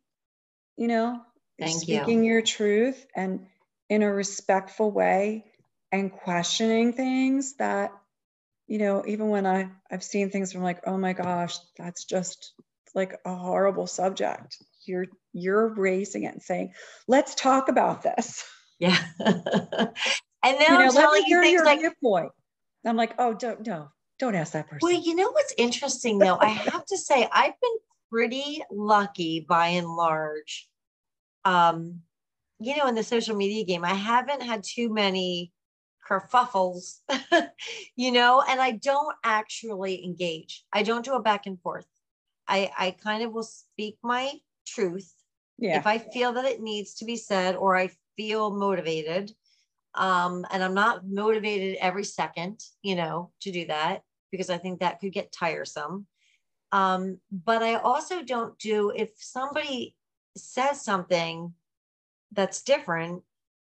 You 0.77 0.89
know, 0.89 1.21
Thank 1.59 1.87
you. 1.89 1.99
speaking 1.99 2.25
your 2.25 2.43
truth 2.43 3.07
and 3.15 3.47
in 3.89 4.03
a 4.03 4.13
respectful 4.13 4.91
way 4.91 5.45
and 5.93 6.11
questioning 6.11 6.95
things 6.95 7.57
that, 7.57 7.93
you 8.67 8.79
know, 8.79 9.05
even 9.07 9.29
when 9.29 9.47
I, 9.47 9.69
I've 9.91 10.03
seen 10.03 10.31
things 10.31 10.53
from 10.53 10.63
like, 10.63 10.81
oh 10.87 10.97
my 10.97 11.13
gosh, 11.13 11.59
that's 11.77 12.05
just 12.05 12.55
like 12.95 13.19
a 13.27 13.35
horrible 13.35 13.87
subject. 13.87 14.57
You're, 14.87 15.07
you're 15.33 15.69
raising 15.75 16.25
it 16.25 16.33
and 16.33 16.43
saying, 16.43 16.73
let's 17.07 17.35
talk 17.35 17.69
about 17.69 18.03
this. 18.03 18.45
Yeah. 18.79 18.99
and 19.25 19.37
then 20.43 20.61
You 20.61 20.69
know, 20.71 20.87
I'm 20.87 20.93
telling 20.93 21.23
you 21.29 21.41
things 21.41 21.53
your 21.53 21.65
like, 21.65 21.79
viewpoint. 21.79 22.33
I'm 22.85 22.97
like, 22.97 23.15
oh, 23.17 23.33
don't, 23.33 23.65
no, 23.65 23.91
don't 24.19 24.35
ask 24.35 24.55
that 24.55 24.67
person. 24.67 24.81
well, 24.83 25.01
you 25.01 25.15
know 25.15 25.31
what's 25.31 25.55
interesting 25.57 26.19
though? 26.19 26.37
I 26.41 26.49
have 26.49 26.85
to 26.87 26.99
say, 26.99 27.29
I've 27.33 27.61
been 27.61 27.77
pretty 28.13 28.63
lucky 28.71 29.41
by 29.41 29.69
and 29.69 29.89
large. 29.89 30.69
Um, 31.45 32.01
you 32.61 32.77
know, 32.77 32.87
in 32.87 32.95
the 32.95 33.03
social 33.03 33.37
media 33.37 33.65
game, 33.65 33.85
I 33.85 33.95
haven't 33.95 34.43
had 34.43 34.63
too 34.63 34.93
many 34.93 35.53
kerfuffles, 36.09 36.99
you 37.97 38.13
know, 38.13 38.43
and 38.47 38.61
I 38.61 38.73
don't 38.73 39.17
actually 39.25 40.05
engage. 40.05 40.65
I 40.73 40.83
don't 40.83 41.05
do 41.05 41.15
a 41.15 41.23
back 41.23 41.47
and 41.47 41.61
forth. 41.61 41.87
I, 42.47 42.71
I 42.79 42.91
kind 42.93 43.23
of 43.23 43.33
will 43.33 43.45
speak 43.45 43.99
my 44.03 44.33
truth 44.67 45.13
Yeah, 45.59 45.79
if 45.79 45.87
I 45.87 45.99
feel 45.99 46.35
that 46.35 46.45
it 46.45 46.61
needs 46.61 46.95
to 46.97 47.05
be 47.05 47.17
said 47.17 47.57
or 47.57 47.77
I 47.77 47.91
feel 48.17 48.51
motivated, 48.51 49.33
um, 49.95 50.45
and 50.51 50.63
I'm 50.63 50.75
not 50.75 51.07
motivated 51.07 51.79
every 51.81 52.05
second, 52.05 52.61
you 52.83 52.95
know, 52.95 53.33
to 53.43 53.53
do 53.53 53.67
that 53.67 54.03
because 54.31 54.51
I 54.51 54.59
think 54.59 54.81
that 54.81 55.01
could 55.01 55.13
get 55.13 55.33
tiresome. 55.33 56.07
Um, 56.73 57.19
but 57.31 57.63
I 57.63 57.75
also 57.75 58.23
don't 58.23 58.59
do 58.59 58.91
if 58.91 59.11
somebody 59.17 59.95
says 60.37 60.83
something 60.83 61.53
that's 62.33 62.63
different, 62.63 63.23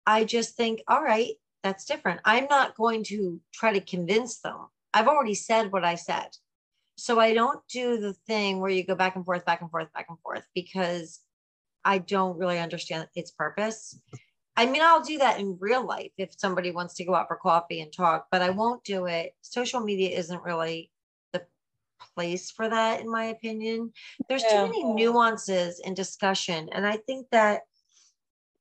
I 0.06 0.24
just 0.24 0.56
think, 0.56 0.82
all 0.88 1.02
right, 1.02 1.32
that's 1.62 1.84
different. 1.84 2.20
I'm 2.24 2.46
not 2.46 2.76
going 2.76 3.04
to 3.04 3.40
try 3.52 3.72
to 3.72 3.80
convince 3.80 4.40
them. 4.40 4.68
I've 4.92 5.08
already 5.08 5.34
said 5.34 5.72
what 5.72 5.84
I 5.84 5.94
said. 5.94 6.28
So 6.96 7.18
I 7.18 7.34
don't 7.34 7.60
do 7.68 7.98
the 7.98 8.14
thing 8.26 8.60
where 8.60 8.70
you 8.70 8.84
go 8.84 8.94
back 8.94 9.16
and 9.16 9.24
forth, 9.24 9.44
back 9.44 9.60
and 9.60 9.70
forth, 9.70 9.92
back 9.92 10.06
and 10.08 10.18
forth 10.20 10.44
because 10.54 11.20
I 11.84 11.98
don't 11.98 12.38
really 12.38 12.58
understand 12.58 13.08
its 13.14 13.30
purpose. 13.32 13.98
I 14.56 14.66
mean, 14.66 14.82
I'll 14.82 15.02
do 15.02 15.18
that 15.18 15.40
in 15.40 15.58
real 15.60 15.84
life 15.84 16.12
if 16.16 16.30
somebody 16.38 16.70
wants 16.70 16.94
to 16.94 17.04
go 17.04 17.14
out 17.14 17.26
for 17.26 17.36
coffee 17.36 17.80
and 17.80 17.92
talk, 17.92 18.28
but 18.30 18.40
I 18.40 18.50
won't 18.50 18.84
do 18.84 19.06
it. 19.06 19.34
Social 19.40 19.80
media 19.80 20.16
isn't 20.16 20.44
really 20.44 20.90
place 22.14 22.50
for 22.50 22.68
that, 22.68 23.00
in 23.00 23.10
my 23.10 23.24
opinion. 23.24 23.92
There's 24.28 24.42
Yeah. 24.42 24.62
too 24.62 24.62
many 24.62 24.84
nuances 24.84 25.80
in 25.80 25.94
discussion. 25.94 26.68
And 26.72 26.86
I 26.86 26.98
think 26.98 27.28
that 27.30 27.62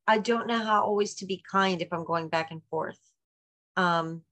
I 0.08 0.18
don't 0.18 0.48
know 0.48 0.60
how 0.64 0.84
always 0.84 1.16
to 1.16 1.26
be 1.26 1.44
kind 1.50 1.82
if 1.82 1.92
I'm 1.92 2.04
going 2.04 2.30
back 2.30 2.52
and 2.52 2.62
forth. 2.70 3.00
Um, 3.78 4.24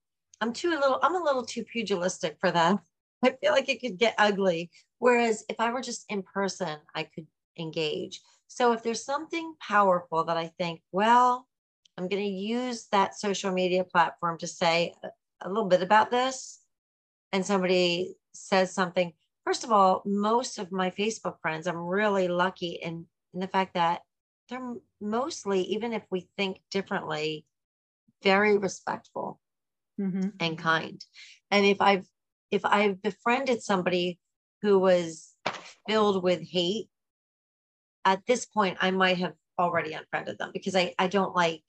I'm 0.41 0.53
too 0.53 0.69
a 0.69 0.79
little, 0.79 0.99
I'm 1.01 1.15
a 1.15 1.23
little 1.23 1.45
too 1.45 1.63
pugilistic 1.63 2.37
for 2.39 2.51
that. 2.51 2.79
I 3.23 3.31
feel 3.41 3.51
like 3.51 3.69
it 3.69 3.79
could 3.79 3.97
get 3.97 4.15
ugly. 4.17 4.71
Whereas 4.99 5.45
if 5.49 5.59
I 5.59 5.71
were 5.71 5.81
just 5.81 6.05
in 6.09 6.23
person, 6.23 6.79
I 6.95 7.03
could 7.03 7.27
engage. 7.57 8.21
So 8.47 8.73
if 8.73 8.83
there's 8.83 9.05
something 9.05 9.53
powerful 9.61 10.25
that 10.25 10.37
I 10.37 10.47
think, 10.57 10.81
well, 10.91 11.47
I'm 11.97 12.07
going 12.07 12.23
to 12.23 12.29
use 12.29 12.87
that 12.91 13.17
social 13.17 13.51
media 13.51 13.83
platform 13.83 14.37
to 14.39 14.47
say 14.47 14.93
a, 15.03 15.09
a 15.41 15.49
little 15.49 15.65
bit 15.69 15.81
about 15.81 16.11
this, 16.11 16.59
and 17.31 17.45
somebody 17.45 18.15
says 18.33 18.73
something. 18.73 19.13
First 19.45 19.63
of 19.63 19.71
all, 19.71 20.01
most 20.05 20.59
of 20.59 20.71
my 20.71 20.91
Facebook 20.91 21.35
friends, 21.41 21.67
I'm 21.67 21.77
really 21.77 22.27
lucky 22.27 22.79
in, 22.81 23.07
in 23.33 23.39
the 23.39 23.47
fact 23.47 23.73
that 23.73 24.01
they're 24.49 24.73
mostly, 24.99 25.61
even 25.63 25.93
if 25.93 26.03
we 26.11 26.29
think 26.37 26.61
differently, 26.69 27.45
very 28.23 28.57
respectful 28.57 29.39
Mhm. 29.99 30.33
and 30.39 30.57
kind. 30.57 31.03
And 31.49 31.65
if 31.65 31.81
I've 31.81 32.07
if 32.51 32.65
I've 32.65 33.01
befriended 33.01 33.63
somebody 33.63 34.19
who 34.61 34.77
was 34.77 35.35
filled 35.87 36.21
with 36.21 36.41
hate, 36.41 36.89
at 38.03 38.25
this 38.25 38.45
point 38.45 38.77
I 38.81 38.91
might 38.91 39.17
have 39.17 39.33
already 39.57 39.93
unfriended 39.93 40.37
them 40.37 40.51
because 40.53 40.75
I 40.75 40.93
I 40.99 41.07
don't 41.07 41.35
like 41.35 41.63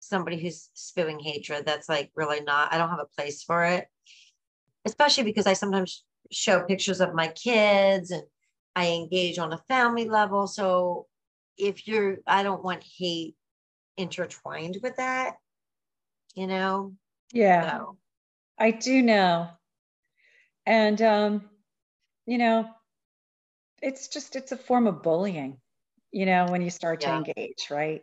somebody 0.00 0.40
who's 0.40 0.70
spewing 0.74 1.18
hatred. 1.18 1.64
That's 1.66 1.88
like 1.88 2.10
really 2.14 2.40
not, 2.40 2.72
I 2.72 2.78
don't 2.78 2.90
have 2.90 3.00
a 3.00 3.16
place 3.16 3.42
for 3.42 3.64
it. 3.64 3.88
Especially 4.84 5.24
because 5.24 5.46
I 5.46 5.54
sometimes 5.54 6.04
show 6.30 6.62
pictures 6.64 7.00
of 7.00 7.14
my 7.14 7.28
kids 7.28 8.10
and 8.10 8.22
I 8.76 8.88
engage 8.90 9.38
on 9.38 9.52
a 9.52 9.58
family 9.68 10.08
level. 10.08 10.46
So 10.46 11.06
if 11.56 11.86
you're, 11.86 12.18
I 12.26 12.42
don't 12.42 12.64
want 12.64 12.84
hate 12.98 13.36
intertwined 13.96 14.78
with 14.82 14.96
that, 14.96 15.36
you 16.34 16.46
know? 16.46 16.94
Yeah, 17.32 17.78
So, 17.78 17.98
I 18.58 18.70
do 18.72 19.02
know. 19.02 19.48
And, 20.66 21.00
um, 21.02 21.50
you 22.26 22.38
know, 22.38 22.68
it's 23.82 24.08
just, 24.08 24.34
it's 24.36 24.52
a 24.52 24.56
form 24.56 24.86
of 24.86 25.02
bullying, 25.02 25.58
you 26.10 26.26
know, 26.26 26.46
when 26.46 26.62
you 26.62 26.70
start 26.70 27.00
to 27.02 27.12
engage, 27.12 27.68
right? 27.70 28.02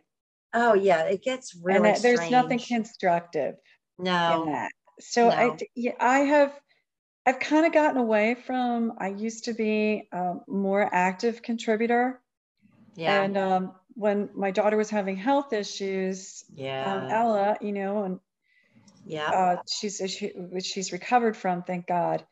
oh 0.54 0.74
yeah, 0.74 1.04
it 1.04 1.22
gets 1.22 1.54
really 1.54 1.76
and 1.76 1.84
that 1.86 2.02
there's 2.02 2.30
nothing 2.30 2.58
constructive 2.58 3.54
in 3.98 4.04
No, 4.04 4.44
that. 4.46 4.70
So 5.00 5.30
I, 5.30 5.48
no. 5.48 5.56
d- 5.56 5.70
yeah, 5.74 5.92
I 5.98 6.20
have, 6.20 6.58
I've 7.24 7.38
kind 7.38 7.66
of 7.66 7.72
gotten 7.72 7.98
away 7.98 8.34
from, 8.34 8.94
I 8.98 9.08
used 9.08 9.44
to 9.44 9.54
be 9.54 10.08
a 10.12 10.34
more 10.48 10.88
active 10.92 11.42
contributor. 11.42 12.20
yeah, 12.96 13.22
And 13.22 13.36
um, 13.36 13.72
when 13.94 14.30
my 14.34 14.50
daughter 14.50 14.76
was 14.76 14.90
having 14.90 15.16
health 15.16 15.52
issues, 15.52 16.44
um, 16.50 16.56
yeah, 16.56 17.08
Ella, 17.10 17.56
you 17.60 17.72
know, 17.72 18.04
and 18.04 18.20
yeah, 19.04 19.30
uh, 19.30 19.56
she's 19.70 20.02
she, 20.06 20.32
which 20.34 20.66
she's 20.66 20.92
recovered 20.92 21.36
from, 21.36 21.62
thank 21.62 21.86
God. 21.86 22.24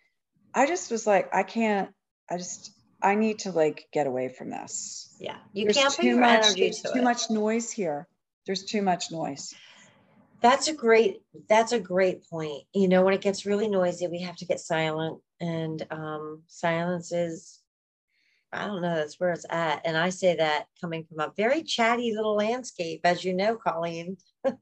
I 0.54 0.66
just 0.66 0.90
was 0.90 1.06
like, 1.06 1.32
I 1.32 1.44
can't. 1.44 1.90
I 2.28 2.36
just, 2.36 2.72
I 3.02 3.14
need 3.14 3.40
to 3.40 3.52
like 3.52 3.86
get 3.92 4.06
away 4.06 4.28
from 4.28 4.50
this. 4.50 5.14
yeah. 5.20 5.36
You 5.52 5.64
There's 5.64 5.76
can't 5.76 5.94
put 5.94 6.02
too 6.02 6.08
your 6.08 6.20
much. 6.20 6.44
energy 6.44 6.70
to 6.70 6.92
too 6.92 6.98
it. 6.98 7.04
much 7.04 7.30
noise 7.30 7.70
here. 7.70 8.08
There's 8.46 8.64
too 8.64 8.82
much 8.82 9.12
noise. 9.12 9.54
That's 10.40 10.68
a 10.68 10.74
great, 10.74 11.22
that's 11.48 11.72
a 11.72 11.80
great 11.80 12.28
point. 12.28 12.64
You 12.74 12.88
know, 12.88 13.02
when 13.02 13.14
it 13.14 13.20
gets 13.20 13.46
really 13.46 13.68
noisy, 13.68 14.06
we 14.06 14.20
have 14.22 14.36
to 14.36 14.46
get 14.46 14.60
silent 14.60 15.20
and 15.40 15.86
um 15.90 16.42
silence 16.46 17.12
is, 17.12 17.60
I 18.52 18.66
don't 18.66 18.82
know, 18.82 18.96
that's 18.96 19.20
where 19.20 19.32
it's 19.32 19.46
at. 19.48 19.82
And 19.84 19.96
I 19.96 20.08
say 20.10 20.36
that 20.36 20.66
coming 20.80 21.04
from 21.04 21.20
a 21.20 21.32
very 21.36 21.62
chatty 21.62 22.14
little 22.14 22.34
landscape, 22.34 23.00
as 23.04 23.24
you 23.24 23.34
know, 23.34 23.56
Colleen. 23.56 24.16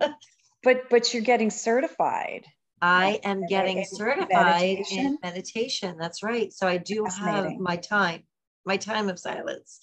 But 0.62 0.90
but 0.90 1.14
you're 1.14 1.22
getting 1.22 1.50
certified. 1.50 2.44
I 2.80 3.20
am 3.24 3.46
getting 3.46 3.78
in 3.78 3.84
certified 3.84 4.62
in 4.62 4.76
meditation? 4.76 5.18
meditation. 5.22 5.96
That's 5.98 6.22
right. 6.22 6.52
So 6.52 6.66
I 6.66 6.78
do 6.78 7.04
have 7.04 7.58
my 7.58 7.76
time, 7.76 8.24
my 8.64 8.76
time 8.76 9.08
of 9.08 9.18
silence. 9.18 9.80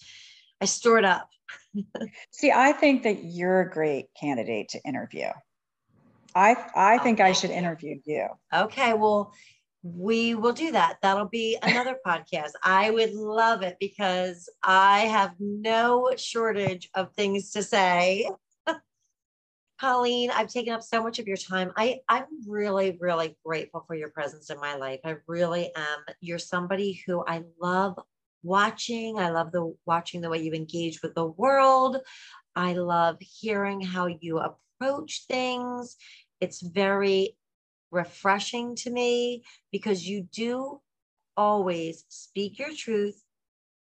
I 0.61 0.65
store 0.65 0.97
it 0.97 1.05
up. 1.05 1.29
See, 2.31 2.51
I 2.51 2.71
think 2.71 3.03
that 3.03 3.23
you're 3.23 3.61
a 3.61 3.69
great 3.69 4.07
candidate 4.19 4.69
to 4.69 4.81
interview. 4.83 5.27
I 6.35 6.55
I 6.75 6.97
think 6.99 7.21
I 7.21 7.31
should 7.31 7.49
interview 7.49 7.99
you. 8.05 8.27
Okay, 8.53 8.93
well, 8.93 9.33
we 9.85 10.33
will 10.33 10.51
do 10.51 10.71
that. 10.71 10.97
That'll 11.01 11.29
be 11.29 11.57
another 11.61 11.97
podcast. 12.05 12.51
I 12.63 12.89
would 12.89 13.13
love 13.13 13.61
it 13.61 13.77
because 13.79 14.49
I 14.63 15.01
have 15.01 15.35
no 15.39 16.11
shortage 16.17 16.89
of 16.95 17.13
things 17.13 17.51
to 17.51 17.63
say. 17.63 18.29
Colleen, 19.79 20.31
I've 20.31 20.47
taken 20.49 20.73
up 20.73 20.81
so 20.81 21.03
much 21.03 21.19
of 21.19 21.27
your 21.27 21.37
time. 21.37 21.71
I, 21.77 21.99
I'm 22.09 22.25
really, 22.47 22.97
really 22.99 23.37
grateful 23.45 23.83
for 23.85 23.95
your 23.95 24.09
presence 24.09 24.49
in 24.49 24.59
my 24.59 24.75
life. 24.75 25.01
I 25.05 25.17
really 25.27 25.71
am. 25.75 25.99
You're 26.19 26.39
somebody 26.39 27.01
who 27.05 27.23
I 27.27 27.43
love 27.61 27.99
watching. 28.41 29.19
I 29.19 29.29
love 29.29 29.51
the 29.51 29.75
watching 29.85 30.21
the 30.21 30.29
way 30.29 30.41
you 30.41 30.53
engage 30.53 31.01
with 31.03 31.13
the 31.13 31.25
world. 31.25 31.97
I 32.55 32.73
love 32.73 33.17
hearing 33.19 33.81
how 33.81 34.07
you 34.07 34.39
approach 34.39 35.25
things. 35.27 35.95
It's 36.45 36.61
very 36.61 37.35
refreshing 37.89 38.75
to 38.75 38.91
me 38.91 39.43
because 39.71 40.07
you 40.07 40.27
do 40.31 40.79
always 41.35 42.05
speak 42.07 42.59
your 42.59 42.71
truth. 42.71 43.19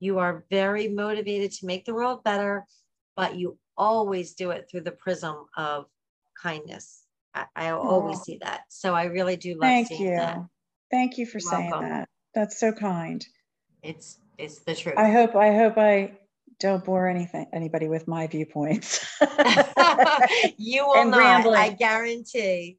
You 0.01 0.19
are 0.19 0.47
very 0.51 0.89
motivated 0.89 1.53
to 1.53 1.67
make 1.67 1.85
the 1.85 1.93
world 1.93 2.25
better, 2.25 2.65
but 3.17 3.37
you 3.37 3.59
always 3.77 4.33
do 4.33 4.51
it 4.51 4.67
through 4.71 4.81
the 4.81 4.93
prism 4.93 5.45
of 5.59 5.85
kindness. 6.41 7.05
I, 7.35 7.45
I 7.55 7.71
always 7.73 8.21
see 8.23 8.39
that. 8.41 8.63
So 8.71 8.95
I 8.95 9.05
really 9.05 9.37
do 9.37 9.59
love 9.59 9.69
Thank 9.69 9.89
seeing 9.89 10.05
you. 10.05 10.17
that. 10.17 10.39
Thank 10.91 11.19
you 11.19 11.27
for 11.27 11.39
You're 11.39 11.51
saying 11.51 11.71
welcome. 11.71 11.91
that. 11.91 12.09
That's 12.35 12.59
so 12.59 12.73
kind. 12.73 13.27
It's 13.83 14.21
it's 14.39 14.61
the 14.61 14.75
truth. 14.75 14.95
I 14.97 15.11
hope 15.11 15.37
I 15.37 15.55
hope 15.55 15.77
I 15.77 16.13
don't 16.61 16.85
bore 16.85 17.09
anything 17.09 17.47
anybody 17.53 17.89
with 17.89 18.07
my 18.09 18.27
viewpoints. 18.27 19.05
you 20.57 20.87
will 20.87 20.97
And 20.97 21.11
not, 21.11 21.47
I 21.47 21.71
guarantee. 21.71 22.79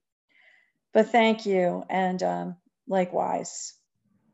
but 0.94 1.10
thank 1.10 1.46
you, 1.46 1.84
and 1.90 2.22
um, 2.24 2.56
likewise. 2.88 3.74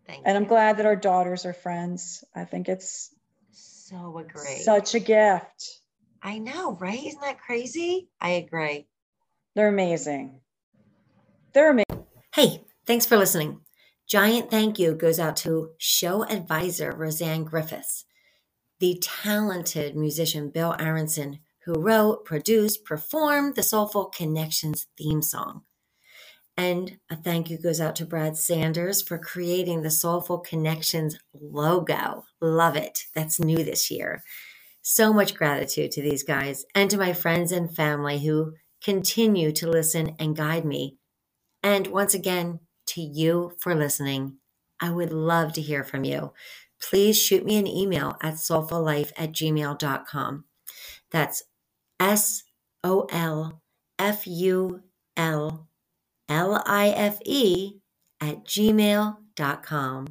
Thank 0.07 0.23
And 0.25 0.35
I'm 0.37 0.45
glad 0.45 0.77
that 0.77 0.85
our 0.85 0.95
daughters 0.95 1.45
are 1.45 1.53
friends. 1.53 2.23
I 2.35 2.45
think 2.45 2.69
it's 2.69 3.13
So 3.51 4.17
agree. 4.17 4.59
such 4.63 4.95
a 4.95 4.99
gift. 4.99 5.79
I 6.23 6.37
know, 6.39 6.73
right? 6.73 7.03
Isn't 7.03 7.21
that 7.21 7.39
crazy? 7.39 8.09
I 8.19 8.31
agree. 8.31 8.87
They're 9.55 9.67
amazing. 9.69 10.39
They're 11.53 11.71
amazing. 11.71 12.05
Hey, 12.33 12.63
thanks 12.85 13.05
for 13.05 13.17
listening. 13.17 13.61
Giant 14.07 14.51
thank 14.51 14.77
you 14.79 14.93
goes 14.93 15.19
out 15.19 15.35
to 15.37 15.71
show 15.77 16.23
advisor 16.25 16.93
Roseanne 16.93 17.43
Griffiths, 17.43 18.05
the 18.81 18.97
talented 19.01 19.95
musician 19.95 20.49
Bill 20.49 20.75
Aronson, 20.79 21.39
who 21.65 21.79
wrote, 21.79 22.25
produced, 22.25 22.83
performed 22.83 23.55
the 23.55 23.63
Soulful 23.63 24.05
Connections 24.05 24.87
theme 24.97 25.21
song. 25.21 25.61
And 26.57 26.97
a 27.09 27.15
thank 27.15 27.49
you 27.49 27.57
goes 27.57 27.79
out 27.79 27.95
to 27.97 28.05
Brad 28.05 28.35
Sanders 28.35 29.01
for 29.01 29.17
creating 29.17 29.83
the 29.83 29.91
Soulful 29.91 30.39
Connections 30.39 31.17
logo. 31.33 32.25
Love 32.41 32.75
it. 32.75 33.05
That's 33.15 33.39
new 33.39 33.63
this 33.63 33.89
year. 33.89 34.23
So 34.81 35.13
much 35.13 35.35
gratitude 35.35 35.91
to 35.91 36.01
these 36.01 36.23
guys 36.23 36.65
and 36.73 36.89
to 36.89 36.97
my 36.97 37.13
friends 37.13 37.51
and 37.51 37.73
family 37.73 38.19
who 38.19 38.53
continue 38.83 39.51
to 39.53 39.69
listen 39.69 40.15
and 40.19 40.35
guide 40.35 40.65
me 40.65 40.97
and 41.63 41.87
once 41.87 42.15
again, 42.15 42.59
to 42.87 43.01
you 43.01 43.53
for 43.59 43.75
listening. 43.75 44.37
I 44.79 44.89
would 44.89 45.11
love 45.11 45.53
to 45.53 45.61
hear 45.61 45.83
from 45.83 46.03
you. 46.03 46.33
Please 46.81 47.17
shoot 47.17 47.45
me 47.45 47.57
an 47.57 47.67
email 47.67 48.17
at 48.21 48.35
soulfullife 48.35 49.11
at 49.17 49.31
gmail.com. 49.31 50.45
That's 51.11 51.43
S 51.99 52.43
O 52.83 53.07
L 53.11 53.61
F 53.99 54.25
U 54.25 54.81
L 55.15 55.67
L 56.27 56.63
I 56.65 56.89
F 56.89 57.19
E 57.25 57.73
at 58.19 58.45
gmail.com. 58.45 60.07